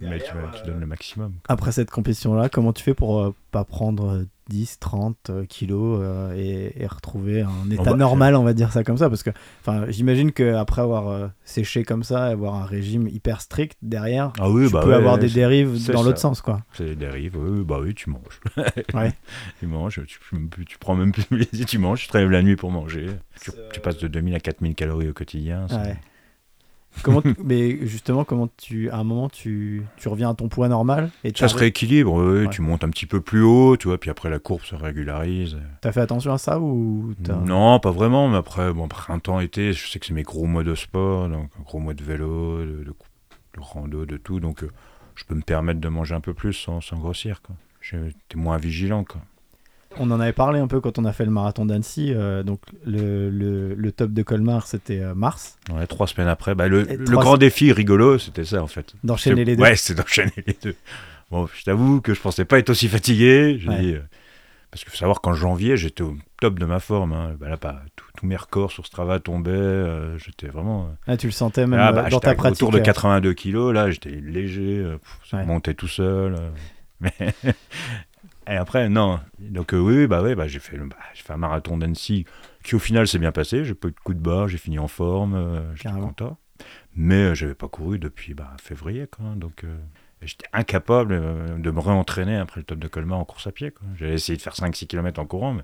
[0.00, 1.32] Mais tu, vas- tu donnes le maximum.
[1.32, 1.40] quoi.
[1.48, 6.00] Après cette compétition-là, comment tu fais pour euh, pas prendre euh, 10, 30 euh, kilos
[6.02, 9.08] euh, et, et retrouver un état bah, normal, on va dire ça comme ça?
[9.10, 9.30] Parce que
[9.60, 14.48] enfin, j'imagine qu'après avoir euh, séché comme ça, avoir un régime hyper strict derrière, Ah
[14.50, 16.40] oui, tu bah peux ouais, avoir des dérives dans l'autre sens.
[16.40, 16.60] quoi.
[16.72, 18.40] C'est des dérives, oui, bah oui, tu manges.
[18.94, 19.12] Ouais.
[19.60, 20.18] tu manges, tu,
[20.54, 21.24] tu- tu prends même plus
[21.66, 23.06] tu manges, tu te lèves la nuit pour manger.
[23.42, 25.66] Tu, tu passes de 2000 à 4000 calories au quotidien.
[25.70, 25.96] Ouais.
[27.02, 31.10] Comment mais justement, comment tu, à un moment, tu, tu reviens à ton poids normal
[31.24, 32.48] et Ça se rééquilibre, Ouais.
[32.50, 35.56] tu montes un petit peu plus haut, tu vois, puis après la courbe se régularise.
[35.80, 39.88] T'as fait attention à ça ou Non, pas vraiment, mais après, bon, printemps, été, je
[39.88, 42.84] sais que c'est mes gros mois de sport, donc gros mois de vélo, de, de,
[42.84, 42.94] de
[43.60, 44.70] rando, de tout, donc euh,
[45.14, 47.54] je peux me permettre de manger un peu plus sans, sans grossir, quoi.
[47.80, 49.20] J'étais moins vigilant, quoi.
[49.96, 52.12] On en avait parlé un peu quand on a fait le marathon d'Annecy.
[52.14, 55.58] euh, donc le, le, le top de Colmar, c'était euh, mars.
[55.72, 58.94] Ouais, trois semaines après, bah, le, grand se- défi rigolo, c'était ça, en fait.
[59.02, 59.62] D'enchaîner les deux.
[59.62, 60.76] Ouais, c'est d'enchaîner les deux.
[61.30, 63.60] Bon, je t'avoue que je pensais pas être aussi fatigué.
[63.66, 63.94] Ouais.
[63.94, 64.00] euh,
[64.70, 67.12] parce qu'il faut savoir qu'en janvier, j'étais au top de ma forme.
[67.14, 67.34] hein.
[67.40, 70.18] Bah là, pas, tout- tous mes records sur Strava tombaient.
[70.18, 70.90] j'étais vraiment.
[71.06, 72.62] Ah, tu le sentais même ah, euh, bah, dans ta pratique.
[72.62, 73.72] autour de euh, 82 kilos.
[73.74, 74.84] Là, j'étais léger.
[75.00, 75.46] pff, ça Ouais.
[75.46, 76.36] montait tout seul.
[77.00, 77.10] mais
[78.48, 79.20] Et après, non.
[79.38, 82.24] Donc, euh, oui, bah, ouais, bah, j'ai fait, bah, fait un marathon d'Annecy
[82.64, 83.64] qui, au final, s'est bien passé.
[83.64, 84.48] J'ai pas eu de coup de barre.
[84.48, 85.34] J'ai fini en forme.
[85.34, 86.38] euh, j'étais content.
[86.96, 89.06] Mais euh, j'avais pas couru depuis bah, février.
[89.06, 89.76] Quoi, donc, euh,
[90.22, 93.72] j'étais incapable euh, de me réentraîner après le top de Colmar en course à pied.
[93.98, 95.62] J'avais essayé de faire 5-6 km en courant, mais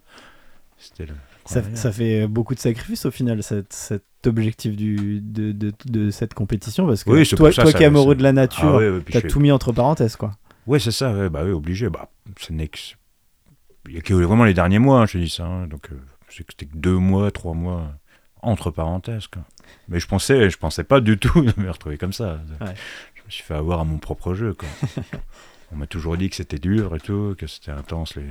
[0.77, 1.15] c'était le.
[1.47, 6.87] Ça, fait beaucoup de sacrifices au final, cet, objectif du, de, de, de cette compétition.
[6.87, 8.89] Parce que Oui, toi, ça, toi ça- qui es amoureux de la nature, Ah ouais,
[8.91, 10.17] ouais, t'as tout mis entre parenthèses.
[10.17, 10.33] quoi.
[10.67, 11.89] Ouais, c'est ça, ouais, bah oui, obligé.
[11.91, 12.09] Bah,
[12.39, 12.79] ce n'est que.
[13.87, 15.45] Il y a que vraiment les derniers mois, hein, je dis ça.
[15.45, 15.97] hein, donc, euh,
[16.31, 17.93] c'était que deux mois, trois mois,
[18.41, 19.27] entre parenthèses.
[19.27, 19.43] Quoi.
[19.89, 22.41] Mais je pensais, je pensais pas du tout me retrouver comme ça.
[22.63, 22.75] Ouais.
[23.15, 24.55] Je me suis fait avoir à mon propre jeu.
[24.55, 24.69] Quoi.
[25.73, 28.15] On m'a toujours dit que c'était dur et tout, que c'était intense.
[28.17, 28.25] Les...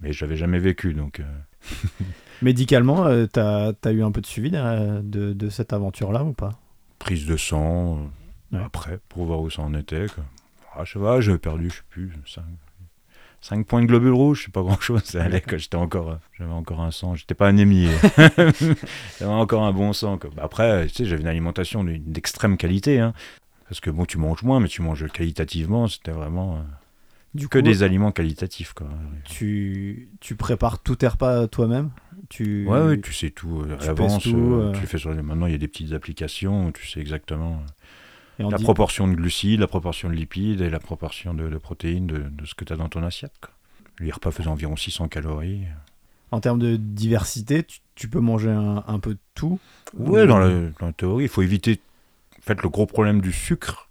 [0.00, 1.18] Mais j'avais jamais vécu, donc.
[1.20, 1.24] euh,
[2.42, 6.32] Médicalement, euh, t'as as eu un peu de suivi euh, de, de cette aventure-là ou
[6.32, 6.50] pas?
[6.98, 8.10] Prise de sang,
[8.52, 8.60] Ouais.
[8.64, 10.06] après, pour voir où ça en était.
[10.14, 10.24] Quoi.
[10.76, 12.12] Ah, je sais pas, j'avais perdu, je sais plus,
[13.40, 15.58] 5, points de globules rouges, c'est pas grand chose, ça allait, quoi.
[15.58, 17.88] J'étais encore, j'avais encore un sang, j'étais pas anémie.
[19.18, 20.18] j'avais encore un bon sang.
[20.18, 20.30] Quoi.
[20.34, 23.12] Bah, Après, tu sais, j'avais une alimentation d'extrême qualité, hein.
[23.68, 26.60] parce que bon, tu manges moins, mais tu manges qualitativement, c'était vraiment euh,
[27.34, 28.72] Du que coup, des aliments qualitatifs.
[28.74, 28.86] Quoi.
[29.24, 31.90] tu, tu prépares tous tes repas toi-même?
[32.28, 32.64] Tu...
[32.66, 34.22] Ouais, ouais, tu sais tout euh, à tu l'avance.
[34.22, 34.80] pèses tout, euh, euh.
[34.80, 37.60] tu fais sur les- Maintenant, il y a des petites applications tu sais exactement
[38.48, 41.58] Et la dit- proportion de glucides, la proportion de lipides et la proportion de, de
[41.58, 43.32] protéines de, de ce que tu as dans ton assiette.
[43.40, 43.50] quoi.
[43.98, 45.64] Les repas faisaient environ 600 calories.
[46.30, 49.58] En termes de diversité, tu, tu peux manger un, un peu de tout.
[49.94, 50.48] Ouais, Ou- dans la,
[50.80, 51.80] dans la théorie, il faut éviter.
[52.38, 53.88] En fait, le gros problème du sucre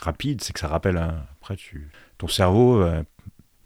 [0.00, 0.96] rapide, c'est que ça rappelle.
[0.98, 3.02] Après, tu, ton cerveau, euh,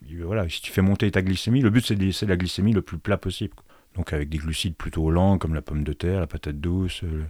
[0.09, 2.73] il- voilà, si tu fais monter ta glycémie, le but c'est de laisser la glycémie
[2.73, 3.55] le plus plat possible.
[3.55, 3.65] quoi.
[3.97, 7.25] Donc avec des glucides plutôt lents comme la pomme de terre, la patate douce, euh,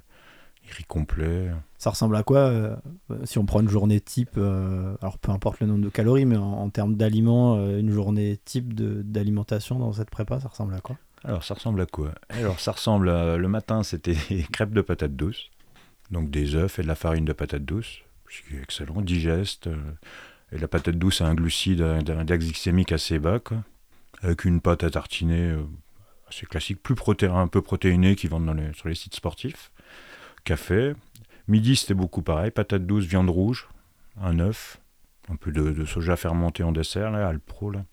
[0.68, 1.51] le riz complet.
[1.79, 2.77] Ça ressemble à quoi euh,
[3.24, 6.37] si on prend une journée type euh, Alors peu importe le nombre de calories, mais
[6.37, 10.97] en, termes d'aliments, euh, une journée type d'alimentation dans cette prépa, ça ressemble à quoi?
[11.24, 12.12] Alors ça ressemble à quoi?
[12.31, 14.16] Alors ça ressemble à, le matin c'était
[14.53, 15.51] crêpes de patate douce,
[16.11, 19.68] donc des œufs et de la farine de patate douce, ce qui est excellent, digeste.
[20.53, 23.59] et la patate douce a un glucide, un index glycémique assez bas, quoi,
[24.22, 25.57] avec une pâte à tartiner
[26.29, 29.70] assez classique, plus proté un peu protéinée qui vendent sur les sites sportifs.
[30.45, 30.95] Café.
[31.49, 33.68] Midi c'était beaucoup pareil, patate douce, viande rouge,
[34.20, 34.80] un œuf,
[35.28, 37.70] un peu de, de soja fermenté en dessert, là, Alpro.
[37.70, 37.84] Là.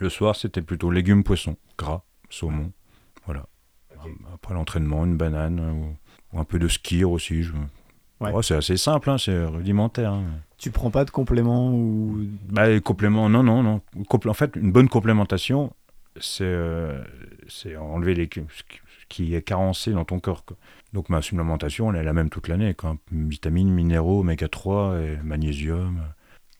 [0.00, 2.72] Le soir c'était plutôt légumes, poissons, gras saumon.
[3.26, 3.46] Voilà.
[4.32, 5.96] Après l'entraînement, une banane euh, ou,
[6.32, 7.42] ou un peu de skir aussi.
[7.42, 7.52] Je...
[8.20, 8.32] Ouais.
[8.42, 10.12] C'est assez simple, hein, c'est rudimentaire.
[10.12, 10.24] hein.
[10.58, 13.82] Tu prends pas de compléments ou Bah, les compléments, non, non, non.
[14.26, 15.74] En fait, une bonne complémentation,
[16.18, 17.02] c'est euh,
[17.78, 18.28] enlever les,
[19.08, 20.44] qui- est carencé dans ton corps.
[20.44, 20.56] quoi.
[20.92, 22.74] Donc ma supplémentation, elle est la même toute l'année.
[23.12, 25.98] Vitamines, minéraux, oméga 3 et magnésium.
[25.98, 26.08] euh,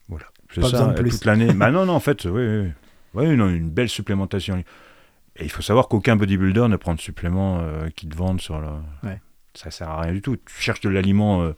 [0.09, 0.25] Voilà.
[0.53, 1.11] C'est ça, euh, plus.
[1.11, 1.53] toute l'année.
[1.53, 2.71] bah non, non, en fait, oui, oui.
[3.13, 4.57] Oui, non, une belle supplémentation.
[5.39, 8.59] Et il faut savoir qu'aucun bodybuilder ne prend de supplément euh, qui te vendent sur
[8.59, 8.67] le...
[9.03, 9.19] Ouais.
[9.53, 10.35] Ça sert à rien du tout.
[10.37, 11.53] Tu cherches de l'aliment, euh,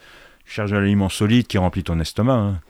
[0.45, 2.33] tu cherches de l'aliment solide qui remplit ton estomac.
[2.33, 2.61] hein.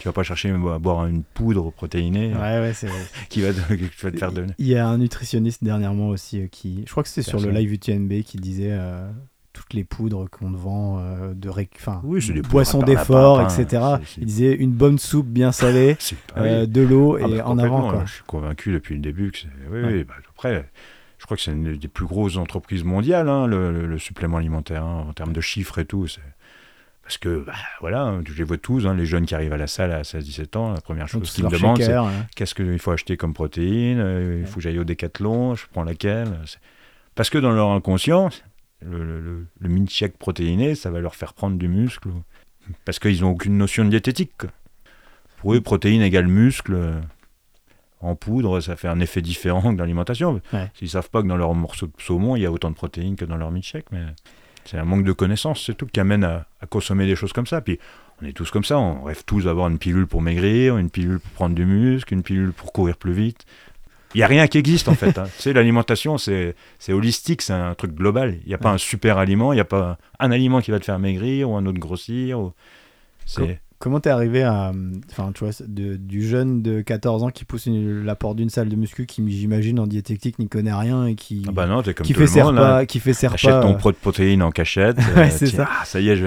[0.00, 2.88] Tu vas pas chercher à boire une poudre protéinée Ouais, ouais, c'est
[3.28, 4.54] qui va te, qui va te faire donner.
[4.58, 7.50] Il y a un nutritionniste dernièrement aussi euh, qui, je crois que c'était sur le
[7.50, 9.10] live UTNB qui disait euh,
[9.52, 11.72] toutes les poudres qu'on te vend de de réc...
[11.76, 12.20] enfin, Oui,
[12.50, 13.82] part d'effort, etc.
[14.16, 15.98] Il disait une bonne soupe bien salée,
[16.38, 17.90] euh, de l'eau Ah et bah, en avant.
[17.90, 18.04] Quoi.
[18.06, 19.48] Je suis convaincu depuis le début que c'est.
[19.70, 19.92] Oui, Ouais.
[19.92, 20.66] oui, bah, après,
[21.18, 25.04] je crois que c'est une des plus grosses entreprises mondiales, hein, le supplément alimentaire, hein,
[25.10, 26.06] en termes de chiffres et tout.
[27.10, 29.56] Parce que, bah, voilà, hein, je les vois tous, hein, les jeunes qui arrivent à
[29.56, 32.08] la salle à 16-17 ans, la première Ils chose qu'ils me demandent, c'est hein.
[32.36, 35.82] qu'est-ce qu'il faut acheter comme protéine euh, Il faut que j'aille au décathlon, je prends
[35.82, 36.28] laquelle
[37.16, 38.28] Parce que dans leur inconscient,
[38.80, 42.10] le, le, le, le milkshake protéiné, ça va leur faire prendre du muscle.
[42.84, 44.30] Parce qu'ils n'ont aucune notion de diététique.
[44.38, 44.50] quoi.
[45.38, 46.74] Pour eux, protéine égale muscle.
[46.74, 47.00] euh,
[48.02, 50.40] En poudre, ça fait un effet différent que dans l'alimentation.
[50.52, 50.70] Ouais.
[50.74, 53.16] S'ils savent pas que dans leur morceau de saumon, il y a autant de protéines
[53.16, 54.04] que dans leur milkshake, mais
[54.64, 57.46] c'est un manque de connaissances, c'est tout qui amène à, à consommer des choses comme
[57.46, 57.60] ça.
[57.60, 57.78] Puis
[58.22, 61.18] on est tous comme ça, on rêve tous d'avoir une pilule pour maigrir, une pilule
[61.20, 63.46] pour prendre du muscle, une pilule pour courir plus vite.
[64.14, 65.18] Il n'y a rien qui existe en fait.
[65.18, 65.24] hein.
[65.36, 68.38] Tu sais, l'alimentation, c'est c'est holistique, c'est un truc global.
[68.44, 68.74] Il n'y a pas Ouais.
[68.74, 71.56] un super aliment, il n'y a pas un aliment qui va te faire maigrir ou
[71.56, 72.40] un autre grossir.
[72.40, 72.52] ou-
[73.26, 74.72] C'est Comment t'es arrivé à.
[75.10, 78.50] Enfin, tu vois, de- du jeune de 14 ans qui pousse une- la porte d'une
[78.50, 81.82] salle de muscu qui, j'imagine, en diététique n'y connaît rien et qui, ah bah non,
[81.82, 82.56] t'es comme qui, tout fait le monde.
[82.58, 82.84] repas, hein.
[82.86, 83.62] qui fait repas.
[83.62, 84.98] ton euh, pro de protéines en cachette.
[85.16, 85.68] Ouais, euh, c'est tiens, ça.
[85.80, 86.26] ah, ça y est, je,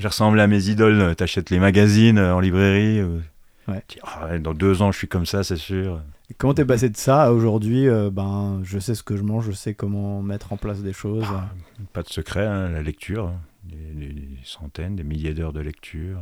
[0.00, 1.14] je ressemble à mes idoles.
[1.16, 2.98] T'achètes les magazines euh, en librairie.
[2.98, 3.20] euh,
[3.68, 3.82] Ouais.
[3.88, 6.00] dis, Ah ouais, dans deux ans, je suis comme ça, c'est sûr.
[6.36, 9.46] Comment t'es passé de ça à aujourd'hui euh, Ben, je sais ce que je mange,
[9.46, 11.24] je sais comment mettre en place des choses.
[11.28, 11.48] Ah,
[11.92, 13.26] Pas de secret, hein, la lecture.
[13.26, 13.40] hein.
[13.64, 13.76] Des,
[14.06, 16.18] des- des centaines, des milliers d'heures de lecture.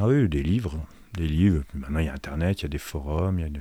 [0.00, 0.78] Ah oui, des livres.
[1.14, 1.62] Des livres.
[1.74, 3.38] Maintenant, il y a Internet, il y a des forums.
[3.38, 3.60] Il y a de-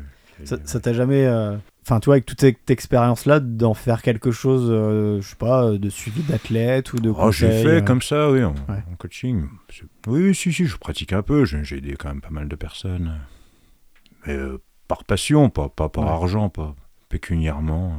[0.66, 1.26] Ça t'a jamais.
[1.26, 5.36] euh, Enfin, tu vois, avec toute cette expérience-là, d'en faire quelque chose, euh, je sais
[5.36, 7.10] pas, de suivi d'athlète ou de.
[7.10, 8.84] Oh, j'ai fait euh, comme ça, oui, en, Ouais.
[8.92, 9.46] en coaching.
[10.08, 11.44] Oui, si, si, je pratique un peu.
[11.44, 13.20] J'ai aidé quand même pas mal de personnes.
[14.28, 16.10] Mais euh, par passion, pas, pas par Ouais.
[16.12, 16.76] argent, pas
[17.10, 17.96] pécuniairement.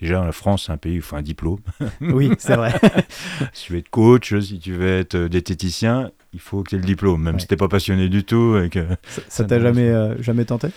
[0.00, 1.58] Déjà, la France, c'est un pays où il faut un diplôme.
[2.00, 2.72] Oui, c'est vrai.
[3.52, 6.76] si tu veux être coach, si tu veux être euh, diététicien, il faut que tu
[6.76, 7.40] aies le diplôme, même Ouais.
[7.40, 8.58] si t'es pas passionné du tout.
[8.62, 8.86] Et que...
[9.28, 10.68] ça t'a jamais, euh, jamais tenté?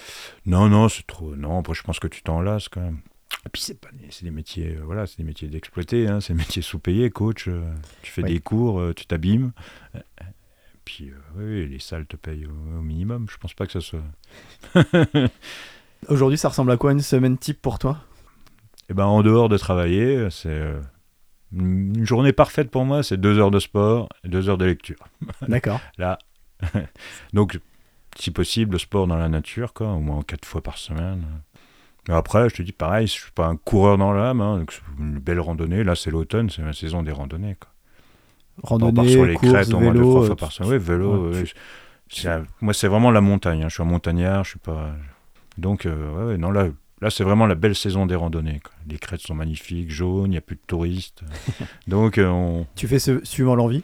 [0.46, 1.36] Non, non, c'est trop.
[1.36, 3.00] Non, après, je pense que tu t'en lasses quand même.
[3.46, 6.20] Et puis, c'est pas des- c'est des métiers, euh, voilà, c'est des métiers d'exploiter, hein,
[6.22, 7.48] c'est des métiers sous-payés, coach.
[7.48, 7.62] euh,
[8.02, 9.52] tu fais des cours, euh, tu t'abîmes.
[10.86, 13.28] Puis, oui, les salles te payent au, au minimum.
[13.30, 14.04] Je pense pas que ça soit.
[16.08, 17.98] Aujourd'hui, ça ressemble à quoi une semaine type pour toi?
[18.90, 20.74] Eh ben, en dehors de travailler, c'est
[21.52, 24.98] une journée parfaite pour moi, c'est deux heures de sport et deux heures de lecture.
[25.48, 25.80] D'accord.
[25.98, 26.20] Là,
[27.34, 27.60] donc,
[28.18, 31.24] si possible, le sport dans la nature, quoi, au moins quatre fois par semaine.
[32.08, 34.66] Mais après, je te dis pareil, je suis pas un coureur dans l'âme, hein,
[35.00, 35.84] une belle randonnée.
[35.84, 37.56] Là, c'est l'automne, c'est la saison des randonnées.
[37.60, 37.70] Quoi.
[38.64, 40.72] On part Randonnée, sur les course, crêtes au moins deux trois fois par semaine.
[40.72, 41.32] Oui, vélo.
[41.32, 41.44] ouais,
[42.62, 43.64] moi, c'est vraiment la montagne.
[43.64, 43.70] hein.
[43.70, 44.90] Je suis un montagnard, je suis pas.
[45.58, 46.68] Donc, euh, ouais, non, là,
[47.02, 48.60] là, c'est vraiment la belle saison des randonnées.
[48.64, 48.74] quoi.
[48.88, 51.24] Les crêtes sont magnifiques, jaunes, il n'y a plus de touristes.
[51.88, 52.66] Donc, euh, on...
[52.76, 53.84] Tu fais ce suivant l'envie?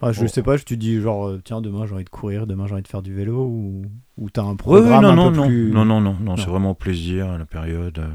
[0.00, 0.28] Enfin, Je Oh.
[0.28, 2.74] sais pas, je te dis genre, euh, tiens, demain j'ai envie de courir, demain j'ai
[2.74, 3.82] envie de faire du vélo, ou,
[4.18, 5.70] ou t'as un ouais, programme non, un non, peu non, plus...
[5.70, 7.98] non, non, non, non, c'est vraiment au plaisir à la période.
[7.98, 8.08] euh.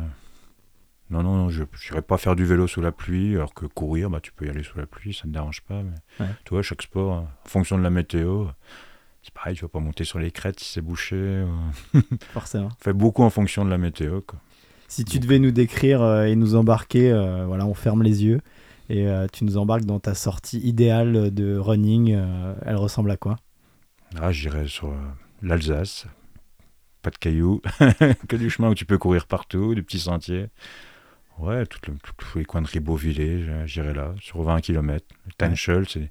[1.10, 4.12] Non, non, non, je n'irai pas faire du vélo sous la pluie, alors que courir,
[4.12, 5.82] bah, tu peux y aller sous la pluie, ça ne dérange pas.
[5.82, 6.24] Mais...
[6.26, 6.32] Ouais.
[6.46, 8.46] Tu vois, chaque sport, en fonction de la météo,
[9.24, 11.16] c'est pareil, tu vas pas monter sur les crêtes si c'est bouché.
[11.16, 11.46] euh.
[12.34, 12.70] Forcément.
[12.82, 14.22] Fait beaucoup en fonction de la météo.
[14.22, 14.40] Quoi.
[14.88, 18.42] Si tu devais nous décrire euh, et nous embarquer, euh, voilà, on ferme les yeux
[18.90, 23.18] et euh, tu nous embarques dans ta sortie idéale de running, euh, elle ressemble à
[23.18, 23.36] quoi?
[24.20, 24.96] Ah, j'irai sur euh,
[25.44, 26.08] l'Alsace,
[27.04, 27.62] pas de cailloux,
[28.28, 30.48] que du chemin où tu peux courir partout, des petits sentiers.
[31.38, 31.66] Ouais, le-
[32.18, 35.06] tous les coins de Ribeauvillé, j'irai là, sur 20 km.
[35.28, 36.10] Le Tanchel, c'est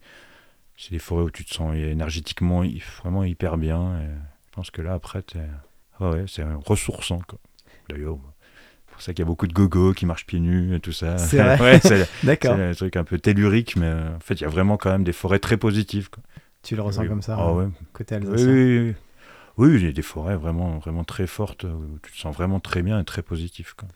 [0.78, 2.62] c'est des forêts où tu te sens énergétiquement
[3.02, 4.00] vraiment hyper bien.
[4.00, 4.06] et
[4.46, 5.22] je pense que là, après,
[6.00, 7.20] ah ouais, c'est ressourçant.
[7.90, 8.18] D'ailleurs,
[8.86, 10.92] c'est pour ça qu'il y a beaucoup de gogo qui marchent pieds nus et tout
[10.92, 11.18] ça.
[11.18, 12.58] C'est vrai ouais, c'est c'est D'accord.
[12.58, 15.04] un truc un peu tellurique, mais euh, en fait, il y a vraiment quand même
[15.04, 16.10] des forêts très positives.
[16.10, 16.22] quoi.
[16.62, 17.08] Tu le ressens Oui.
[17.08, 17.68] comme ça, Ah ouais.
[17.92, 18.94] côté Oui, alsacien oui, oui.
[19.56, 22.60] Oui, il y a des forêts vraiment, vraiment très fortes où tu te sens vraiment
[22.60, 23.74] très bien et très positif.
[23.74, 23.88] quoi.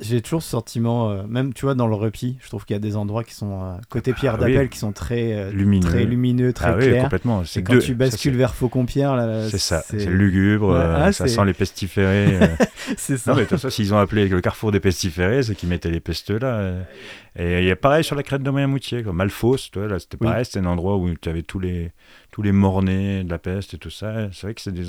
[0.00, 2.76] J'ai toujours ce sentiment, euh, même tu vois, dans le repi, je trouve qu'il y
[2.76, 4.52] a des endroits qui sont, euh, côté Pierre Ah oui.
[4.52, 5.88] d'Appel, qui sont très, euh, Lumineux.
[5.88, 7.02] très lumineux, très ah oui, clairs.
[7.04, 7.42] complètement.
[7.56, 11.12] Et quand tu ça, bascules c'est- vers Faucon-Pierre, là, C'est ça, c'est lugubre, Ouais, ah,
[11.12, 12.38] ça sent les pestiférés.
[12.98, 13.30] c'est ça.
[13.32, 15.90] non, mais de toute façon, s'ils ont appelé le carrefour des pestiférés, c'est qu'ils mettaient
[15.90, 16.74] les pesteux là.
[17.36, 19.98] Et il y a pareil sur la crête de Moyen-Moutier, comme Malfos, tu vois, là,
[19.98, 20.28] c'était Oui.
[20.28, 21.90] pareil, c'était un endroit où tu avais tous les,
[22.30, 24.28] tous les mornais de la peste et tout ça.
[24.32, 24.84] C'est vrai que c'est des.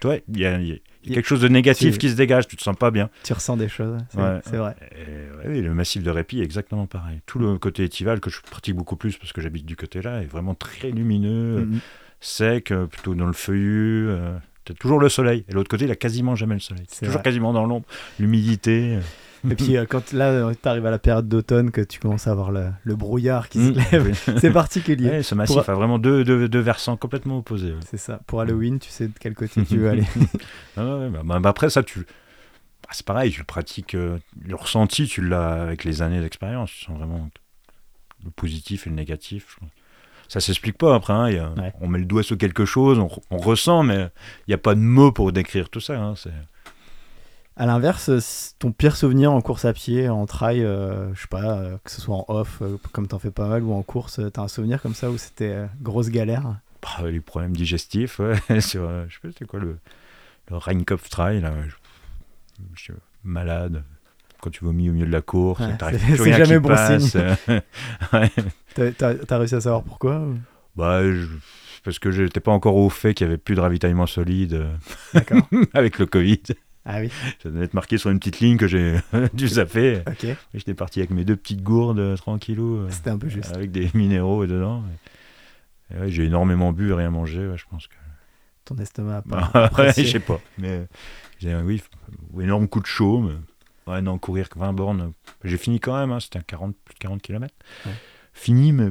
[0.00, 1.98] Tu vois, il y a, y a Il y a- quelque chose de négatif tu-
[1.98, 3.10] qui se dégage, tu te sens pas bien.
[3.22, 4.40] Tu ressens des choses, c'est Ouais.
[4.58, 4.74] vrai.
[4.92, 7.20] Et, ouais, oui, le massif de Répit est exactement pareil.
[7.26, 10.22] Tout le côté étival, que je pratique beaucoup plus parce que j'habite du côté là,
[10.22, 11.78] est vraiment très lumineux, euh, Mhm.
[12.20, 14.08] sec, euh, plutôt dans le feuillu.
[14.08, 14.36] euh,
[14.66, 15.44] T'as toujours le soleil.
[15.46, 16.84] Et l'autre côté, il a quasiment jamais le soleil.
[16.88, 17.24] C'est C'est toujours vrai.
[17.24, 17.84] quasiment dans l'ombre.
[18.18, 18.96] L'humidité.
[19.44, 19.50] Euh.
[19.50, 22.30] Et puis euh, quand là, tu arrives à la période d'automne, que tu commences à
[22.30, 23.74] avoir le, le brouillard qui Mm.
[23.74, 25.08] se lève, c'est particulier.
[25.10, 27.72] Ouais, ce massif Pour- a vraiment deux, deux, deux versants complètement opposés.
[27.72, 27.80] ouais.
[27.88, 28.20] C'est ça.
[28.26, 30.04] Pour Halloween, tu sais de quel côté tu veux aller.
[30.76, 32.00] Ah bah, bah, après, ça, tu.
[32.00, 33.94] bah, c'est pareil, tu le pratiques.
[33.94, 36.70] euh, le ressenti, tu l'as avec les années d'expérience.
[36.72, 37.30] Tu sens vraiment
[38.24, 39.56] le positif et le négatif.
[39.60, 39.66] je.
[40.26, 41.12] Ça s'explique pas après.
[41.12, 41.72] hein, a- Ouais.
[41.82, 44.08] On met le doigt sur quelque chose, on, on ressent, mais
[44.46, 46.00] il n'y a pas de mots pour décrire tout ça.
[46.00, 46.30] hein, c'est-
[47.56, 48.18] À l'inverse, euh,
[48.58, 51.90] ton pire souvenir en course à pied, en trail, euh, je sais pas, euh, que
[51.90, 52.60] ce soit en off,
[52.92, 55.66] comme t'en fais pas mal, ou en course, t'as un souvenir comme ça où c'était
[55.80, 56.56] grosse galère?
[56.82, 58.18] Bah, les problèmes digestifs.
[58.18, 59.78] ouais, sur, je sais pas, c'était quoi le,
[60.50, 61.40] le Rheinkopf Trail.
[61.42, 61.74] Là, je,
[62.74, 62.92] je suis
[63.22, 63.84] malade.
[64.42, 65.76] Quand tu vomis au milieu de la course, Ouais,
[66.16, 67.02] c'est- jamais bon passe.
[67.06, 67.20] signe.
[68.12, 68.30] Ouais.
[68.98, 70.36] T'as- réussi à savoir pourquoi ou-
[70.76, 71.28] Bah, je-
[71.84, 74.66] parce que j'étais pas encore au fait qu'il y avait plus de ravitaillement solide
[75.74, 76.42] avec le Covid.
[76.86, 77.10] Ah oui,
[77.42, 78.96] Ça devait être marqué sur une petite ligne que j'ai
[79.32, 80.02] dû zapper.
[80.06, 80.24] ok.
[80.24, 83.54] Et J'étais parti avec mes deux petites gourdes euh, tranquillou, euh, C'était un peu juste.
[83.54, 84.82] avec des minéraux dedans.
[85.94, 87.46] Et ouais, j'ai énormément bu et rien mangé.
[87.46, 87.94] ouais, je pense que.
[88.66, 90.40] Ton estomac a pas Ouais, je sais pas.
[90.58, 90.84] Mais euh,
[91.38, 91.82] j'ai un oui,
[92.40, 93.20] énorme coup de chaud.
[93.20, 93.92] Mais...
[93.92, 95.12] Ouais, non, courir que 20 bornes.
[95.42, 97.54] J'ai fini quand même, hein, c'était un 40, plus de 40 km.
[98.32, 98.90] Fini, mais.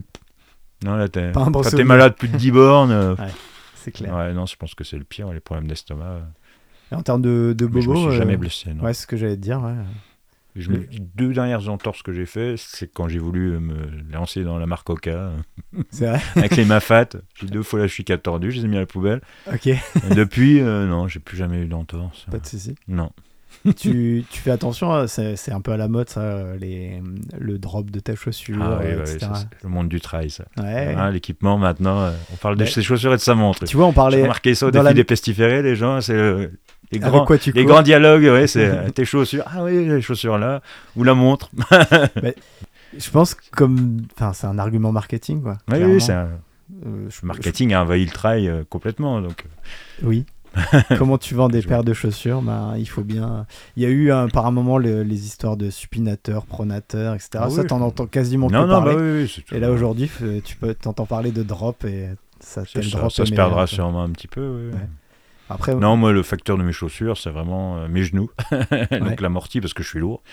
[0.83, 3.15] Non, là, t'es, Pas un bon malade plus de 10 bornes.
[3.75, 4.15] C'est clair.
[4.15, 6.21] Ouais, non, je pense que c'est le pire, les problèmes d'estomac.
[6.93, 6.97] Euh.
[6.97, 8.73] Et en termes de, de Mais je me bobo, suis euh, jamais blessé.
[8.73, 8.83] Non.
[8.83, 9.61] Ouais, c'est ce que j'allais te dire.
[9.61, 9.73] Ouais.
[10.55, 13.73] Je me- les deux dernières entorses que j'ai fait, c'est quand j'ai voulu me
[14.11, 15.31] lancer dans la marque Oka
[15.89, 16.19] C'est vrai.
[16.35, 17.09] avec les Mafat.
[17.39, 19.21] J'ai deux fois la chicane tordue, je les ai mis à la poubelle.
[19.51, 19.79] Ok, Et
[20.15, 22.27] depuis, euh, non, j'ai plus jamais eu d'entorse.
[22.29, 22.75] pas de souci.
[22.87, 23.09] Non.
[23.75, 27.01] tu, tu fais attention, euh, c'est un peu à la mode ça, euh, les,
[27.39, 29.17] le drop de ta chaussure, Ah oui, euh, ouais, etc.
[29.21, 30.45] ça, c'est le monde du trail, ça.
[30.57, 30.93] Ouais.
[30.95, 33.65] Hein, L'équipement, maintenant, euh, on parle de ses chaussures et de sa montre.
[33.65, 36.13] Tu vois, on J'ai parlait remarqué ça au défi la- des pestiférés, les gens, c'est
[36.13, 36.47] euh,
[36.91, 37.73] les grands, quoi tu les cours.
[37.73, 39.43] grands dialogues, ouais, c'est euh, tes chaussures.
[39.47, 40.61] Ah oui, les chaussures là,
[40.95, 41.49] ou la montre.
[42.97, 45.57] Je pense que comme, enfin, c'est un argument marketing quoi.
[45.71, 46.29] Oui, c'est un
[46.85, 49.21] Euh, je- le marketing a envahi le trail euh, complètement.
[49.21, 49.45] Donc,
[50.01, 50.25] je- oui.
[50.99, 53.47] Comment tu vends des Je- paires de chaussures Ben, il faut bien.
[53.75, 57.29] Il y a eu euh, par un moment le- les histoires de supinateurs, pronateurs, etc.
[57.37, 57.67] Ah ça, oui.
[57.67, 58.95] t'en entends quasiment non, que non, parler.
[58.95, 59.55] bah oui, oui, tout.
[59.55, 60.09] Et là aujourd'hui,
[60.43, 62.09] tu peux t'entends parler de drop et
[62.39, 64.41] ça, ça, drop ça se perdra sûrement un petit peu.
[64.41, 64.71] oui.
[64.77, 64.87] Ouais.
[65.53, 68.29] Après, Non, moi, le facteur de mes chaussures, c'est vraiment euh, mes genoux.
[68.51, 68.99] Ouais.
[68.99, 70.23] Donc l'amorti, parce que je suis lourd.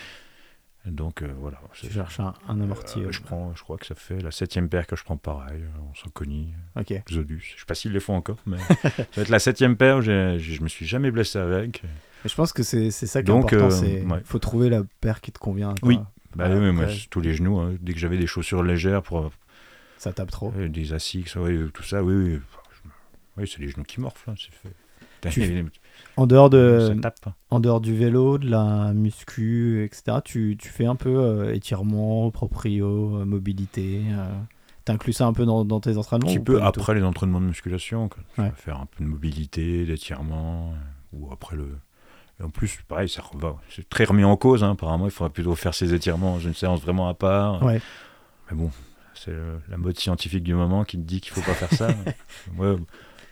[0.85, 1.59] Donc euh, voilà.
[1.73, 3.01] tu cherches un, un amorti.
[3.01, 5.15] Euh, euh, je, prends, je crois que ça fait la septième paire que je prends
[5.17, 5.61] pareil.
[5.91, 6.47] On s'en connaît.
[6.75, 6.91] Ok.
[7.07, 7.53] Xodus.
[7.55, 8.73] Je sais pas s'ils les font encore, mais ça
[9.15, 11.83] va être la septième paire j'ai- je me suis jamais blessé avec.
[12.25, 13.67] Je pense que c'est ça qui est Donc, important.
[13.67, 14.21] euh, c'est ouais.
[14.25, 15.75] faut trouver la paire qui te convient.
[15.83, 15.99] Oui.
[16.35, 17.59] Bah Ouais, oui, moi, tous les genoux.
[17.59, 17.75] hein.
[17.79, 19.29] Dès que j'avais des chaussures légères pour
[19.99, 20.51] Ça tape trop.
[20.51, 22.39] des Asics, ouais, tout ça, oui, oui.
[22.71, 22.89] Je-
[23.41, 24.31] Oui, c'est les genoux qui morflent.
[24.31, 24.73] hein, c'est fait.
[25.29, 25.65] Tu-
[26.17, 26.89] En dehors, de,
[27.51, 32.29] en dehors du vélo, de la muscu, etc., tu, tu fais un peu euh, étirement,
[32.31, 34.01] proprio, euh, mobilité.
[34.11, 34.25] euh,
[34.83, 37.45] T'inclus ça un peu dans, dans tes entraînements Un petit peu après les entraînements de
[37.45, 38.09] musculation.
[38.09, 38.23] Quoi.
[38.39, 38.49] Ouais.
[38.49, 41.67] vais faire un peu de mobilité, d'étirement, euh, ou après le.
[42.43, 43.55] en plus, pareil, ça va.
[43.69, 44.63] C'est très remis en cause.
[44.63, 44.71] hein.
[44.71, 47.63] Apparemment, il faudrait plutôt faire ses étirements dans une séance vraiment à part.
[47.63, 47.79] Ouais.
[48.49, 48.71] Mais bon,
[49.13, 49.31] c'est
[49.69, 51.87] la mode scientifique du moment qui te dit qu'il faut pas faire ça.
[52.53, 52.75] Moi,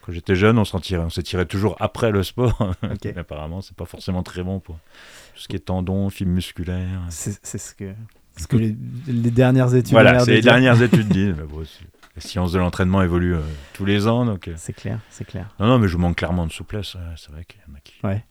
[0.10, 1.04] quand j'étais jeune, on s'en tirait.
[1.04, 2.58] On s'étirait toujours après le sport.
[2.84, 3.06] Ok.
[3.06, 7.02] Mais apparemment, c'est pas forcément très bon pour tout ce qui est tendons, fibres musculaires.
[7.10, 7.94] C'est ce que,
[8.38, 8.76] ce que les,
[9.08, 10.52] les dernières études Voilà, c'est les dire.
[10.54, 11.36] dernières études disent.
[11.38, 13.42] Mais bon, c'est- la science de l'entraînement évolue euh,
[13.74, 14.48] tous les ans, donc.
[14.48, 15.54] euh, C'est clair, c'est clair.
[15.60, 16.96] Non, non, mais je manque clairement de souplesse.
[16.96, 17.94] ouais, C'est vrai qu'il y en a qui.
[18.04, 18.26] Ouais.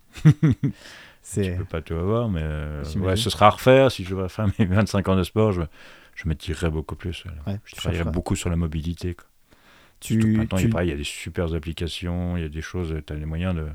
[1.34, 3.90] Tu peux pas tout avoir, mais euh, ouais, ce sera à refaire.
[3.92, 5.60] Si je devais faire mes 25 ans de sport, je,
[6.14, 7.22] je m'étirerais beaucoup plus.
[7.46, 7.58] ouais.
[7.66, 9.14] Je fera- beaucoup sur la mobilité.
[9.14, 9.26] quoi.
[10.00, 12.36] Tu, Surtout que maintenant, il, y tu- a, pareil, il y a des super applications,
[12.36, 13.66] il y a des choses, tu as les moyens de.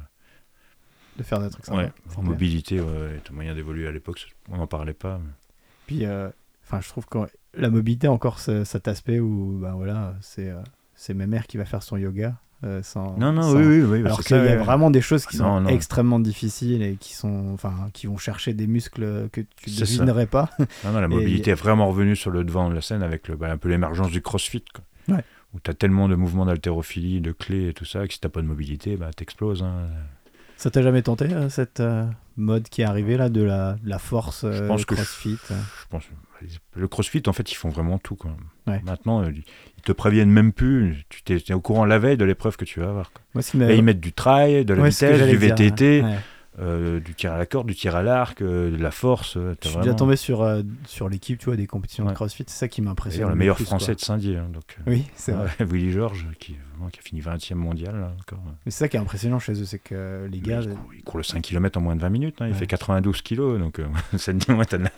[1.17, 2.23] de faire des trucs sympas, Ouais, en clair.
[2.23, 5.19] mobilité, ouais, tu as moyen d'évoluer à l'époque, on n'en parlait pas.
[5.23, 5.31] mais-
[5.87, 6.29] Puis, euh,
[6.65, 7.17] enfin, je trouve que
[7.55, 10.61] la mobilité encore ce- cet aspect où, ben voilà, c'est euh,
[10.95, 12.35] c'est ma mère qui va faire son yoga.
[12.65, 13.99] euh, sans, Non, non, sans- oui, oui, oui.
[14.05, 14.55] Alors qu'il y a ouais.
[14.55, 18.53] vraiment des choses qui sont Non, extrêmement difficiles et qui sont, enfin, qui vont chercher
[18.53, 19.81] des muscles que tu ça.
[19.81, 20.49] devinerais pas.
[20.85, 23.27] Non, non, la Et- mobilité est vraiment revenue sur le devant de la scène avec
[23.27, 24.63] le, bah, un peu l'émergence du crossfit.
[24.73, 25.15] Quoi.
[25.17, 25.23] Ouais.
[25.53, 28.27] Où tu as tellement de mouvements d'haltérophilie, de clés et tout ça, que si tu
[28.29, 29.61] pas de mobilité, bah, t'exploses.
[29.63, 29.87] Hein.
[30.57, 32.05] Ça t'a jamais tenté euh, cette euh,
[32.37, 35.55] mode qui est arrivée là de la, de la force euh, pense que CrossFit euh
[35.81, 36.03] Je pense,
[36.75, 38.15] le crossfit, en fait, ils font vraiment tout.
[38.15, 38.31] Quoi.
[38.67, 38.81] Ouais.
[38.85, 39.43] Maintenant, ils
[39.83, 41.05] te préviennent même plus.
[41.09, 43.11] Tu t'es, t'es au courant la veille de l'épreuve que tu vas avoir.
[43.11, 43.21] quoi.
[43.33, 46.17] Moi, ils mettent du trail, de la Ouais, que vitesse, du dire, VTT, ouais.
[46.59, 49.37] Euh, du tir à la corde, du tir à l'arc, euh, de la force.
[49.37, 52.11] euh, Je suis vraiment- déjà tombé sur, euh, sur l'équipe, tu vois, des compétitions de.
[52.13, 52.43] CrossFit.
[52.47, 53.29] C'est ça qui m'impressionne.
[53.29, 53.95] Le meilleur plus, français quoi.
[53.95, 54.37] de Saint-Dié.
[54.37, 55.49] hein, donc, Oui, c'est vrai.
[55.59, 57.99] Willy Georges, qui, a fini 20e mondial.
[57.99, 58.39] là, encore.
[58.65, 61.03] Mais c'est ça qui est impressionnant chez eux, c'est que les gars, il, court, il
[61.03, 62.35] court le 5 km en moins de 20 minutes.
[62.41, 62.57] hein, il Ouais.
[62.59, 63.59] fait 92 kilos.
[63.59, 63.79] Donc,
[64.17, 64.91] ça te dit, ouais, t'as de la-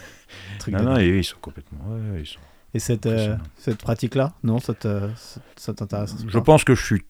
[0.58, 1.80] truc Non, de non, et ils sont complètement.
[1.88, 2.40] ouais, ils sont...
[2.76, 3.08] Et cette,
[3.56, 7.02] cette pratique-là, non, ça t'intéresse Je pense que je suis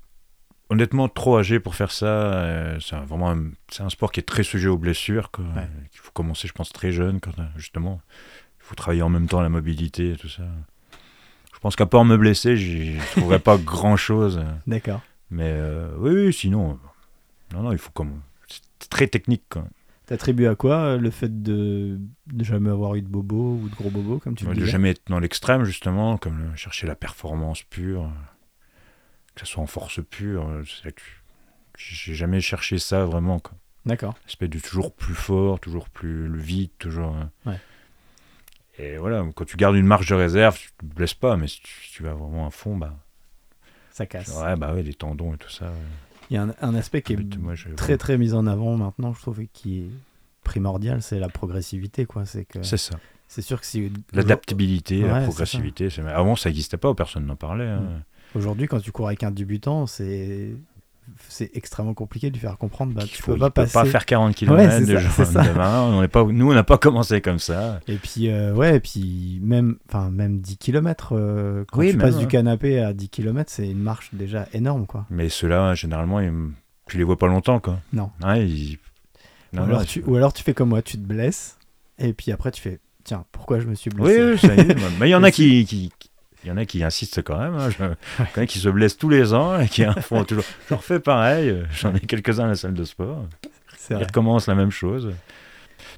[0.71, 2.07] honnêtement trop âgé pour faire ça.
[2.07, 5.31] euh, C'est un- vraiment un, c'est un sport qui est très sujet aux blessures.
[5.31, 5.45] quoi.
[5.57, 5.69] Ouais.
[5.93, 8.01] Il faut commencer, je pense, très jeune, quand, euh, justement.
[8.61, 10.43] Il faut travailler en même temps la mobilité et tout ça.
[11.55, 14.43] Je pense qu'à part me blesser, je trouverais pas grand-chose.
[14.67, 15.01] D'accord.
[15.31, 18.21] Mais euh, oui, oui, sinon, euh, non, non, il faut comme.
[18.49, 19.45] C'est très technique.
[19.51, 19.65] Quoi.
[20.07, 23.75] T'attribues à quoi euh, le fait de, de jamais avoir eu de bobo ou de
[23.75, 26.95] gros bobo, comme tu le de jamais être dans l'extrême, justement, comme le- chercher la
[26.95, 28.09] performance pure, euh,
[29.35, 30.49] que ce soit en force pure.
[30.49, 30.63] euh,
[31.77, 33.41] j'ai jamais cherché ça vraiment.
[33.87, 34.15] D'accord.
[34.27, 37.17] L'aspect du toujours plus fort, toujours plus vite, toujours.
[37.17, 37.51] euh.
[37.51, 37.61] Ouais.
[38.79, 41.61] Et voilà, quand tu gardes une marge de réserve, tu te blesses pas, mais si
[41.63, 42.95] tu, si tu vas vraiment à fond, bah,
[43.93, 44.35] Ça casse.
[44.43, 45.67] ouais, bah ouais, les tendons et tout ça.
[45.67, 45.73] ouais.
[46.31, 48.77] Il y a un, un aspect qui est moi, je- très très mis en avant
[48.77, 49.91] maintenant, je trouve, et qui est
[50.43, 52.25] primordial, c'est la progressivité, quoi.
[52.25, 52.99] C'est que C'est ça.
[53.29, 55.89] c'est sûr que si L'adaptabilité, Ouais, la progressivité.
[56.09, 57.69] Avant, ça n'existait pas, personne n'en parlait.
[57.69, 58.03] hein.
[58.35, 60.51] Aujourd'hui, quand tu cours avec un débutant, c'est
[61.29, 62.95] c'est extrêmement compliqué de lui faire comprendre.
[62.95, 63.73] Bah, Qu'il tu faut- peux pas peut passer.
[63.75, 65.43] pas faire 40 Ouais, km c'est de ça, ça.
[65.45, 65.83] demain.
[65.93, 67.81] On est pas, nous, on n'a pas commencé comme ça.
[67.89, 71.11] Et puis, euh, ouais, et puis même, enfin, même 10 km,
[71.71, 72.31] quand Oui, tu même, passes du ouais.
[72.31, 75.05] canapé à 10 km, c'est une marche déjà énorme, quoi.
[75.11, 76.33] Mais ceux-là, généralement, ils...
[76.87, 77.61] tu les vois pas longtemps.
[77.61, 77.81] Quoi.
[77.93, 78.11] Non.
[78.25, 78.79] Ouais, ils-
[79.53, 81.59] ou, alors tu, ou alors tu fais comme moi, tu te blesses,
[81.99, 84.33] et puis après tu fais, tiens, pourquoi je me suis Oui, blessé?
[84.33, 84.75] Oui, ça y est.
[84.99, 85.93] Mais il y en a qui-
[86.45, 87.55] il y en a qui insistent quand même.
[87.55, 87.71] hein.
[87.71, 90.45] Je- Il y en a qui se blessent tous les ans et qui font toujours.
[90.69, 91.63] Je refais pareil.
[91.73, 93.25] J'en ai quelques-uns à la salle de sport.
[93.91, 95.13] Ils recommencent la même chose.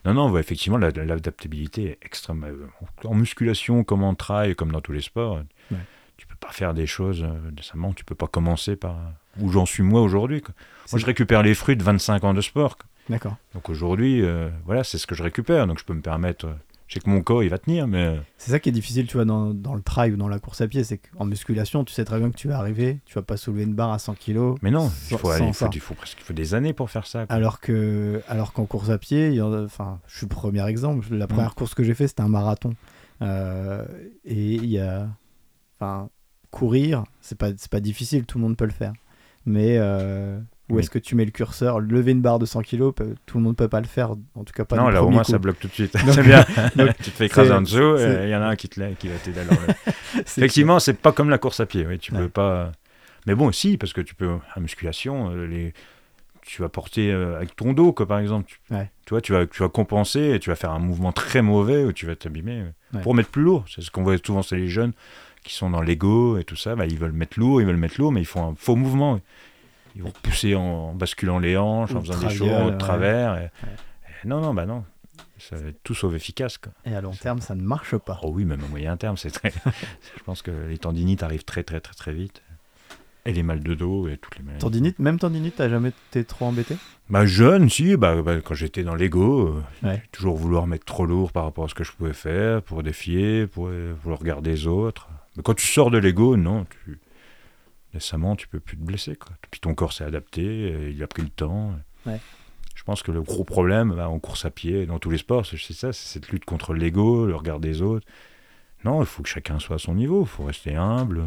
[0.04, 2.44] Non, non, ouais, effectivement, la- l'adaptabilité est extrême.
[2.44, 2.66] euh,
[3.08, 5.40] En musculation, comme en trail, comme dans tous les sports,
[5.70, 5.76] Ouais.
[6.16, 7.92] tu peux pas faire des choses euh, décemment.
[7.92, 8.96] Tu peux pas commencer par
[9.40, 10.42] où j'en suis moi aujourd'hui.
[10.92, 12.78] Moi, je récupère les fruits de 25 ans de sport.
[13.08, 13.36] D'accord.
[13.54, 15.66] Donc aujourd'hui, euh, voilà, c'est ce que je récupère.
[15.66, 16.48] Donc je peux me permettre.
[16.88, 19.06] Je sais que mon corps, il va tenir, mais euh, C'est ça qui est difficile,
[19.06, 21.84] tu vois, dans, dans le trail ou dans la course à pied, c'est qu'en musculation,
[21.84, 23.98] tu sais très bien que tu vas arriver, tu vas pas soulever une barre à
[23.98, 24.54] 100 kg.
[24.62, 25.70] mais non, il faut, aller, il faut, ça.
[25.72, 27.26] il faut presque, il faut des années pour faire ça.
[27.26, 27.34] quoi.
[27.34, 30.34] Alors que, alors qu'en course à pied, il y en a- enfin, je suis le
[30.34, 31.06] premier exemple.
[31.14, 32.70] La première course que j'ai fait, c'était un marathon.
[33.22, 33.84] Euh,
[34.24, 35.08] et il y a,
[35.80, 36.08] enfin,
[36.50, 38.92] courir, c'est pas, c'est pas difficile, tout le monde peut le faire.
[39.44, 40.38] Mais euh,
[40.74, 40.80] Oui.
[40.80, 42.90] est-ce que tu mets le curseur Lever une barre de 100 kg,
[43.26, 44.10] tout le monde peut pas le faire.
[44.34, 45.30] En tout cas, pas non, là au moins coup.
[45.30, 45.96] ça bloque tout de suite.
[46.12, 46.44] C'est bien.
[46.76, 49.08] donc, tu te fais écraser en dessous, il y en a un qui, te qui
[49.08, 49.44] va t'aider à
[50.18, 51.86] Effectivement, c'est pas comme la course à pied.
[51.86, 52.20] Oui, tu Ouais.
[52.20, 52.72] peux pas.
[53.26, 55.72] Mais bon, si, parce que tu peux en musculation, euh, les...
[56.42, 58.46] tu vas porter euh, avec ton dos, quoi, par exemple.
[58.48, 58.90] Tu, Ouais.
[59.04, 61.84] tu vois, tu vas, tu vas compenser et tu vas faire un mouvement très mauvais
[61.84, 63.02] où tu vas t'abîmer euh, Ouais.
[63.02, 63.64] pour mettre plus lourd.
[63.68, 64.92] C'est ce qu'on voit souvent, c'est les jeunes
[65.42, 66.74] qui sont dans l'ego et tout ça.
[66.76, 69.20] Bah, ils veulent mettre lourd, ils veulent mettre lourd, mais ils font un faux mouvement.
[69.96, 72.78] Ils vont pousser en, basculant les hanches, Ou en faisant des choses de ouais.
[72.78, 73.36] travers.
[73.36, 73.50] et-
[74.24, 74.84] et non, non, bah non.
[75.38, 76.56] Ça va être tout sauf efficace.
[76.58, 76.72] Quoi.
[76.84, 78.20] Et à long terme, ça ne marche pas.
[78.22, 79.50] Oh oui, même à moyen terme, c'est très.
[80.18, 82.42] je pense que les tendinites arrivent très, très, très, très vite.
[83.26, 84.60] Et les mal de dos et toutes les maladies.
[84.64, 86.76] Tendinite, même tendinite, t'as jamais été trop embêté?
[87.10, 89.48] Bah jeune, si, bah, bah, quand j'étais dans l'ego,
[89.82, 90.02] euh, Ouais.
[90.12, 93.46] toujours vouloir mettre trop lourd par rapport à ce que je pouvais faire, pour défier,
[93.48, 95.08] pour euh, vouloir regarder les autres.
[95.36, 96.98] Mais quand tu sors de l'ego, non, tu...
[97.96, 99.16] décemment, tu peux plus te blesser.
[99.16, 99.36] Quoi.
[99.50, 101.74] Puis ton corps s'est adapté, et il a pris le temps.
[102.06, 102.20] Ouais.
[102.74, 105.44] Je pense que le gros problème bah, en course à pied, dans tous les sports,
[105.46, 108.06] c'est ça, c'est cette lutte contre l'ego, le regard des autres.
[108.84, 111.24] Non, il faut que chacun soit à son niveau, il faut rester humble.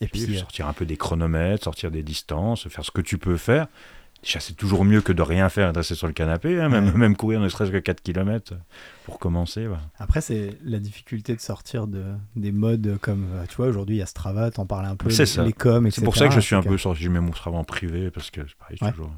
[0.00, 3.02] Et Puis, puis, euh, sortir un peu des chronomètres, sortir des distances, faire ce que
[3.02, 3.68] tu peux faire.
[4.22, 6.68] Déjà, c'est toujours mieux que de rien faire et de rester sur le canapé, hein,
[6.68, 6.92] même, Ouais.
[6.92, 8.52] même courir ne serait-ce que 4 km
[9.06, 9.66] pour commencer.
[9.98, 12.04] après, c'est la difficulté de sortir de,
[12.36, 15.08] des modes comme, euh, tu vois, aujourd'hui, il y a Strava, t'en parlais un peu,
[15.10, 15.42] C'est les, ça.
[15.44, 16.00] les coms, etc.
[16.00, 18.10] C'est pour ça que je suis un peu sorti, je mets mon travail en privé,
[18.10, 18.90] parce que c'est pareil, Ouais.
[18.92, 19.10] toujours...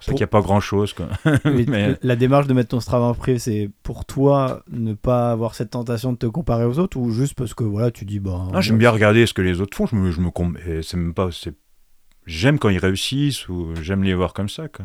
[0.00, 0.42] C'est pour qu'il n'y a pas.
[0.42, 1.08] Quoi.
[1.44, 5.30] Mais Mais- La démarche de mettre ton Strava en privé, c'est pour toi ne pas
[5.30, 8.18] avoir cette tentation de te comparer aux autres ou juste parce que voilà, tu dis
[8.18, 8.48] bah.
[8.52, 10.30] Ah, J'aime bien regarder ce que les autres font, je me, je me
[10.82, 11.28] c'est même pas...
[11.30, 11.54] c'est-
[12.26, 14.84] J'aime quand ils réussissent, ou j'aime les voir comme ça, quoi.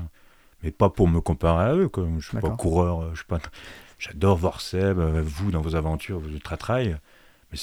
[0.64, 1.88] mais pas pour me comparer à eux.
[1.90, 2.08] Quoi.
[2.20, 3.40] Je suis pas coureur, je suis pas...
[4.00, 6.98] J'adore voir Seb, euh, vous, dans vos aventures, vos ultra-trail.
[7.52, 7.58] Mais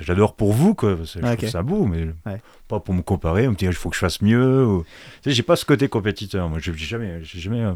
[0.00, 0.96] j'adore pour vous, quoi.
[1.02, 2.40] Je Ah, trouve ça beau, mais Ouais.
[2.68, 4.64] pas pour me comparer, me dire il faut que je fasse mieux.
[4.66, 4.84] ou-
[5.22, 6.48] Tu sais, j'ai pas ce côté compétiteur.
[6.48, 7.74] Moi, j'ai jamais, jamais, euh,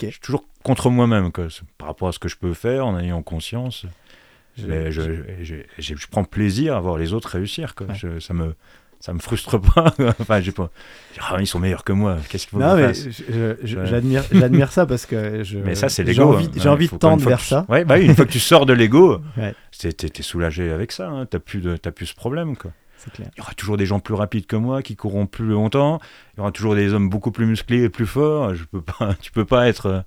[0.00, 1.30] je suis toujours contre moi-même,
[1.78, 3.86] Par rapport à ce que je peux faire, en ayant conscience.
[4.56, 5.02] Je- Mais je,
[5.42, 7.88] je, je- je prends plaisir à voir les autres réussir, quoi.
[7.88, 7.94] Ouais.
[7.94, 8.54] Je- ça me,
[9.00, 9.94] ça me frustre pas.
[10.20, 10.70] enfin, j'ai pas.
[11.20, 12.16] Ah, ils sont meilleurs que moi.
[12.28, 13.86] Qu'est-ce qu'il faut Non, que je mais fasse je- je- Ouais.
[13.86, 15.58] j'admire, j'admire ça parce que je.
[15.58, 16.66] Mais ça, c'est j'ai envie, hein.
[16.70, 17.64] envie de tendre vers tu- ça.
[17.68, 19.54] Ouais, bah oui, une fois que tu sors de l'ego, Ouais.
[19.78, 21.08] t'es soulagé avec ça.
[21.08, 21.26] Hein.
[21.26, 22.72] T'as plus, de- plus ce problème, quoi.
[23.14, 23.28] Clair.
[23.36, 26.00] Il y aura toujours des gens plus rapides que moi qui courront plus longtemps.
[26.34, 28.52] Il y aura toujours des hommes beaucoup plus musclés et plus forts.
[28.56, 29.86] Je peux pas, tu peux pas être.
[29.86, 30.00] euh,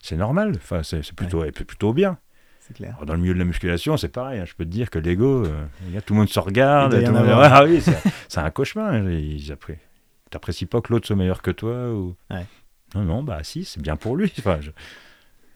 [0.00, 0.52] C'est normal.
[0.56, 2.16] Enfin, c'est plutôt, et plutôt bien.
[2.68, 2.92] C'est clair.
[2.94, 4.38] Alors, dans le milieu de la musculation, c'est pareil.
[4.40, 4.44] hein.
[4.46, 5.64] Je peux te dire que l'ego, euh,
[6.06, 6.92] tout le monde se regarde.
[7.04, 7.28] Tout monde-.
[7.28, 7.82] Ah oui,
[8.28, 8.92] c'est un cauchemar.
[8.92, 9.10] hein.
[9.10, 9.78] Ils appré-
[10.30, 12.14] T'apprécies pas que l'autre soit meilleur que toi ou...
[12.30, 12.44] Ouais.
[12.94, 14.32] Non, non, bah si, c'est bien pour lui.
[14.38, 14.70] Enfin, je-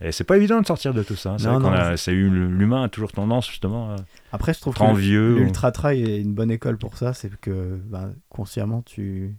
[0.00, 1.32] Et c'est pas évident de sortir de tout ça.
[1.32, 1.38] hein.
[1.38, 3.96] C'est L'humain a toujours tendance justement à
[4.32, 5.00] Après, je trouve être que
[5.38, 7.12] l'ultra trail est une bonne école pour ça.
[7.12, 9.36] C'est que ben, consciemment, tu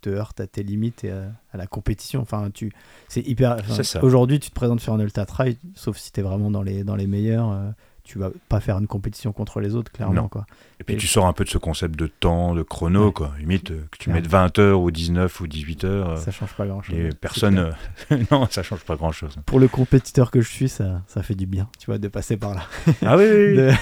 [0.00, 2.20] te heurtes à tes limites et à, à la compétition.
[2.20, 2.72] Enfin, tu,
[3.08, 3.56] c'est hyper.
[3.68, 4.00] enfin.
[4.00, 6.84] Aujourd'hui, tu te présentes sur un ultra trail, sauf si tu es vraiment dans les,
[6.84, 7.50] dans les meilleurs.
[7.52, 7.70] euh,
[8.02, 10.14] tu vas pas faire une compétition contre les autres, clairement.
[10.22, 10.28] Non.
[10.28, 10.44] Quoi.
[10.80, 13.12] Et puis Et- tu sors un peu de ce concept de temps, de chrono, Ouais.
[13.12, 13.32] quoi.
[13.38, 16.10] Limite, euh, que tu mettes 20 heures ou 19 ou 18 heures.
[16.10, 16.96] euh, Ça change pas grand chose.
[16.96, 17.72] et personne.
[18.32, 19.36] non, ça change pas grand chose.
[19.46, 22.36] Pour le compétiteur que je suis, ça, ça fait du bien, tu vois, de passer
[22.36, 22.62] par là.
[23.06, 23.56] Ah oui, oui, oui.
[23.56, 23.72] de,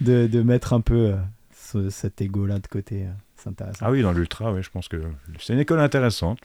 [0.00, 1.16] de, de mettre un peu euh,
[1.54, 3.04] ce- cet ego-là de côté.
[3.04, 3.10] euh,
[3.44, 3.84] C'est intéressant.
[3.86, 4.96] Ah oui, dans l'ultra, oui, je pense que
[5.38, 6.38] c'est une école intéressante.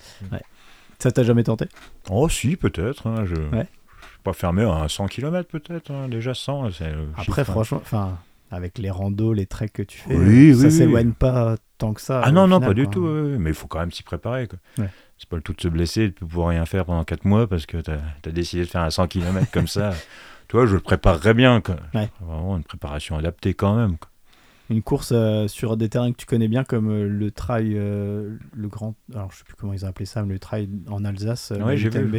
[0.99, 1.65] Ça t'a jamais tenté?
[2.09, 3.07] Oh si, peut-être.
[3.07, 3.67] hein, je Ouais.
[4.01, 5.91] je suis pas fermé à 100 km peut-être.
[5.91, 6.71] hein, déjà 100.
[6.71, 8.17] c'est le Après, franchement, enfin,
[8.51, 10.71] avec les randos, les treks que tu fais, Oui, ça oui, oui.
[10.71, 12.21] s'éloigne pas tant que ça.
[12.23, 13.05] Ah non, non, pas du tout.
[13.05, 14.47] Mais il faut quand même s'y préparer.
[14.47, 14.59] quoi.
[14.77, 14.89] Ouais.
[15.17, 17.47] C'est pas le tout de se blesser et de pouvoir rien faire pendant 4 mois
[17.47, 19.91] parce que tu as, décidé de faire un 100 km comme ça.
[20.49, 21.61] Toi, je le préparerais bien.
[21.61, 21.75] Quoi.
[21.93, 22.09] Ouais.
[22.21, 23.97] Vraiment une préparation adaptée quand même.
[23.97, 24.09] quoi.
[24.69, 28.35] Une course euh, sur des terrains que tu connais bien, comme euh, le trail, euh,
[28.55, 28.93] le grand.
[29.15, 31.75] Alors, je sais plus comment ils ont appelé ça, mais le trail en Alsace, ouais,
[31.75, 32.09] le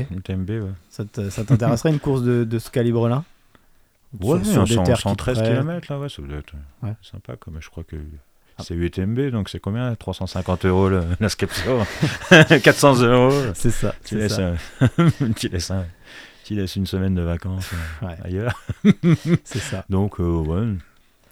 [0.64, 0.70] ouais.
[0.90, 3.22] Ça t'intéresserait une course de, de ce calibre-là?
[4.20, 5.54] Ouais, Sur- sur des 100 terres qui te 113 prêtent.
[5.58, 6.52] km là, ouais, ça doit être
[6.82, 6.94] Ouais.
[7.02, 7.34] sympa.
[7.52, 7.94] Mais je crois que
[8.58, 8.62] Ah.
[8.66, 10.90] c'est UTMB, donc c'est combien 350 euros
[11.20, 11.86] l'inscription
[12.64, 13.52] 400 euros.
[13.54, 13.94] C'est ça.
[14.04, 14.54] Tu laisses, ça.
[14.80, 15.84] un- tu, laisses un-
[16.44, 17.70] tu laisses une semaine de vacances
[18.02, 18.16] Ouais.
[18.24, 18.60] ailleurs.
[19.44, 19.84] C'est ça.
[19.88, 20.66] Donc, euh, ouais.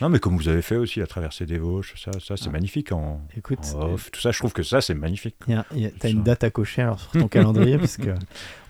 [0.01, 2.53] Non, mais comme vous avez fait aussi, la traversée des Vosges, ça, ça c'est Ah.
[2.53, 4.11] magnifique en, Écoute, en off.
[4.13, 5.35] Tout ça, je trouve que ça, c'est magnifique.
[5.49, 6.09] Il y a- il y a- T'as Ça.
[6.11, 8.11] une date à cocher alors sur ton calendrier parce que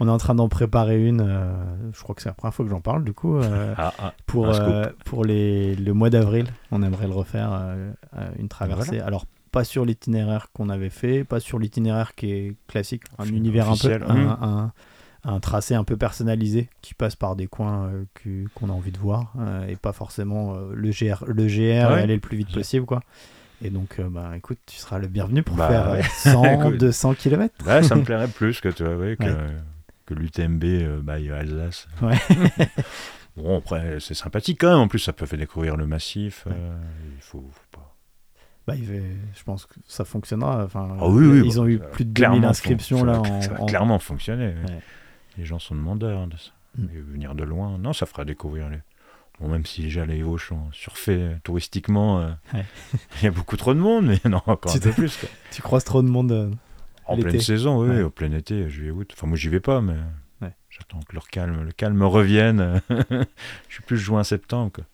[0.00, 1.20] on est en train d'en préparer une.
[1.20, 1.52] euh,
[1.92, 3.36] je crois que c'est la première fois que j'en parle du coup.
[3.36, 4.14] euh, Ah, ah.
[4.26, 7.50] pour euh, pour les, le mois d'avril, on aimerait le refaire
[8.38, 9.00] une traversée.
[9.00, 13.70] Alors pas sur l'itinéraire qu'on avait fait, pas sur l'itinéraire qui est classique, un univers
[13.70, 14.72] un peu, un, un-
[15.24, 17.90] un tracé un peu personnalisé qui passe par des coins
[18.26, 21.60] euh, qu'on a envie de voir euh, et pas forcément euh, le GR, le GR
[21.60, 23.02] et aller le plus vite possible quoi.
[23.60, 26.02] Et donc, bah, écoute, tu seras le bienvenu pour Bah, faire ouais.
[26.14, 26.78] 100, Écoute.
[26.78, 27.52] 200 km.
[27.66, 29.48] Ouais, ça me plairait plus que, tu vois, que,
[30.06, 30.62] que l'UTMB
[31.02, 31.88] by Alsace.
[32.00, 32.14] Ouais.
[33.36, 34.78] bon, après, c'est sympathique quand même.
[34.78, 36.44] En plus, ça peut faire découvrir le massif.
[36.48, 36.76] euh,
[37.16, 37.96] il faut, faut pas.
[38.68, 40.62] Bah, il je pense que ça fonctionnera.
[40.64, 42.50] Enfin, Ah oui, oui, ils bah, ont eu ça va plus de clairement 2000 fon-
[42.50, 43.20] inscriptions là.
[43.20, 44.54] en- ça va en- clairement fonctionner.
[44.68, 44.80] ouais.
[45.38, 46.50] Les gens sont demandeurs de ça.
[46.76, 46.84] Mm.
[46.94, 48.78] Et venir de loin, non, ça fera découvrir les.
[49.40, 52.64] Bon, même si déjà les sont surfaits euh, touristiquement, euh, Ouais.
[53.20, 55.16] il y a beaucoup trop de monde, mais non, encore un Tu peu t'es- plus.
[55.16, 55.28] quoi.
[55.52, 56.32] Tu croises trop de monde.
[56.32, 56.50] euh,
[57.06, 58.02] En pleine saison, oui, Ouais.
[58.02, 59.10] au plein été, juillet, août.
[59.14, 59.94] Enfin, moi, j'y vais pas, mais
[60.42, 60.52] Ouais.
[60.70, 62.82] j'attends que leur calme, le calme revienne.
[62.90, 64.72] Je suis plus juin, septembre.
[64.74, 64.84] Quoi.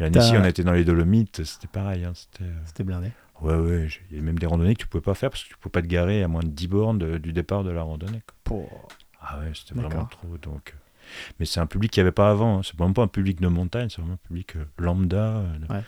[0.00, 2.04] L'année T'as- ci on était dans les Dolomites, c'était pareil.
[2.04, 2.44] hein, c'était...
[2.44, 3.08] euh, C'était blindé.
[3.42, 5.48] Ouais, ouais, il y a même des randonnées que tu pouvais pas faire parce que
[5.50, 7.82] tu pouvais pas te garer à moins de 10 bornes de- du départ de la
[7.82, 8.22] randonnée.
[8.46, 8.56] quoi.
[9.22, 10.36] Ah ouais, c'était vraiment trop.
[10.38, 10.74] Donc...
[10.74, 10.78] euh,
[11.38, 12.58] Mais c'est un public qu'il n'y avait pas avant.
[12.58, 12.60] hein.
[12.64, 15.16] C'est même pas un public de montagne, c'est vraiment un public euh, lambda.
[15.38, 15.82] euh, de, Ouais.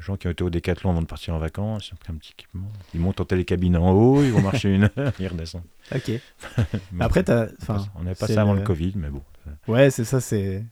[0.00, 2.16] gens qui ont été au décathlon avant de partir en vacances, ils ont pris un
[2.16, 2.72] petit équipement.
[2.94, 5.64] Ils montent en télécabine en haut, ils vont marcher une heure, ils redescendent.
[5.94, 6.10] Ok.
[6.92, 7.48] Mais Après, t'as.
[7.96, 9.22] On n'avait pas ça avant le- le Covid, mais bon.
[9.68, 10.64] Ouais, c'est ça, c'est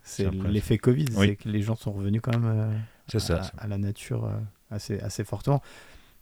[0.49, 1.27] l'effet Covid, Oui.
[1.29, 2.73] c'est que les gens sont revenus quand même euh,
[3.09, 3.43] C'est ça.
[3.59, 4.31] à, à la nature euh,
[4.71, 5.61] assez, assez fortement.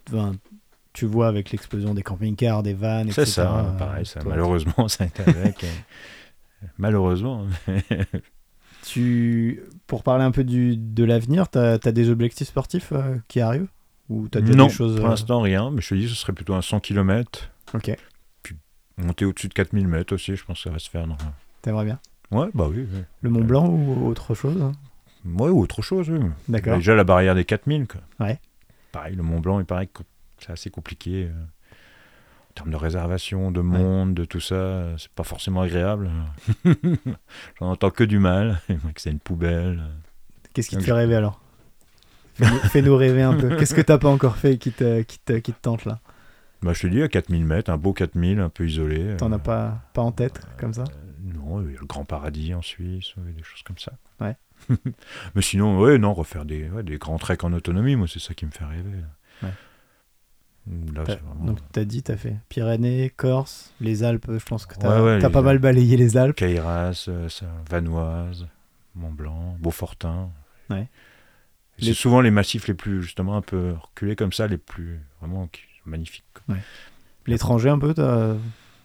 [0.09, 0.35] Enfin,
[0.97, 3.27] tu vois avec l'explosion des camping-cars, des vannes, etc.
[3.27, 4.07] C'est ça, pareil.
[4.07, 5.63] Ça, toi, malheureusement, ça a été avec.
[5.63, 7.47] euh, malheureusement.
[8.89, 13.41] Tu, pour parler un peu du, de l'avenir, tu as, des objectifs sportifs euh, qui
[13.41, 13.67] arrivent?
[14.09, 14.95] Ou as non, des choses.
[14.95, 15.73] pour euh, l'instant, rien.
[15.73, 17.51] Mais je te dis, ce serait plutôt un 100 km.
[17.75, 17.91] Ok,
[18.97, 21.05] Monter au-dessus de 4000 mètres aussi, je pense que ça va se faire.
[21.63, 21.99] t'aimerais bien?
[22.31, 22.87] Ouais, bah oui.
[22.89, 23.01] oui.
[23.23, 24.71] Le Mont Blanc ou autre chose hein?
[25.25, 26.21] Ouais, ou autre chose, oui.
[26.49, 26.77] D'accord.
[26.77, 28.01] Déjà la barrière des 4000, quoi.
[28.21, 28.39] Ouais.
[28.93, 30.05] Pareil, le Mont Blanc, il paraît que
[30.39, 31.25] c'est assez compliqué.
[31.25, 31.45] euh,
[32.51, 36.11] en termes de réservation, de monde, de tout ça, euh, c'est pas forcément agréable.
[37.61, 39.83] J'en entends que du mal, que c'est une poubelle.
[40.55, 41.41] Qu'est-ce qui te fait rêver alors?
[42.71, 43.57] Fais-nous rêver un peu.
[43.57, 46.01] Qu'est-ce que t'as pas encore fait qui te, qui te, qui te tente là?
[46.63, 49.17] Bah, je te dis, à 4000 mètres, un beau 4000, un peu isolé.
[49.19, 50.85] T'en euh, as pas, pas en tête comme ça?
[50.85, 53.93] Euh, Non, il y a le Grand Paradis en Suisse, des choses comme ça.
[54.21, 54.35] Ouais.
[55.35, 58.33] Mais sinon, ouais, non, refaire des, ouais, des grands treks en autonomie, moi, c'est ça
[58.33, 59.05] qui me fait rêver.
[59.43, 59.51] Ouais.
[60.95, 61.45] Là, c'est vraiment...
[61.45, 65.19] Donc t'as dit, t'as fait Pyrénées, Corse, les Alpes, je pense que t'as Ouais, ouais,
[65.21, 66.35] t'as les pas mal balayé les Alpes.
[66.37, 67.29] Cairas, euh,
[67.71, 68.49] Vanoise,
[68.97, 70.31] Mont Blanc, Beaufortin.
[70.71, 70.89] Ouais.
[71.79, 74.59] Et Les- C'est souvent les massifs les plus, justement, un peu reculés comme ça, les
[74.59, 75.49] plus, vraiment,
[75.85, 76.25] magnifiques.
[77.27, 77.95] L'étranger un peu,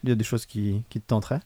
[0.03, 1.41] il y a des choses qui, qui te tenteraient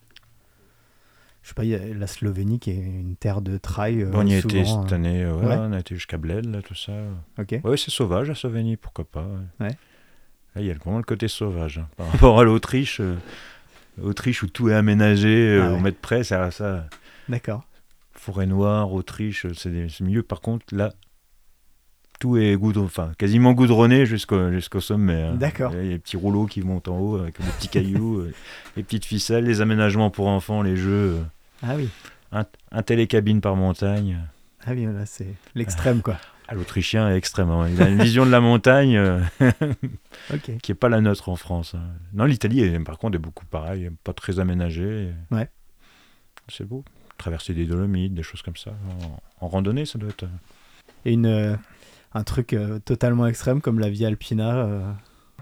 [1.44, 4.02] Je sais pas, y a la Slovénie qui est une terre de trail.
[4.02, 5.56] euh, on y a été cette euh, année, euh, ouais, ouais.
[5.60, 6.92] on a été jusqu'à Bled, là, tout ça.
[7.38, 7.56] Ok.
[7.64, 9.28] Ouais, c'est sauvage, la Slovénie, pourquoi pas.
[9.60, 9.78] Ouais.
[10.56, 11.78] Là, il y a vraiment le côté sauvage.
[11.80, 11.88] hein.
[11.98, 13.16] Par rapport à l'Autriche, euh,
[14.02, 15.78] Autriche où tout est aménagé euh, Ah ouais.
[15.78, 16.88] au mètre près, ça, ça,
[17.30, 17.64] D'accord.
[18.14, 20.24] forêt noire, Autriche, c'est mieux.
[20.24, 20.94] Par contre, là,
[22.20, 25.22] tout est goudron, enfin, quasiment goudronné jusqu'au jusqu'au sommet.
[25.24, 25.36] hein.
[25.36, 25.72] D'accord.
[25.74, 28.34] Il y a les petits rouleaux qui montent en haut avec des petits cailloux, euh,
[28.78, 31.24] les petites ficelles, les aménagements pour enfants, les jeux, euh,
[31.62, 31.90] Ah oui.
[32.32, 34.20] un, un télécabine par montagne.
[34.66, 36.18] Ah oui, là c'est l'extrême quoi.
[36.48, 37.66] Ah, L'Autrichien est extrêmement.
[37.66, 39.20] Il a une vision de la montagne euh,
[40.62, 41.74] qui n'est pas la nôtre en France.
[41.76, 41.82] hein.
[42.14, 45.12] Non, l'Italie, par contre, est beaucoup pareil, pas très aménagée.
[45.32, 45.50] Ouais.
[46.48, 46.84] C'est beau.
[47.18, 48.72] Traverser des Dolomites, des choses comme ça.
[49.42, 50.26] En, en randonnée, ça doit être.
[51.06, 51.56] Et une, euh,
[52.14, 54.92] un truc euh, totalement extrême comme la Via Alpina euh,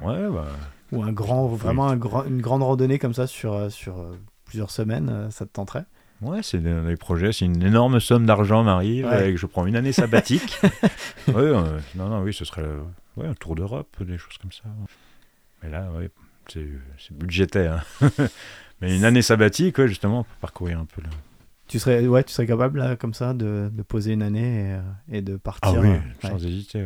[0.02, 0.46] Ouais, bah.
[0.92, 4.18] ou un grand, vraiment un grand, une grande randonnée comme ça sur, euh, sur euh,
[4.46, 5.86] plusieurs semaines, euh, ça te tenterait?
[6.24, 9.30] Ouais, c'est des, des projets, c'est une énorme somme d'argent m'arrive Ouais.
[9.30, 10.60] et que je prends une année sabbatique.
[11.28, 12.80] ouais, euh, non, non, oui, ce serait euh,
[13.18, 14.64] ouais, un tour d'Europe, des choses comme ça.
[15.62, 16.10] Mais là, ouais,
[16.52, 16.68] c'est
[17.12, 17.86] budgétaire.
[18.02, 18.10] hein.
[18.82, 21.10] Mais une année sabbatique, ouais, justement, pour parcourir un peu le.
[21.68, 24.74] Tu serais, ouais, tu serais capable là, comme ça de, de poser une année et,
[24.74, 24.82] euh,
[25.12, 25.74] et de partir.
[25.78, 26.86] Ah oui, euh, sans hésiter.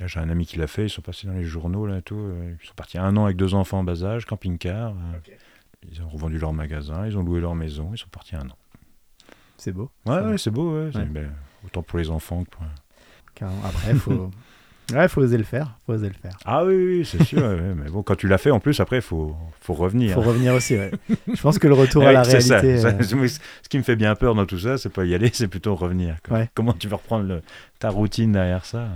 [0.00, 2.16] Là, J'ai un ami qui l'a fait, ils sont passés dans les journaux là tout.
[2.18, 4.90] euh, Ils sont partis un an avec deux enfants en bas âge, camping-car.
[4.90, 5.18] euh,
[5.92, 8.56] Ils ont revendu leur magasin, ils ont loué leur maison, ils sont partis un an.
[9.56, 9.90] C'est beau.
[10.06, 10.90] Ouais, c'est beau, ouais.
[11.06, 11.30] ben,
[11.64, 12.62] autant pour les enfants que pour.
[13.34, 13.60] Carrément.
[13.64, 14.30] Après, il faut,
[14.92, 15.78] ouais, faut oser le faire.
[15.86, 16.36] Faut oser le faire.
[16.44, 17.40] Ah oui, oui, c'est sûr.
[17.40, 20.14] mais bon, quand tu l'as fait, en plus, après, il faut, faut revenir.
[20.14, 20.76] Faut revenir aussi.
[21.32, 22.80] Je pense que le retour à la c'est ça, réalité.
[22.82, 22.88] ça.
[23.16, 25.48] euh, Ce qui me fait bien peur dans tout ça, c'est pas y aller, c'est
[25.48, 26.16] plutôt revenir.
[26.54, 27.42] Comment tu vas reprendre le-
[27.78, 28.88] ta routine derrière ça?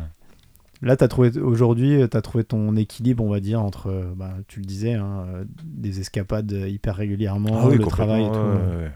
[0.81, 4.35] Là, as trouvé aujourd'hui, tu as trouvé ton équilibre, on va dire, entre, euh, bah,
[4.47, 8.35] tu le disais, hein, euh, des escapades hyper régulièrement, Ah oui, le travail et tout.
[8.35, 8.89] euh,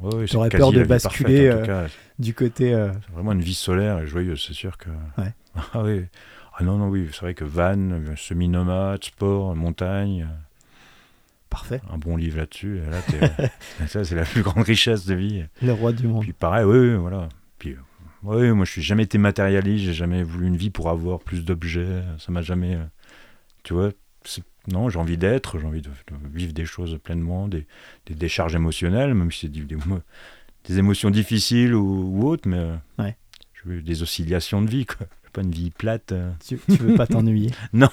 [0.00, 0.26] ouais, ouais.
[0.26, 1.88] Quasi peur de basculer, parfaite, euh.
[2.18, 4.90] Du côté, euh, C'est vraiment une vie solaire et joyeuse, c'est sûr que.
[5.18, 5.32] Ouais.
[5.74, 6.02] Ah oui.
[6.58, 10.34] Ah non, non, oui, c'est vrai que van, euh, semi-nomade, sport, montagne, euh,
[11.48, 13.48] parfait, un bon livre là-dessus, là,
[13.88, 15.44] ça, c'est la plus grande richesse de vie.
[15.62, 16.22] le roi du monde.
[16.22, 17.28] Puis pareil, oui, oui, voilà.
[18.22, 21.44] Oui, moi, je suis jamais été matérialiste, j'ai jamais voulu une vie pour avoir plus
[21.44, 22.74] d'objets, ça m'a jamais.
[22.76, 22.84] euh,
[23.62, 23.90] tu vois,
[24.68, 27.66] non, j'ai envie d'être, j'ai envie de, de vivre des choses pleinement, des,
[28.06, 29.76] des décharges émotionnelles, même si c'est des, des,
[30.64, 33.16] des émotions difficiles ou, ou autres, mais euh, Ouais.
[33.54, 35.06] je veux des oscillations de vie, quoi.
[35.32, 36.10] Pas une vie plate.
[36.10, 36.32] euh.
[36.44, 37.52] Tu, tu veux pas t'ennuyer?
[37.72, 37.88] Non,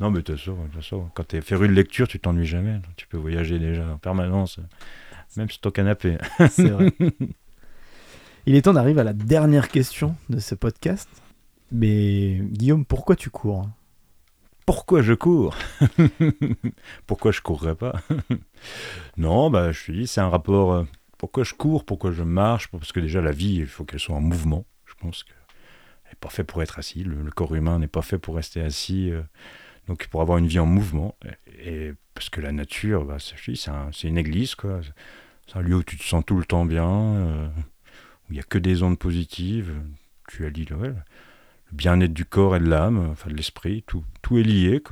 [0.00, 0.40] non, mais de toute
[0.74, 2.80] façon, quand tu es féru de lecture, tu t'ennuies jamais.
[2.96, 4.58] Tu peux voyager déjà en permanence,
[5.36, 6.18] même sur ton canapé.
[6.50, 6.92] C'est vrai.
[8.48, 11.08] Il est temps d'arriver à la dernière question de ce podcast.
[11.72, 13.68] Mais Guillaume, pourquoi tu cours?
[14.64, 15.56] Pourquoi je cours?
[17.06, 18.00] Pourquoi je courrais pas?
[19.16, 20.72] Non, bah, je suis dit, c'est un rapport.
[20.72, 20.84] euh,
[21.18, 24.14] pourquoi je cours Pourquoi je marche Parce que déjà, la vie, il faut qu'elle soit
[24.14, 24.64] en mouvement.
[24.84, 25.34] Je pense qu'elle
[26.10, 27.02] n'est pas fait pour être assis.
[27.02, 29.10] Le, corps humain n'est pas fait pour rester assis.
[29.10, 29.22] euh,
[29.88, 31.16] donc, pour avoir une vie en mouvement.
[31.64, 34.54] Et, parce que la nature, bah, c'est une église.
[35.48, 37.48] C'est un lieu où tu te sens tout le temps bien, euh,
[38.28, 39.74] où il n'y a que des ondes positives.
[40.28, 40.94] Tu as dit, le
[41.72, 44.82] bien-être du corps et de l'âme, enfin de l'esprit, tout, tout est lié.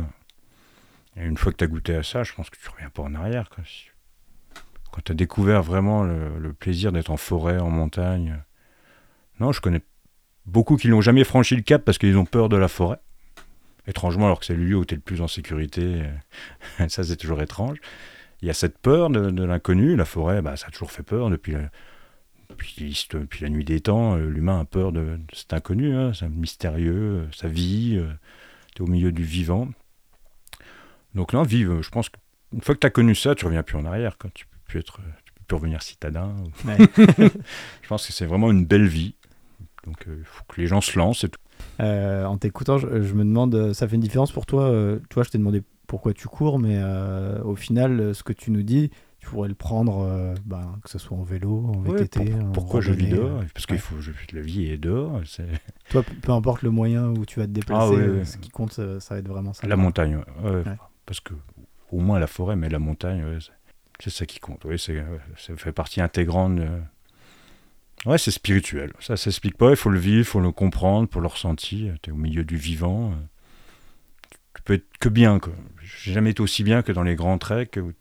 [1.17, 3.03] Et une fois que tu as goûté à ça, je pense que tu reviens pas
[3.03, 3.49] en arrière.
[4.93, 8.41] Quand tu as découvert vraiment le, plaisir d'être en forêt, en montagne.
[9.41, 9.83] Non, je connais
[10.47, 12.99] beaucoup qui n'ont jamais franchi le cap parce qu'ils ont peur de la forêt.
[13.87, 16.05] Étrangement, alors que c'est le lieu où tu es le plus en sécurité.
[16.89, 17.79] ça, c'est toujours étrange.
[18.41, 19.97] Il y a cette peur de, l'inconnu.
[19.97, 21.55] La forêt, bah, ça a toujours fait peur depuis
[22.57, 24.17] depuis la nuit des temps.
[24.17, 25.95] euh, L'humain a peur de, de cet inconnu.
[25.95, 28.01] hein, c'est mystérieux, euh, sa vie.
[28.75, 29.69] tu es au milieu du vivant.
[31.15, 33.77] Donc là, vivre, je pense qu'une fois que tu as connu ça, tu reviens plus
[33.77, 34.19] en arrière.
[34.19, 34.31] Quoi.
[34.35, 35.01] Tu peux plus être,
[35.47, 36.35] plus revenir citadin.
[36.65, 36.77] Ouais.
[37.83, 39.15] Je pense que c'est vraiment une belle vie.
[39.87, 41.25] Donc euh, il faut que les gens se lancent.
[41.25, 41.39] Et tout.
[41.81, 44.99] Euh, en t'écoutant, je, je me demande, euh, ça fait une différence pour toi euh,
[45.13, 48.51] vois, je t'ai demandé pourquoi tu cours, mais euh, au final, euh, ce que tu
[48.51, 48.91] nous dis,
[49.25, 52.25] tu pourrais le prendre, euh, ben, que ce soit en vélo, en Ouais, VTT.
[52.31, 53.41] pour- en pourquoi je vis dehors?
[53.41, 55.21] euh, Parce qu'il faut, je- la vie est dehors.
[55.27, 55.47] C'est
[55.91, 58.25] Toi, peu importe le moyen où tu vas te déplacer, Ah ouais, euh, ouais.
[58.25, 59.67] ce qui compte, ça, ça va être vraiment ça.
[59.67, 60.21] la montagne.
[61.07, 61.35] Parce que
[61.91, 63.25] au moins la forêt, mais la montagne,
[64.01, 64.65] c'est- ça qui compte.
[64.65, 64.93] Ouais, ça
[65.57, 66.57] fait partie intégrante.
[66.57, 66.69] de-
[68.07, 68.93] Ouais, c'est spirituel.
[69.01, 69.71] Ça s'explique pas.
[69.71, 71.95] Il faut le vivre, il faut le comprendre pour le ressentir.
[72.03, 73.15] Tu es au milieu du vivant.
[74.55, 75.41] Tu peux être que bien.
[75.83, 77.93] J'ai jamais été aussi bien que dans les grands treks où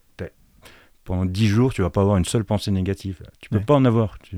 [1.04, 3.22] pendant dix jours, tu vas pas avoir une seule pensée négative.
[3.42, 3.64] Tu peux Ouais.
[3.64, 4.18] pas en avoir.
[4.20, 4.38] Tu-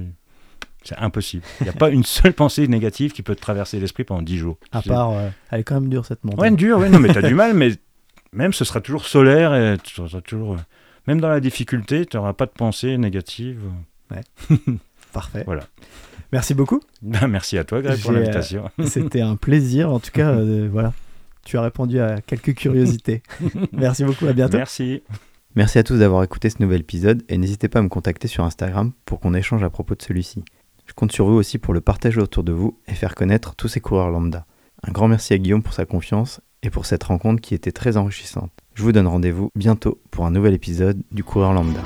[0.84, 1.42] C'est impossible.
[1.62, 4.38] Il n'y a pas une seule pensée négative qui peut te traverser l'esprit pendant dix
[4.38, 4.58] jours.
[4.72, 6.56] À part, euh, elle est quand même dure cette Ouais, montagne.
[6.56, 7.72] dur, ouais, non, mais t'as du mal, mais
[8.34, 10.54] même ce sera toujours solaire et tu toujours.
[10.54, 10.58] euh,
[11.08, 13.62] Même dans la difficulté, tu n'auras pas de pensée négative.
[15.14, 15.44] Parfait.
[15.46, 15.64] Voilà.
[16.32, 16.82] Merci beaucoup.
[17.02, 18.70] Ben, merci à toi, Greg, pour euh, l'invitation.
[18.86, 19.92] C'était un plaisir.
[19.92, 20.94] En tout cas, euh, voilà.
[21.46, 23.22] Tu as répondu à quelques curiosités.
[23.72, 24.28] Merci beaucoup.
[24.28, 24.58] À bientôt.
[24.58, 25.04] Merci.
[25.58, 28.44] Merci à tous d'avoir écouté ce nouvel épisode et n'hésitez pas à me contacter sur
[28.44, 30.44] Instagram pour qu'on échange à propos de celui-ci.
[30.86, 33.70] Je compte sur vous aussi pour le partager autour de vous et faire connaître tous
[33.70, 34.46] ces coureurs lambda.
[34.84, 37.96] Un grand merci à Guillaume pour sa confiance et pour cette rencontre qui était très
[37.96, 38.52] enrichissante.
[38.74, 41.84] Je vous donne rendez-vous bientôt pour un nouvel épisode du coureur lambda.